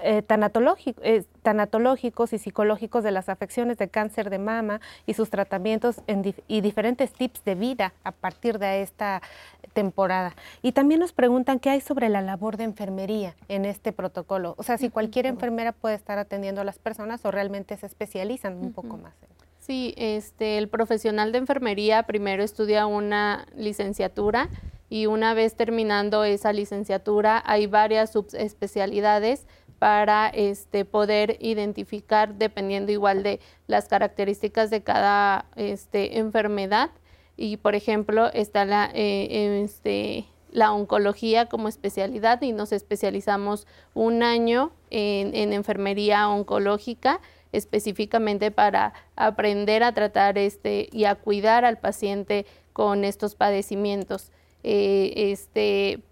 [0.04, 5.30] eh, tanatológicos, eh, tanatológicos y psicológicos de las afecciones de cáncer de mama y sus
[5.30, 9.22] tratamientos en dif y diferentes tips de vida a partir de esta
[9.72, 10.36] temporada.
[10.61, 14.56] Y también nos preguntan qué hay sobre la labor de enfermería en este protocolo.
[14.57, 18.57] O sea, si cualquier enfermera puede estar atendiendo a las personas o realmente se especializan
[18.57, 18.74] un uh -huh.
[18.74, 19.14] poco más.
[19.57, 24.49] Sí, este, el profesional de enfermería primero estudia una licenciatura
[24.90, 29.48] y una vez terminando esa licenciatura hay varias subespecialidades
[29.80, 36.90] para este, poder identificar, dependiendo igual de las características de cada este, enfermedad.
[37.36, 44.24] Y, por ejemplo, está la, eh, este, la oncología como especialidad y nos especializamos un
[44.24, 47.22] año en, en enfermería oncológica
[47.52, 54.32] específicamente para aprender a tratar este y a cuidar al paciente con estos padecimientos.
[54.64, 56.04] Eh, este,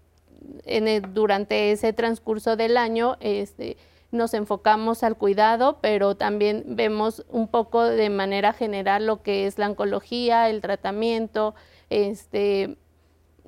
[0.64, 3.76] en el, durante ese transcurso del año este,
[4.10, 9.58] nos enfocamos al cuidado, pero también vemos un poco de manera general lo que es
[9.58, 11.54] la oncología, el tratamiento,
[11.90, 12.76] este,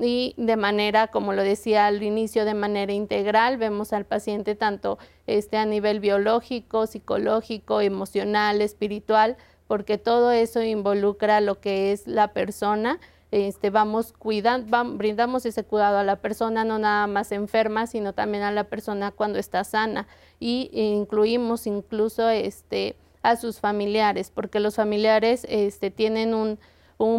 [0.01, 4.99] y de manera, como lo decía al inicio, de manera integral, vemos al paciente tanto
[5.27, 12.33] este, a nivel biológico, psicológico, emocional, espiritual, porque todo eso involucra lo que es la
[12.33, 17.87] persona este, vamos cuidando, vamos, brindamos ese cuidado a la persona, no nada más enferma,
[17.87, 20.07] sino también a la persona cuando está sana.
[20.41, 26.59] Y incluimos incluso este, a sus familiares, porque los familiares este, tienen un,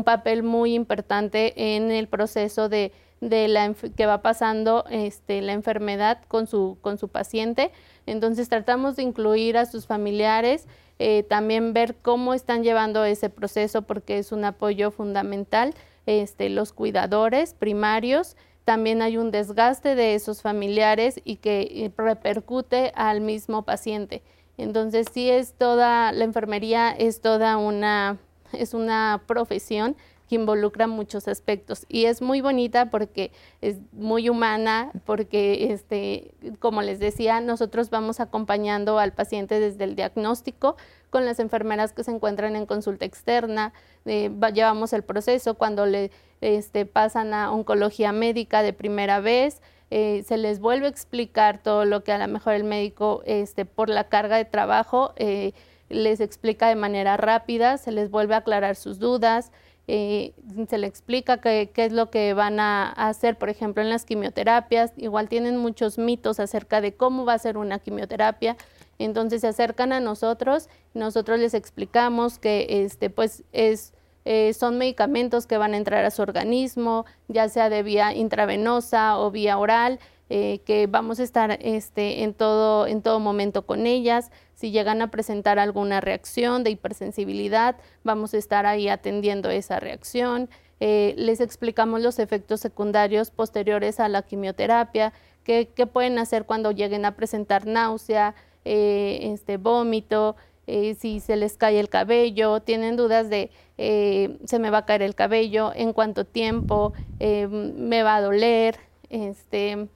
[0.03, 2.91] papel muy importante en el proceso de,
[3.21, 7.71] la que va pasando este, la enfermedad con su, con su paciente.
[8.05, 10.67] Entonces tratamos de incluir a sus familiares,
[10.97, 15.73] eh, también ver cómo están llevando ese proceso porque es un apoyo fundamental.
[16.09, 22.91] Este, los cuidadores primarios, también hay un desgaste de esos familiares y que eh, repercute
[22.95, 24.23] al mismo paciente.
[24.57, 28.17] Entonces sí es toda, la enfermería es toda una,
[28.53, 29.95] es una profesión
[30.27, 33.31] que involucra muchos aspectos y es muy bonita porque
[33.61, 39.95] es muy humana, porque este, como les decía, nosotros vamos acompañando al paciente desde el
[39.95, 40.75] diagnóstico
[41.09, 43.73] con las enfermeras que se encuentran en consulta externa,
[44.05, 46.11] eh, llevamos el proceso cuando le
[46.41, 49.61] este, pasan a oncología médica de primera vez,
[49.91, 53.65] eh, se les vuelve a explicar todo lo que a lo mejor el médico este,
[53.65, 55.53] por la carga de trabajo eh,
[55.89, 59.51] les explica de manera rápida, se les vuelve a aclarar sus dudas,
[59.87, 64.93] se le explica qué, es lo que van a, hacer, por ejemplo, en las quimioterapias.
[64.97, 68.55] Igual tienen muchos mitos acerca de cómo va a ser una quimioterapia.
[68.99, 73.93] Entonces se acercan a nosotros, nosotros les explicamos que este, pues es,
[74.25, 79.17] eh, son medicamentos que van a entrar a su organismo, ya sea de vía intravenosa
[79.17, 79.99] o vía oral,
[80.31, 84.31] eh, que vamos a estar este, en, todo, en todo momento con ellas.
[84.53, 90.49] Si llegan a presentar alguna reacción de hipersensibilidad, vamos a estar ahí atendiendo esa reacción.
[90.81, 95.13] Eh, les explicamos los efectos secundarios posteriores a la quimioterapia,
[95.43, 98.35] qué, pueden hacer cuando lleguen a presentar náusea,
[98.71, 100.35] eh, este, vómito,
[100.67, 105.15] si se les cae el cabello, tienen dudas de se me va a caer el
[105.15, 108.75] cabello, en cuánto tiempo, me va a doler,
[109.09, 109.87] este,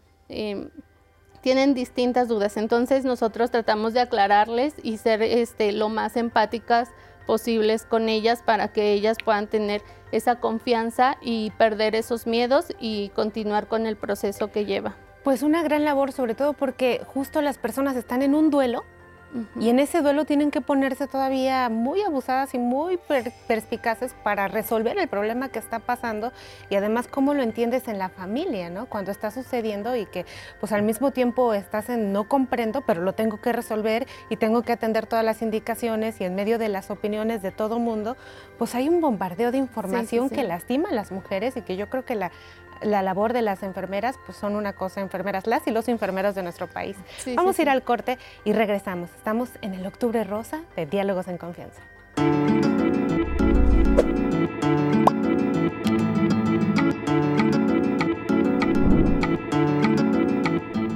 [1.41, 2.57] tienen distintas dudas.
[2.57, 6.89] Entonces nosotros tratamos de aclararles y ser este, lo más empáticas
[7.27, 9.81] posibles con ellas para que ellas puedan tener
[10.11, 14.95] esa confianza y perder esos miedos y continuar con el proceso que lleva.
[15.23, 18.83] Pues una gran labor, sobre todo porque justo las personas están en un duelo
[19.59, 22.99] y en ese duelo tienen que ponerse todavía muy abusadas y muy
[23.47, 26.31] perspicaces para resolver el problema que está pasando
[26.69, 28.85] y además cómo lo entiendes en la familia, ¿no?
[28.85, 30.25] Cuando está sucediendo y que
[30.59, 34.61] pues al mismo tiempo estás en no comprendo, pero lo tengo que resolver y tengo
[34.61, 38.15] que atender todas las indicaciones y en medio de las opiniones de todo mundo,
[38.59, 42.05] pues hay un bombardeo de información que lastima a las mujeres y que yo creo
[42.05, 42.31] que la
[42.83, 46.43] la labor de las enfermeras, pues son una cosa, enfermeras, las y los enfermeros de
[46.43, 46.97] nuestro país.
[47.35, 49.09] Vamos a ir al corte y regresamos.
[49.15, 51.81] Estamos en el Octubre Rosa de Diálogos en Confianza.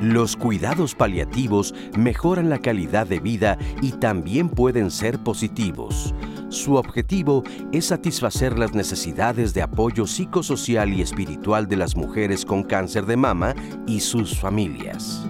[0.01, 6.13] Los cuidados paliativos mejoran la calidad de vida y también pueden ser positivos.
[6.49, 7.43] Su objetivo
[7.73, 13.17] es satisfacer las necesidades de apoyo psicosocial y espiritual de las mujeres con cáncer de
[13.17, 13.53] mama
[13.85, 15.25] y sus familias.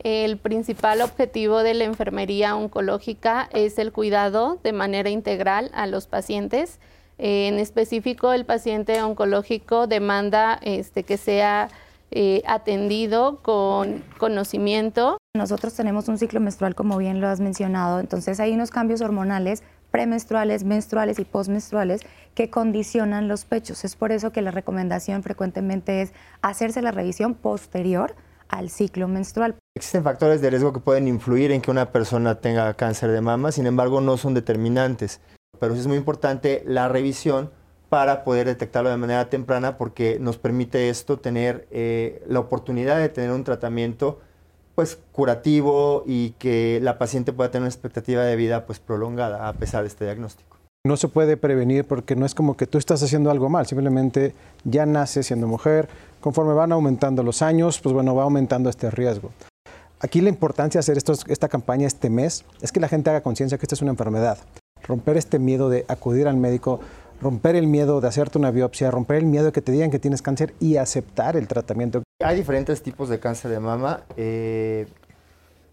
[0.00, 6.08] El principal objetivo de la enfermería oncológica es el cuidado de manera integral a los
[6.08, 6.80] pacientes.
[7.18, 11.68] En específico, el paciente oncológico demanda este, que sea
[12.10, 15.18] eh, atendido con conocimiento.
[15.36, 19.62] Nosotros tenemos un ciclo menstrual, como bien lo has mencionado, entonces hay unos cambios hormonales
[19.90, 22.02] premenstruales, menstruales y postmenstruales
[22.34, 23.84] que condicionan los pechos.
[23.84, 26.12] Es por eso que la recomendación frecuentemente es
[26.42, 28.14] hacerse la revisión posterior
[28.48, 29.56] al ciclo menstrual.
[29.74, 33.52] Existen factores de riesgo que pueden influir en que una persona tenga cáncer de mama,
[33.52, 35.20] sin embargo no son determinantes.
[35.58, 37.50] Pero es muy importante la revisión
[37.96, 43.08] para poder detectarlo de manera temprana porque nos permite esto tener eh, la oportunidad de
[43.08, 44.20] tener un tratamiento
[44.74, 49.54] pues curativo y que la paciente pueda tener una expectativa de vida pues prolongada a
[49.54, 50.58] pesar de este diagnóstico.
[50.86, 54.34] No se puede prevenir porque no es como que tú estás haciendo algo mal, simplemente
[54.64, 55.88] ya nace siendo mujer,
[56.20, 59.30] conforme van aumentando los años, pues bueno, va aumentando este riesgo.
[60.00, 60.98] Aquí la importancia de hacer
[61.28, 64.36] esta campaña este mes es que la gente haga conciencia que esta es una enfermedad,
[64.86, 66.80] romper este miedo de acudir al médico,
[67.20, 69.98] romper el miedo de hacerte una biopsia, romper el miedo de que te digan que
[69.98, 72.02] tienes cáncer y aceptar el tratamiento.
[72.22, 74.86] Hay diferentes tipos de cáncer de mama, eh,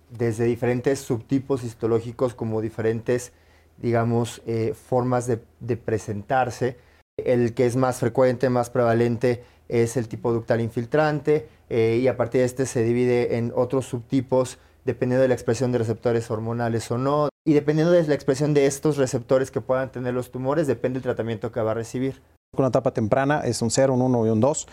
[0.09, 3.31] desde diferentes subtipos histológicos como diferentes,
[3.77, 6.77] digamos, eh, formas de, presentarse.
[7.17, 12.17] El que es más frecuente, más prevalente, es el tipo ductal infiltrante eh, y a
[12.17, 16.91] partir de este se divide en otros subtipos dependiendo de la expresión de receptores hormonales
[16.91, 17.29] o no.
[17.45, 21.03] Y dependiendo de la expresión de estos receptores que puedan tener los tumores, depende del
[21.03, 22.21] tratamiento que va a recibir.
[22.55, 24.67] Con una etapa temprana es un 0, un 1 y un 2.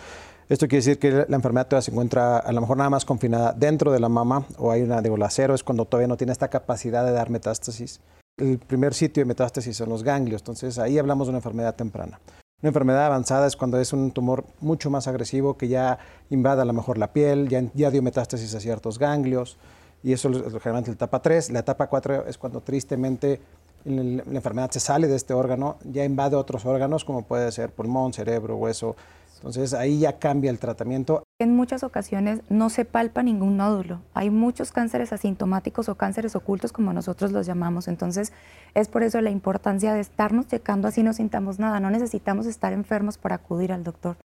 [0.49, 3.53] Esto quiere decir que la enfermedad todavía se encuentra a lo mejor nada más confinada
[3.53, 6.33] dentro de la mama o hay una, digo, la cero es cuando todavía no tiene
[6.33, 8.01] esta capacidad de dar metástasis.
[8.37, 12.21] El primer sitio de metástasis son los ganglios, entonces ahí hablamos de una enfermedad temprana.
[12.63, 15.99] Una enfermedad avanzada es cuando es un tumor mucho más agresivo que ya
[16.31, 19.57] invade a lo mejor la piel, ya dio metástasis a ciertos ganglios,
[20.02, 21.51] y eso es generalmente la etapa 3.
[21.51, 23.40] La etapa 4 es cuando tristemente
[23.85, 28.12] la enfermedad se sale de este órgano, ya invade otros órganos como puede ser pulmón,
[28.12, 28.97] cerebro, hueso.
[29.36, 31.22] Entonces ahí ya cambia el tratamiento.
[31.40, 34.02] En muchas ocasiones no se palpa ningún nódulo.
[34.12, 37.89] Hay muchos cánceres asintomáticos o cánceres ocultos como nosotros los llamamos.
[37.89, 38.35] Entonces
[38.74, 41.81] es por eso la importancia de estarnos checando así no sintamos nada.
[41.81, 44.18] No necesitamos estar enfermos para acudir al doctor.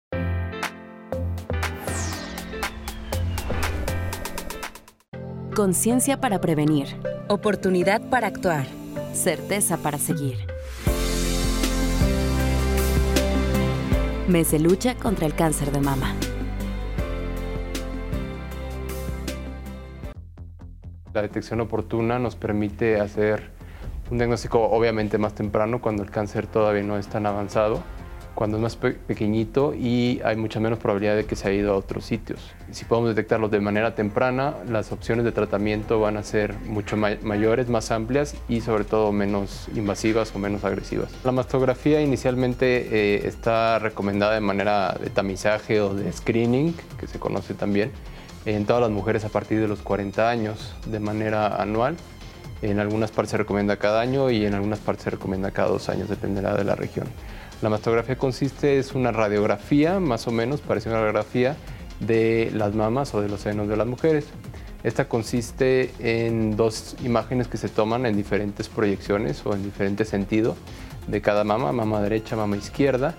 [5.54, 6.88] Conciencia para prevenir.
[7.28, 8.66] Oportunidad para actuar.
[9.12, 10.36] Certeza para seguir.
[14.26, 16.12] Mes de lucha contra el cáncer de mama.
[21.12, 23.52] La detección oportuna nos permite hacer
[24.10, 27.84] un diagnóstico obviamente más temprano cuando el cáncer todavía no es tan avanzado
[28.34, 31.76] cuando es más pequeñito y hay mucha menos probabilidad de que se haya ido a
[31.76, 32.40] otros sitios.
[32.72, 37.68] Si podemos detectarlo de manera temprana, las opciones de tratamiento van a ser mucho mayores,
[37.68, 41.10] más amplias y sobre todo menos invasivas o menos agresivas.
[41.24, 47.18] La mastografía inicialmente eh, está recomendada de manera de tamizaje o de screening, que se
[47.18, 47.92] conoce también,
[48.46, 51.96] en todas las mujeres a partir de los 40 años de manera anual.
[52.62, 55.88] En algunas partes se recomienda cada año y en algunas partes se recomienda cada dos
[55.88, 57.06] años, dependerá de la región.
[57.62, 61.56] La mastografía consiste, es una radiografía, más o menos, parece una radiografía
[62.00, 64.26] de las mamas o de los senos de las mujeres.
[64.82, 70.56] Esta consiste en dos imágenes que se toman en diferentes proyecciones o en diferente sentido
[71.06, 73.14] de cada mama, mama derecha, mama izquierda.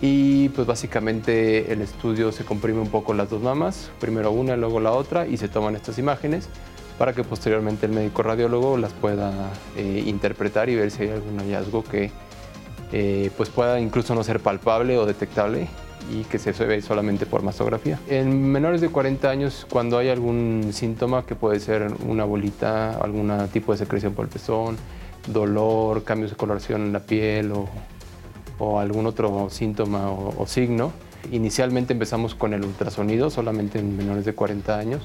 [0.00, 4.80] Y pues básicamente el estudio se comprime un poco las dos mamas, primero una, luego
[4.80, 6.48] la otra, y se toman estas imágenes
[6.98, 9.32] para que posteriormente el médico radiólogo las pueda
[9.76, 12.10] eh, interpretar y ver si hay algún hallazgo que
[12.92, 15.68] eh, pues pueda incluso no ser palpable o detectable
[16.10, 17.98] y que se ve solamente por mastografía.
[18.08, 23.32] En menores de 40 años, cuando hay algún síntoma que puede ser una bolita, algún
[23.52, 24.76] tipo de secreción por el pezón,
[25.26, 27.68] dolor, cambios de coloración en la piel o,
[28.78, 30.92] algún otro síntoma o, signo,
[31.32, 35.02] inicialmente empezamos con el ultrasonido solamente en menores de 40 años,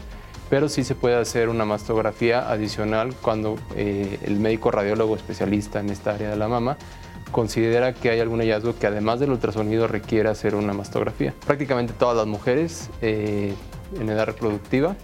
[0.47, 5.89] pero sí se puede hacer una mastografía adicional cuando eh, el médico radiólogo especialista en
[5.89, 6.77] esta área de la mama
[7.31, 11.33] considera que hay algún hallazgo que además del ultrasonido requiere hacer una mastografía.
[11.45, 13.53] Prácticamente todas las mujeres eh,
[13.99, 14.95] en edad reproductiva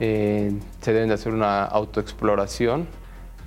[0.00, 2.86] eh, se deben de hacer una autoexploración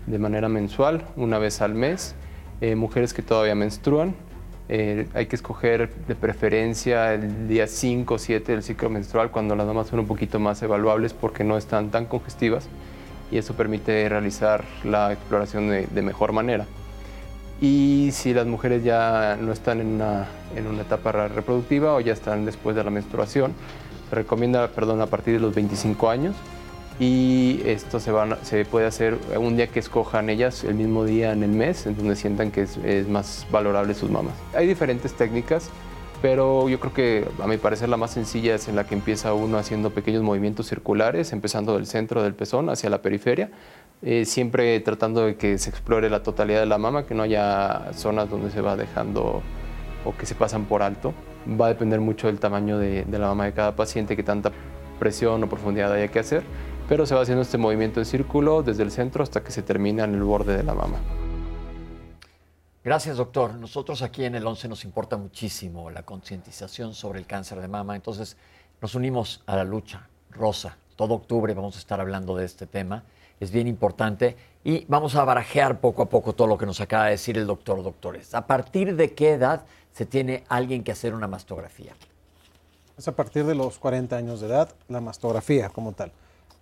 [0.08, 2.16] de manera mensual, una vez al mes.
[2.62, 4.16] Eh, mujeres que todavía menstruan,
[4.68, 9.68] hay que escoger de preferencia el día 5 o 7 del ciclo menstrual cuando las
[9.68, 12.68] damas son un poquito más evaluables porque no están tan congestivas
[13.30, 16.66] y eso permite realizar la exploración de mejor manera.
[17.61, 22.14] Y si las mujeres ya no están en una, en una etapa reproductiva o ya
[22.14, 23.53] están después de la menstruación,
[24.10, 26.36] se recomienda, perdón, a partir de los 25 años.
[26.99, 31.34] Y esto se, van, se puede hacer un día que escojan ellas, el mismo día
[31.34, 34.34] en el mes, en donde sientan que es, es más valorable sus mamas.
[34.53, 35.69] Hay diferentes técnicas,
[36.22, 39.34] pero yo creo que a mi parecer la más sencilla es en la que empieza
[39.34, 43.49] uno haciendo pequeños movimientos circulares, empezando del centro del pezón hacia la periferia,
[44.02, 47.92] eh, siempre tratando de que se explore la totalidad de la mama, que no haya
[47.94, 49.42] zonas donde se va dejando
[50.04, 51.14] o que se pasan por alto.
[51.60, 54.52] Va a depender mucho del tamaño de, la mama de cada paciente, que tanta
[55.00, 56.44] presión o profundidad haya que hacer,
[56.88, 60.04] pero se va haciendo este movimiento en círculo desde el centro hasta que se termina
[60.04, 60.98] en el borde de la mama.
[62.84, 63.56] Gracias, doctor.
[63.56, 67.96] Nosotros aquí en el 11 nos importa muchísimo la concientización sobre el cáncer de mama,
[67.96, 68.38] entonces
[68.82, 70.08] nos unimos a la lucha.
[70.30, 73.04] Rosa, todo octubre vamos a estar hablando de este tema
[73.40, 74.36] es bien importante.
[74.64, 77.45] Y vamos a barajear poco a poco todo lo que nos acaba de decir el
[77.45, 78.34] doctor Doctores.
[78.34, 81.94] ¿A partir de qué edad se tiene alguien que hacer una mastografía?
[82.98, 86.12] Es a partir de los 40 años de edad, la mastografía como tal.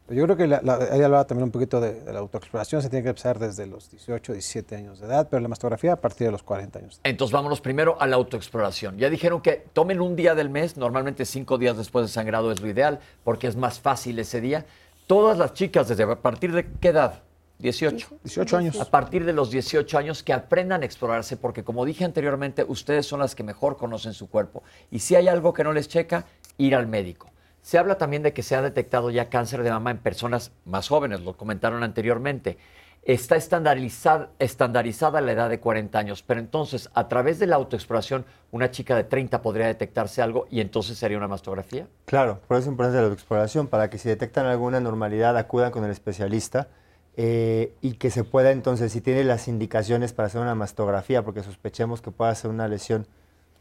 [0.10, 0.60] Yo creo que la,
[0.92, 4.34] ella hablaba también un poquito de, la autoexploración, se tiene que empezar desde los 18,
[4.34, 7.00] 17 años de edad, pero la mastografía a partir de los 40 años.
[7.04, 8.98] Entonces vámonos primero a la autoexploración.
[8.98, 12.60] Ya dijeron que tomen un día del mes, normalmente cinco días después de sangrado es
[12.60, 14.66] lo ideal, porque es más fácil ese día
[15.08, 17.24] todas las chicas, desde a partir de qué edad?
[17.60, 18.20] 18.
[18.24, 18.80] 18 años.
[18.82, 23.06] A partir de los 18 años que aprendan a explorarse, porque como dije anteriormente, ustedes
[23.06, 24.64] son las que mejor conocen su cuerpo.
[24.92, 26.26] Y si hay algo que no les checa,
[26.58, 27.32] ir al médico.
[27.62, 30.90] Se habla también de que se ha detectado ya cáncer de mama en personas más
[30.90, 32.58] jóvenes, lo comentaron anteriormente.
[33.06, 38.26] Está estandarizada, estandarizada la edad de 40 años, pero entonces a través de la autoexploración
[38.52, 41.88] una chica de 30 podría detectarse algo y entonces sería una mastografía.
[42.06, 45.84] Claro, por eso es importante la autoexploración, para que si detectan alguna normalidad acudan con
[45.84, 46.70] el especialista
[47.18, 51.44] eh, y que se pueda entonces, si tiene las indicaciones para hacer una mastografía, porque
[51.44, 53.06] sospechemos que pueda ser una lesión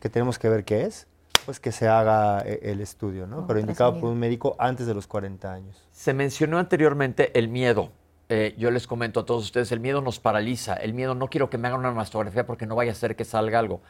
[0.00, 1.06] que tenemos que ver qué es,
[1.44, 3.46] pues que se haga eh, el estudio, ¿no?
[3.46, 5.88] Pero indicado por un médico antes de los 40 años.
[5.90, 7.90] Se mencionó anteriormente el miedo.
[8.28, 10.74] Eh, yo les comento a todos ustedes, el miedo nos paraliza.
[10.74, 13.24] El miedo, no quiero que me hagan una mastografía porque no vaya a ser que
[13.24, 13.82] salga algo.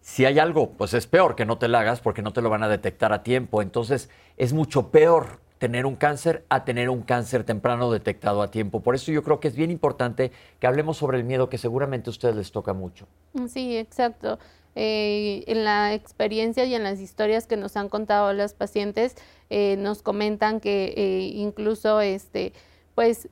[0.00, 2.50] Si hay algo, pues es peor que no te la hagas porque no te lo
[2.50, 3.62] van a detectar a tiempo.
[3.62, 8.80] Entonces, es mucho peor tener un cáncer a tener un cáncer temprano detectado a tiempo.
[8.80, 12.10] Por eso yo creo que es bien importante que hablemos sobre el miedo que seguramente
[12.10, 13.06] a ustedes les toca mucho.
[13.48, 14.38] Sí, exacto.
[14.74, 19.14] Eh, en la experiencia y en las historias que nos han contado las pacientes,
[19.48, 22.52] eh, nos comentan que incluso este,
[22.94, 23.28] pues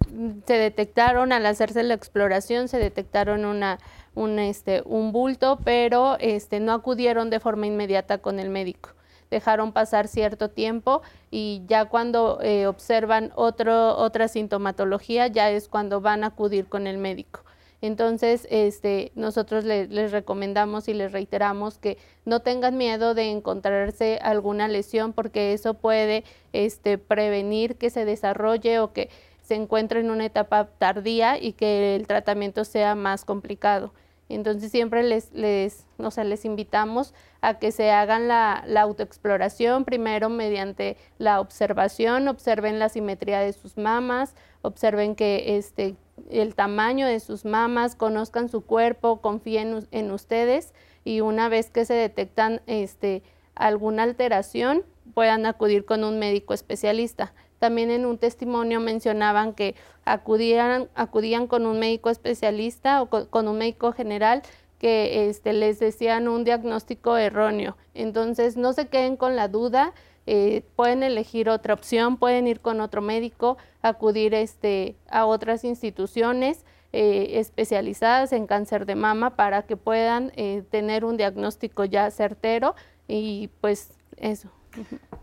[0.47, 3.79] se detectaron al hacerse la exploración, se detectaron una,
[4.15, 8.91] un, este, un bulto, pero este, no acudieron de forma inmediata con el médico.
[9.31, 16.23] Dejaron pasar cierto tiempo y ya cuando observan otro, otra sintomatología, ya es cuando van
[16.25, 17.43] a acudir con el médico.
[17.83, 24.69] Entonces, este, nosotros les recomendamos y les reiteramos que no tengan miedo de encontrarse alguna
[24.69, 26.23] lesión porque eso puede
[26.53, 29.11] este, prevenir que se desarrolle o que
[29.53, 33.93] se encuentre en una etapa tardía y que el tratamiento sea más complicado.
[34.31, 37.13] Entonces siempre les, les, les invitamos
[37.43, 43.53] a que se hagan la, la, autoexploración, primero mediante la observación, observen la simetría de
[43.53, 45.97] sus mamas, observen que este,
[46.31, 50.73] el tamaño de sus mamas, conozcan su cuerpo, confíen en ustedes
[51.05, 53.23] y una vez que se detectan este,
[53.55, 57.35] alguna alteración, puedan acudir con un médico especialista.
[57.63, 63.57] También en un testimonio mencionaban que acudían, acudían con un médico especialista o con, un
[63.57, 64.43] médico general
[64.81, 67.77] que este, les decían un diagnóstico erróneo.
[67.95, 69.95] Entonces, no se queden con la duda,
[70.27, 76.65] eh, pueden elegir otra opción, pueden ir con otro médico, acudir este, a otras instituciones
[76.93, 82.75] eh, especializadas en cáncer de mama para que puedan eh, tener un diagnóstico ya certero
[83.07, 84.51] y pues eso.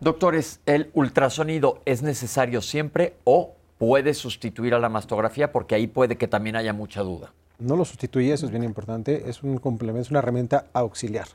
[0.00, 5.52] Doctores, ¿el ultrasonido es necesario siempre o puede sustituir a la mastografía?
[5.52, 7.32] Porque ahí puede que también haya mucha duda.
[7.58, 11.28] No lo sustituye, eso es bien importante, es un complemento, es una herramienta auxiliar.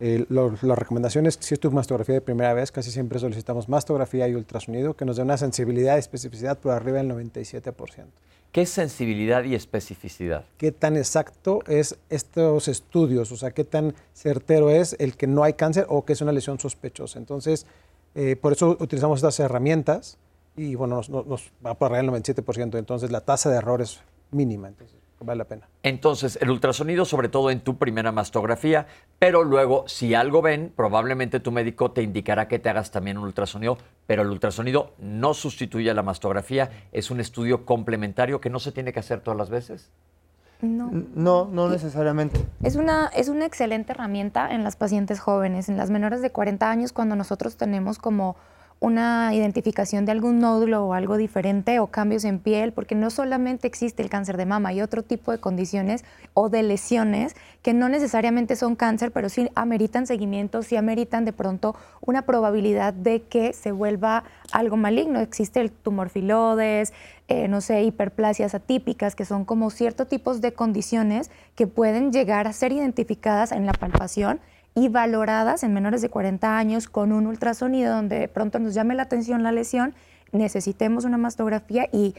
[0.00, 4.34] Eh, las recomendaciones, si es tu mastografía de primera vez, casi siempre solicitamos mastografía y
[4.34, 8.06] ultrasonido que nos dé una sensibilidad y especificidad por arriba del 97%.
[8.52, 10.44] ¿Qué sensibilidad y especificidad?
[10.58, 13.32] ¿Qué tan exacto es estos estudios?
[13.32, 16.32] O sea, ¿qué tan certero es el que no hay cáncer o que es una
[16.32, 17.18] lesión sospechosa?
[17.18, 17.66] Entonces,
[18.14, 20.18] eh, por eso utilizamos estas herramientas
[20.54, 22.78] y bueno, nos, nos va por arriba del 97%.
[22.78, 24.00] Entonces, la tasa de error es
[24.30, 24.70] mínima.
[25.22, 25.68] Vale la pena.
[25.82, 28.86] Entonces, el ultrasonido, sobre todo en tu primera mastografía,
[29.18, 33.24] pero luego, si algo ven, probablemente tu médico te indicará que te hagas también un
[33.24, 38.58] ultrasonido, pero el ultrasonido no sustituye a la mastografía, es un estudio complementario que no
[38.58, 39.90] se tiene que hacer todas las veces.
[40.62, 40.90] No.
[40.92, 42.40] No, no necesariamente.
[42.62, 46.70] Es una, es una excelente herramienta en las pacientes jóvenes, en las menores de 40
[46.70, 48.36] años, cuando nosotros tenemos como
[48.82, 53.68] una identificación de algún nódulo o algo diferente o cambios en piel, porque no solamente
[53.68, 56.04] existe el cáncer de mama, hay otro tipo de condiciones
[56.34, 61.32] o de lesiones que no necesariamente son cáncer, pero sí ameritan seguimiento, sí ameritan de
[61.32, 65.20] pronto una probabilidad de que se vuelva algo maligno.
[65.20, 66.92] Existe el tumor filodes,
[67.28, 72.48] eh, no sé, hiperplasias atípicas, que son como ciertos tipos de condiciones que pueden llegar
[72.48, 74.40] a ser identificadas en la palpación
[74.74, 78.94] y valoradas en menores de 40 años con un ultrasonido donde de pronto nos llame
[78.94, 79.94] la atención la lesión,
[80.32, 82.14] necesitemos una mastografía y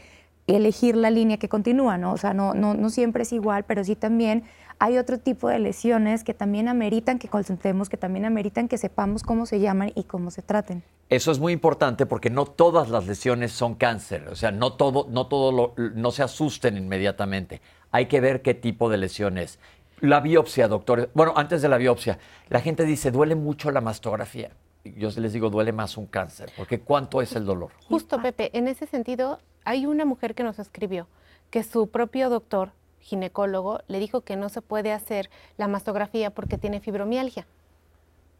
[0.46, 2.12] elegir la línea que continúa, ¿no?
[2.12, 4.44] O sea, no, no, no siempre es igual, pero sí también
[4.78, 9.22] hay otro tipo de lesiones que también ameritan que consultemos, que también ameritan que sepamos
[9.22, 10.82] cómo se llaman y cómo se traten.
[11.08, 15.06] Eso es muy importante porque no todas las lesiones son cáncer, o sea, no todo,
[15.10, 17.60] no todo no se asusten inmediatamente.
[17.90, 19.58] Hay que ver qué tipo de lesión es.
[20.00, 21.10] La biopsia, doctor.
[21.14, 22.18] Bueno, antes de la biopsia,
[22.48, 24.50] la gente dice, duele mucho la mastografía.
[24.84, 27.70] Yo les digo, duele más un cáncer, porque ¿cuánto es el dolor?
[27.88, 31.06] Justo, Pepe, en ese sentido, hay una mujer que nos escribió
[31.50, 36.58] que su propio doctor, ginecólogo, le dijo que no se puede hacer la mastografía porque
[36.58, 37.46] tiene fibromialgia.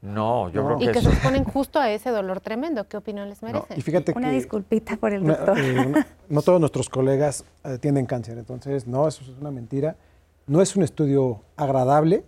[0.05, 2.87] No, yo creo que Y que se exponen justo a ese dolor tremendo.
[2.87, 3.75] ¿Qué opinión les merece?
[3.75, 5.59] y fíjate Una disculpita por el doctor.
[5.59, 9.97] Eh, no todos nuestros colegas eh, tienen cáncer, entonces no, eso es una mentira.
[10.47, 12.23] No es un estudio agradable.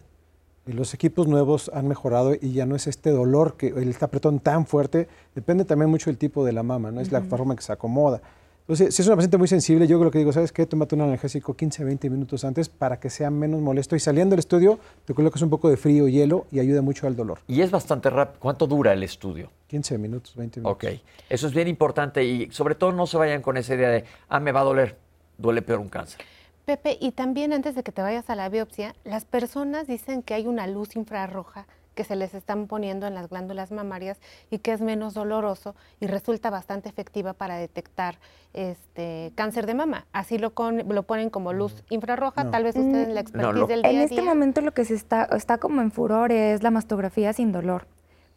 [0.65, 4.67] Los equipos nuevos han mejorado y ya no es este dolor, que el apretón tan
[4.67, 5.07] fuerte.
[5.35, 7.01] Depende también mucho del tipo de la mama, ¿no?
[7.03, 8.23] Es la forma que se acomoda.
[8.63, 10.65] Entonces, si es una paciente muy sensible, yo lo que digo, ¿sabes qué?
[10.67, 13.95] Tómate un analgésico 15, 20 minutos antes para que sea menos molesto.
[13.95, 17.15] Y saliendo del estudio, te colocas un poco de frío, hielo y ayuda mucho al
[17.15, 17.39] dolor.
[17.47, 18.41] Y es bastante rápido.
[18.41, 19.51] ¿Cuánto dura el estudio?
[19.69, 20.75] 15 minutos, 20 minutos.
[20.75, 24.05] Ok, eso es bien importante y sobre todo no se vayan con esa idea de,
[24.29, 24.97] ah, me va a doler,
[25.39, 26.23] duele peor un cáncer.
[26.67, 30.35] Pepe, y también antes de que te vayas a la biopsia, las personas dicen que
[30.35, 34.19] hay una luz infrarroja que se les están poniendo en las glándulas mamarias
[34.51, 38.19] y que es menos doloroso y resulta bastante efectiva para detectar
[38.53, 40.07] este cáncer de mama.
[40.13, 40.53] Así lo,
[40.89, 44.61] lo ponen como luz infrarroja, tal vez ustedes la expertise del día En este momento
[44.61, 47.87] lo que se está, está como en furor es la mastografía sin dolor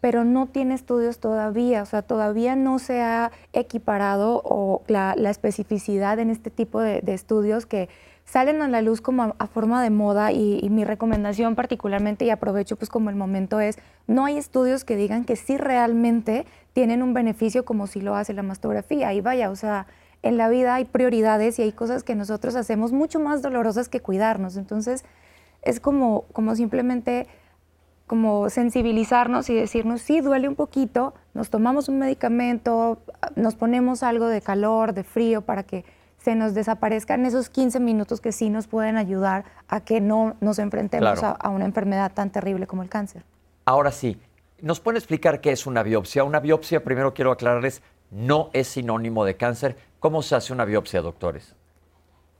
[0.02, 6.20] pero no tiene estudios todavía, o sea, todavía no se ha equiparado o la, especificidad
[6.20, 7.90] en este tipo de, estudios que
[8.30, 12.76] salen a la luz como a, forma de moda y, mi recomendación particularmente, y aprovecho
[12.76, 17.16] pues como el momento es, no hay estudios que digan que sí realmente tienen un
[17.16, 19.14] beneficio como si lo hace la mastografía.
[19.14, 19.88] Y vaya, o sea,
[20.22, 24.00] en la vida hay prioridades y hay cosas que nosotros hacemos mucho más dolorosas que
[24.00, 24.58] cuidarnos.
[24.58, 25.06] Entonces,
[25.64, 27.26] es como, como simplemente
[28.06, 33.00] como sensibilizarnos y decirnos, sí, duele un poquito, nos tomamos un medicamento,
[33.36, 35.84] nos ponemos algo de calor, de frío, para que
[36.22, 40.60] se nos desaparezcan esos 15 minutos que sí nos pueden ayudar a que no nos
[40.60, 43.24] enfrentemos a, una enfermedad tan terrible como el cáncer.
[43.66, 44.18] Ahora sí,
[44.62, 46.24] ¿nos pueden explicar qué es una biopsia?
[46.24, 47.82] Una biopsia, primero quiero aclararles,
[48.12, 49.78] no es sinónimo de cáncer.
[50.00, 51.56] ¿Cómo se hace una biopsia, doctores?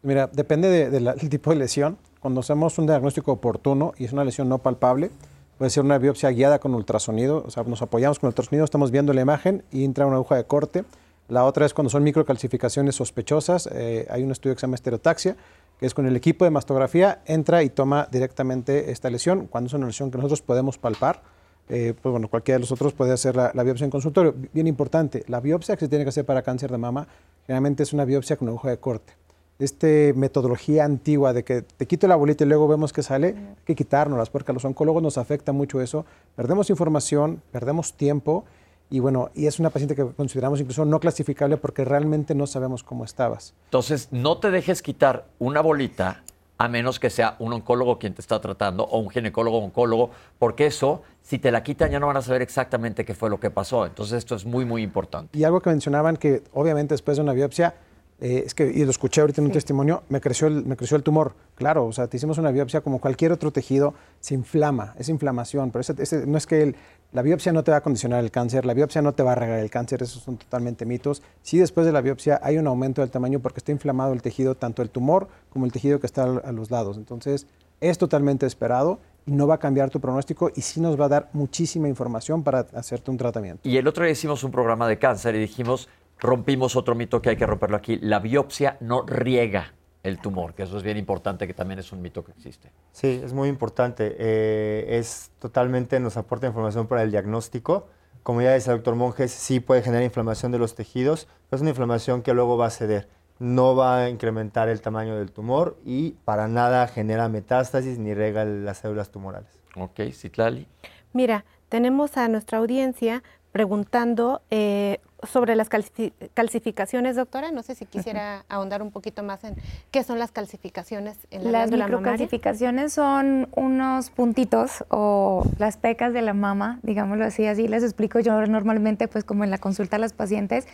[0.02, 1.98] Mira, depende del tipo de lesión.
[2.20, 5.12] Cuando hacemos un diagnóstico oportuno y es una lesión no palpable,
[5.58, 9.14] puede ser una biopsia guiada con ultrasonido, o sea, nos apoyamos con ultrasonido, estamos viendo
[9.14, 10.84] la imagen y entra una aguja de corte
[11.30, 13.70] la otra es cuando son microcalcificaciones sospechosas.
[13.72, 15.38] Eh, hay un estudio que se llama estereotaxia,
[15.80, 19.46] que es con el equipo de mastografía, entra y toma directamente esta lesión.
[19.46, 21.22] Cuando es una lesión que nosotros podemos palpar,
[21.70, 24.34] eh, pues bueno, cualquiera de nosotros puede hacer la, biopsia en consultorio.
[24.54, 27.08] Bien importante, la biopsia que se tiene que hacer para cáncer de mama
[27.46, 29.14] generalmente es una biopsia con aguja de corte.
[29.60, 33.56] Esta metodología antigua de que te quito la bolita y luego vemos que sale, hay
[33.66, 36.06] que quitárnoslas porque a los oncólogos nos afecta mucho eso.
[36.36, 38.46] Perdemos información, perdemos tiempo
[38.90, 42.84] y bueno, y es una paciente que consideramos incluso no clasificable porque realmente no sabemos
[42.84, 43.54] cómo estabas.
[43.66, 46.24] Entonces, no te dejes quitar una bolita
[46.58, 50.66] a menos que sea un oncólogo quien te está tratando o un ginecólogo oncólogo, porque
[50.66, 53.50] eso, si te la quitan, ya no van a saber exactamente qué fue lo que
[53.50, 53.86] pasó.
[53.86, 55.38] Entonces, esto es muy, muy importante.
[55.38, 57.76] Y algo que mencionaban que obviamente después de una biopsia,
[58.22, 60.98] eh, es que, y lo escuché ahorita en un testimonio, me creció, el, me creció
[60.98, 61.34] el tumor.
[61.56, 65.72] Claro, o sea, te hicimos una biopsia como cualquier otro tejido, se inflama, es inflamación,
[65.72, 66.76] pero ese, no es que el,
[67.12, 69.36] la biopsia no te va a condicionar el cáncer, la biopsia no te va a
[69.36, 71.24] regar el cáncer, esos son totalmente mitos.
[71.42, 74.56] Sí, después de la biopsia hay un aumento del tamaño porque está inflamado el tejido,
[74.56, 76.98] tanto el tumor como el tejido que está a los lados.
[76.98, 77.48] Entonces,
[77.82, 81.10] es totalmente esperado y no va a cambiar tu pronóstico y sí nos va a
[81.10, 83.68] dar muchísima información para hacerte un tratamiento.
[83.68, 87.32] Y el otro día hicimos un programa de cáncer y dijimos, rompimos otro mito que
[87.32, 89.74] hay que romperlo aquí, la biopsia no riega
[90.04, 92.72] el tumor, que eso es bien importante, que también es un mito que existe.
[92.92, 94.16] Sí, es muy importante.
[94.18, 97.88] Eh, es totalmente, nos aporta información para el diagnóstico.
[98.24, 101.62] Como ya dice el doctor Monjes, sí puede generar inflamación de los tejidos, pero es
[101.62, 103.10] una inflamación que luego va a ceder.
[103.40, 108.44] No va a incrementar el tamaño del tumor y para nada genera metástasis ni rega
[108.44, 109.62] las células tumorales.
[109.76, 110.68] Ok, Citlali.
[111.14, 117.52] Mira, tenemos a nuestra audiencia preguntando eh, sobre las calcificaciones, doctora.
[117.52, 119.56] No sé si quisiera ahondar un poquito más en
[119.92, 126.22] qué son las calcificaciones en la Las microcalcificaciones son unos puntitos o las pecas de
[126.22, 130.00] la mama, digámoslo así, así les explico yo normalmente, pues como en la consulta a
[130.00, 130.68] las pacientes.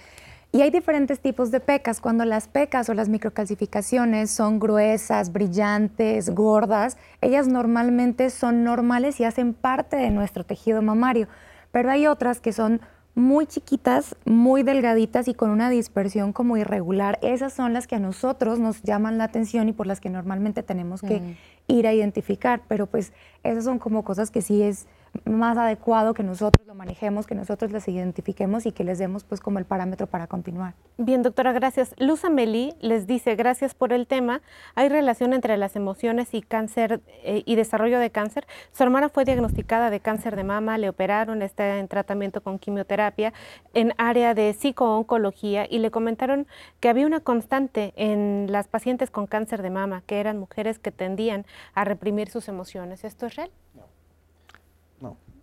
[0.51, 1.99] Y hay diferentes tipos de pecas.
[1.99, 9.25] Cuando las pecas o las microcalcificaciones son gruesas, brillantes, gordas, ellas normalmente son normales y
[9.25, 11.27] hacen parte de nuestro tejido mamario.
[11.71, 12.79] Pero hay otras que son
[13.15, 17.17] muy chiquitas, muy delgaditas y con una dispersión como irregular.
[17.21, 20.63] Esas son las que a nosotros nos llaman la atención y por las que normalmente
[20.63, 21.37] tenemos que mm.
[21.69, 22.61] ir a identificar.
[22.67, 23.13] Pero pues
[23.43, 24.85] esas son como cosas que sí es
[25.23, 29.39] más adecuado que nosotros lo manejemos, que nosotros les identifiquemos y que les demos pues
[29.41, 30.73] como el parámetro para continuar.
[30.97, 31.93] Bien, doctora, gracias.
[31.97, 34.41] Luz Amelie les dice, gracias por el tema.
[34.75, 38.45] ¿Hay relación entre las emociones y cáncer eh, y desarrollo de cáncer?
[38.71, 43.33] Su hermana fue diagnosticada de cáncer de mama, le operaron, está en tratamiento con quimioterapia
[43.73, 46.47] en área de psicooncología y le comentaron
[46.79, 50.91] que había una constante en las pacientes con cáncer de mama, que eran mujeres que
[50.91, 53.03] tendían a reprimir sus emociones.
[53.03, 53.51] ¿Esto es real?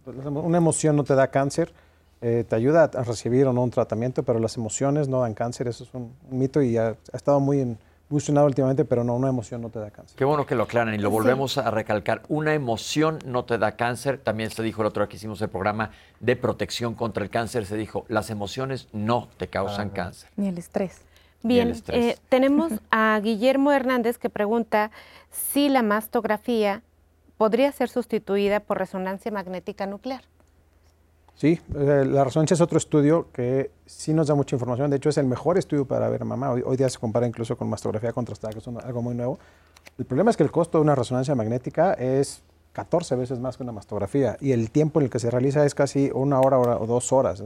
[0.07, 1.73] Una emoción no te da cáncer,
[2.21, 5.69] eh, te ayuda a recibir o no un tratamiento, pero las emociones no dan cáncer,
[5.69, 7.79] eso es un, mito y ha, estado muy, en,
[8.11, 10.17] últimamente, pero no, una emoción no te da cáncer.
[10.17, 12.23] Qué bueno que lo aclaran y lo volvemos a recalcar.
[12.29, 14.19] Una emoción no te da cáncer.
[14.19, 17.67] También se dijo el otro día que hicimos el programa de protección contra el cáncer,
[17.67, 20.31] se dijo, las emociones no te causan cáncer.
[20.37, 21.01] Ni el estrés.
[21.43, 24.91] Bien, eh, tenemos a Guillermo Hernández que pregunta
[25.31, 26.83] si la mastografía
[27.43, 30.23] podría ser sustituida por resonancia magnética nuclear.
[31.35, 34.89] Sí, eh, la resonancia es otro estudio que sí nos da mucha información.
[34.91, 36.53] De hecho, es el mejor estudio para ver mamá.
[36.53, 39.41] Hoy, día se compara incluso con mastografía contrastada, que es algo muy nuevo.
[39.99, 42.45] El problema es que el costo de una resonancia magnética es
[42.75, 45.75] 14 veces más que una mastografía y el tiempo en el que se realiza es
[45.75, 47.43] casi una hora, hora o dos horas.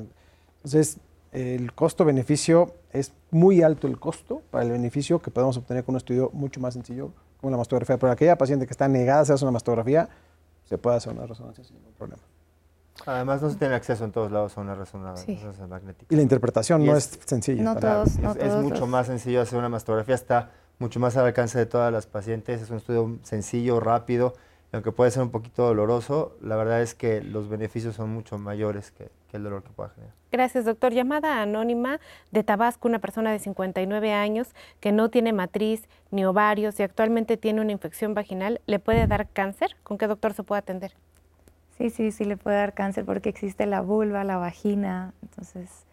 [0.57, 0.99] Entonces,
[1.33, 5.97] el costo-beneficio es muy alto el costo para el beneficio que podemos obtener con un
[5.97, 7.13] estudio mucho más sencillo
[7.51, 7.99] la mastografía.
[7.99, 10.09] Pero aquella paciente que está negada a hacerse una mastografía,
[10.65, 12.23] se puede hacer una resonancia sin ningún problema.
[13.05, 15.37] Además, no se tiene acceso en todos lados a una resonancia
[15.69, 16.07] magnética.
[16.09, 17.63] Y la interpretación no es, sencilla.
[17.63, 21.59] No todos, no es, mucho más sencillo hacer una mastografía, está mucho más al alcance
[21.59, 22.63] de todas las pacientes.
[22.63, 24.35] Es un estudio sencillo, rápido
[24.77, 28.91] aunque puede ser un poquito doloroso, la verdad es que los beneficios son mucho mayores
[28.91, 30.15] que, el dolor que pueda generar.
[30.33, 30.93] Gracias, doctor.
[30.93, 32.01] Llamada anónima
[32.31, 37.37] de Tabasco, una persona de 59 años que no tiene matriz ni ovarios y actualmente
[37.37, 39.77] tiene una infección vaginal, ¿le puede dar cáncer?
[39.83, 40.93] ¿Con qué doctor se puede atender?
[41.79, 45.85] Sí, sí, sí le puede dar cáncer porque existe la vulva, la vagina, entonces...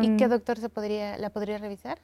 [0.00, 1.98] ¿Y qué doctor se podría, la podría revisar?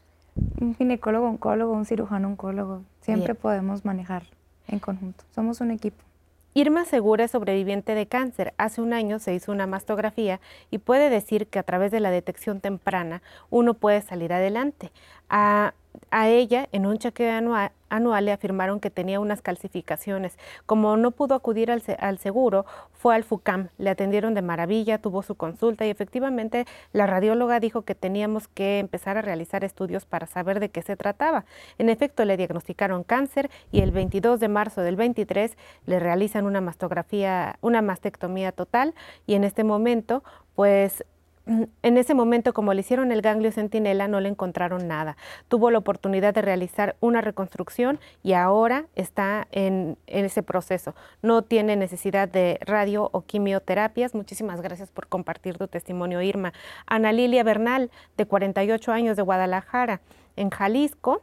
[0.60, 2.82] Un ginecólogo, oncólogo, un cirujano oncólogo.
[3.00, 4.24] Siempre podemos manejar
[4.68, 5.24] en conjunto.
[5.34, 6.04] Somos un equipo.
[6.52, 8.54] Irma Segura es sobreviviente de cáncer.
[8.58, 10.40] Hace un año se hizo una mastografía
[10.70, 14.90] y puede decir que a través de la detección temprana uno puede salir adelante.
[15.28, 15.74] A,
[16.10, 20.38] a ella, en un chequeo anual, anual le afirmaron que tenía unas calcificaciones.
[20.66, 23.68] Como no pudo acudir al, al, seguro, fue al FUCAM.
[23.78, 28.78] Le atendieron de maravilla, tuvo su consulta y efectivamente la radióloga dijo que teníamos que
[28.78, 31.44] empezar a realizar estudios para saber de qué se trataba.
[31.78, 35.56] En efecto, le diagnosticaron cáncer y el 22 de marzo del 23
[35.86, 38.94] le realizan una mastografía, una mastectomía total
[39.26, 40.22] y en este momento
[40.54, 41.04] pues
[41.46, 45.16] en ese momento, como le hicieron el ganglio centinela, no le encontraron nada.
[45.48, 50.94] Tuvo la oportunidad de realizar una reconstrucción y ahora está en, ese proceso.
[51.22, 54.14] No tiene necesidad de radio o quimioterapias.
[54.14, 56.52] Muchísimas gracias por compartir tu testimonio, Irma.
[56.86, 60.00] Ana Lilia Bernal, de 48 años, de Guadalajara,
[60.36, 61.22] en Jalisco.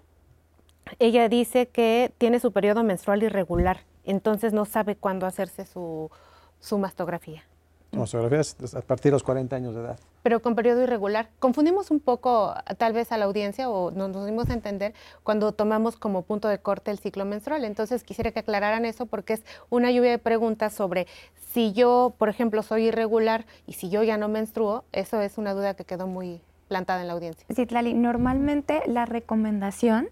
[0.99, 6.09] Ella dice que tiene su periodo menstrual irregular, entonces no sabe cuándo hacerse su
[6.77, 7.46] mastografía.
[7.91, 9.99] Mastografías a partir de los 40 años de edad.
[10.23, 11.29] Pero con periodo irregular.
[11.39, 14.93] Confundimos un poco tal vez a la audiencia o nos, nos dimos a entender
[15.23, 17.63] cuando tomamos como punto de corte el ciclo menstrual.
[17.63, 21.07] Entonces quisiera que aclararan eso porque es una lluvia de preguntas sobre
[21.53, 24.83] si yo, por ejemplo, soy irregular y si yo ya no menstruo.
[24.91, 27.45] Eso es una duda que quedó muy plantada en la audiencia.
[27.55, 30.09] Sí, Tlali, normalmente la recomendación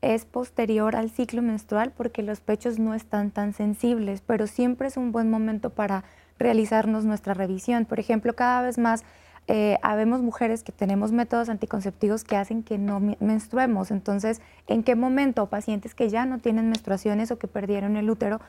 [0.00, 4.96] es posterior al ciclo menstrual porque los pechos no están tan sensibles, pero siempre es
[4.96, 6.04] un buen momento para
[6.38, 7.84] realizarnos nuestra revisión.
[7.84, 9.04] Por ejemplo, cada vez más
[9.48, 13.90] eh, habemos mujeres que tenemos métodos anticonceptivos que hacen que no menstruemos.
[13.90, 18.40] Entonces, ¿en qué momento pacientes que ya no tienen menstruaciones o que perdieron el útero?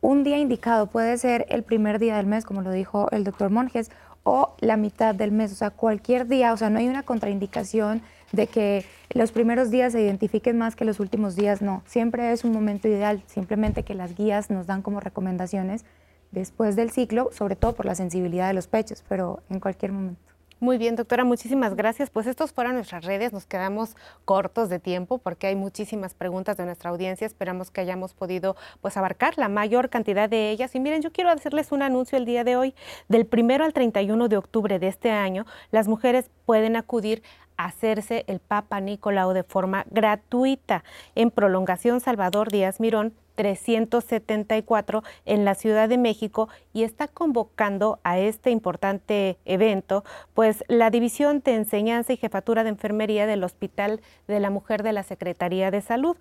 [0.00, 3.50] Un día indicado puede ser el primer día del mes, como lo dijo el doctor
[3.50, 3.90] Monjes,
[4.24, 8.02] o la mitad del mes, o sea, cualquier día, o sea, no hay una contraindicación
[8.32, 8.84] de que
[9.14, 12.88] los primeros días se identifiquen más que los últimos días, no, siempre es un momento
[12.88, 15.84] ideal, simplemente que las guías nos dan como recomendaciones
[16.30, 20.28] después del ciclo, sobre todo por la sensibilidad de los pechos, pero en cualquier momento.
[20.60, 22.10] Muy bien, doctora, muchísimas gracias.
[22.10, 23.94] Pues estos fueron nuestras redes, nos quedamos
[24.24, 27.28] cortos de tiempo porque hay muchísimas preguntas de nuestra audiencia.
[27.28, 30.74] Esperamos que hayamos podido pues abarcar la mayor cantidad de ellas.
[30.74, 32.74] Y miren, yo quiero hacerles un anuncio el día de hoy.
[33.08, 37.22] Del primero al 31 de octubre de este año, las mujeres pueden acudir
[37.56, 40.82] a hacerse el Papa Nicolau de forma gratuita
[41.14, 48.18] en Prolongación Salvador Díaz Mirón 374 en la Ciudad de México y está convocando a
[48.18, 50.02] este importante evento,
[50.34, 54.92] pues la División de Enseñanza y Jefatura de Enfermería del Hospital de la Mujer de
[54.92, 56.16] la Secretaría de Salud.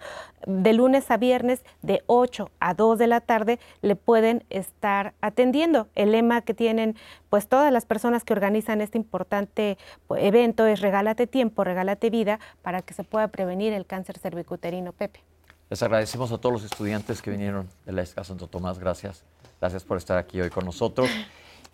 [0.46, 5.88] De lunes a viernes, de 8 a 2 de la tarde, le pueden estar atendiendo.
[5.96, 6.96] El lema que tienen
[7.32, 12.40] pues todas las personas que organizan este importante pues, evento es regálate tiempo, regálate vida
[12.62, 15.22] para que se pueda prevenir el cáncer cervicuterino, Pepe.
[15.70, 18.80] Les agradecemos a todos los estudiantes que vinieron de la ESCA Santo Tomás.
[18.80, 19.24] Gracias.
[19.60, 21.10] Gracias por estar aquí hoy con nosotros.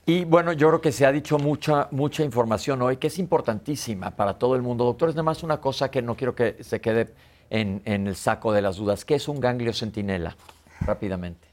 [0.05, 4.11] Y bueno, yo creo que se ha dicho mucha, mucha información hoy que es importantísima
[4.11, 4.83] para todo el mundo.
[4.83, 7.13] Doctores, nada más una cosa que no quiero que se quede
[7.49, 9.05] en, en el saco de las dudas.
[9.05, 10.35] ¿Qué es un ganglio centinela?
[10.81, 11.47] Rápidamente.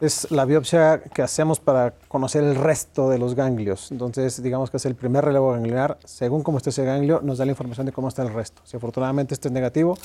[0.00, 3.92] Es la biopsia que hacemos para conocer el resto de los ganglios.
[3.92, 5.98] Entonces, digamos que es el primer relevo gangliar.
[6.04, 8.62] Según cómo esté ese ganglio, nos da la información de cómo está el resto.
[8.64, 9.98] Si afortunadamente este es negativo,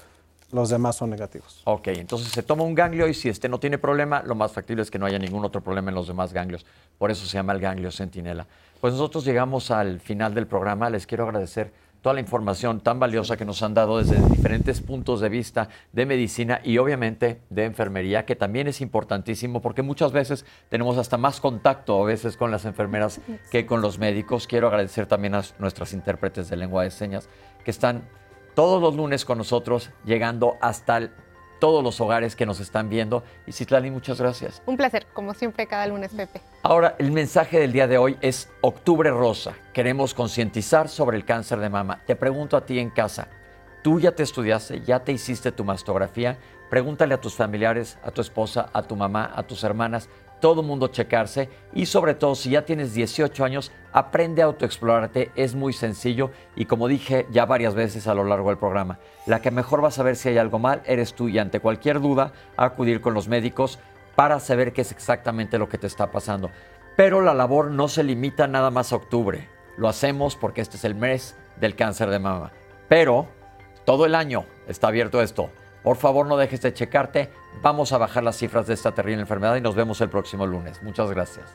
[0.51, 1.61] los demás son negativos.
[1.65, 4.81] Ok, entonces se toma un ganglio y si este no tiene problema, lo más factible
[4.81, 6.65] es que no haya ningún otro problema en los demás ganglios.
[6.97, 8.47] Por eso se llama el ganglio centinela.
[8.79, 10.89] Pues nosotros llegamos al final del programa.
[10.89, 11.71] Les quiero agradecer
[12.01, 16.05] toda la información tan valiosa que nos han dado desde diferentes puntos de vista de
[16.05, 21.41] medicina y obviamente de enfermería, que también es importantísimo porque muchas veces tenemos hasta más
[21.41, 23.19] contacto a veces con las enfermeras
[23.51, 24.47] que con los médicos.
[24.47, 27.27] Quiero agradecer también a nuestras intérpretes de lengua de señas
[27.65, 28.03] que están
[28.57, 31.11] todos los lunes con nosotros, llegando hasta el
[31.59, 33.23] todos los hogares que nos están viendo.
[33.45, 34.63] Y Citlali, muchas gracias.
[34.65, 36.41] Un placer, como siempre, cada lunes, Pepe.
[36.63, 39.53] Ahora, el mensaje del día de hoy es Octubre Rosa.
[39.73, 42.01] Queremos concientizar sobre el cáncer de mama.
[42.07, 43.27] Te pregunto a ti en casa,
[43.83, 46.39] ¿tú ya te estudiaste, ya te hiciste tu mastografía?
[46.71, 50.09] Pregúntale a tus familiares, a tu esposa, a tu mamá, a tus hermanas,
[50.39, 55.55] todo mundo checarse y sobre todo si ya tienes 18 años, aprende a autoexplorarte, es
[55.55, 59.51] muy sencillo y como dije ya varias veces a lo largo del programa, la que
[59.51, 63.01] mejor va a saber si hay algo mal eres tú y ante cualquier duda acudir
[63.01, 63.79] con los médicos
[64.15, 66.49] para saber qué es exactamente lo que te está pasando.
[66.95, 69.47] Pero la labor no se limita nada más a octubre,
[69.77, 72.51] lo hacemos porque este es el mes del cáncer de mama,
[72.87, 73.27] pero
[73.85, 75.49] todo el año está abierto esto.
[75.87, 77.29] Por favor, no dejes de checarte.
[77.61, 80.83] Vamos a bajar las cifras de esta terrible enfermedad y nos vemos el próximo lunes.
[80.83, 81.45] Muchas gracias.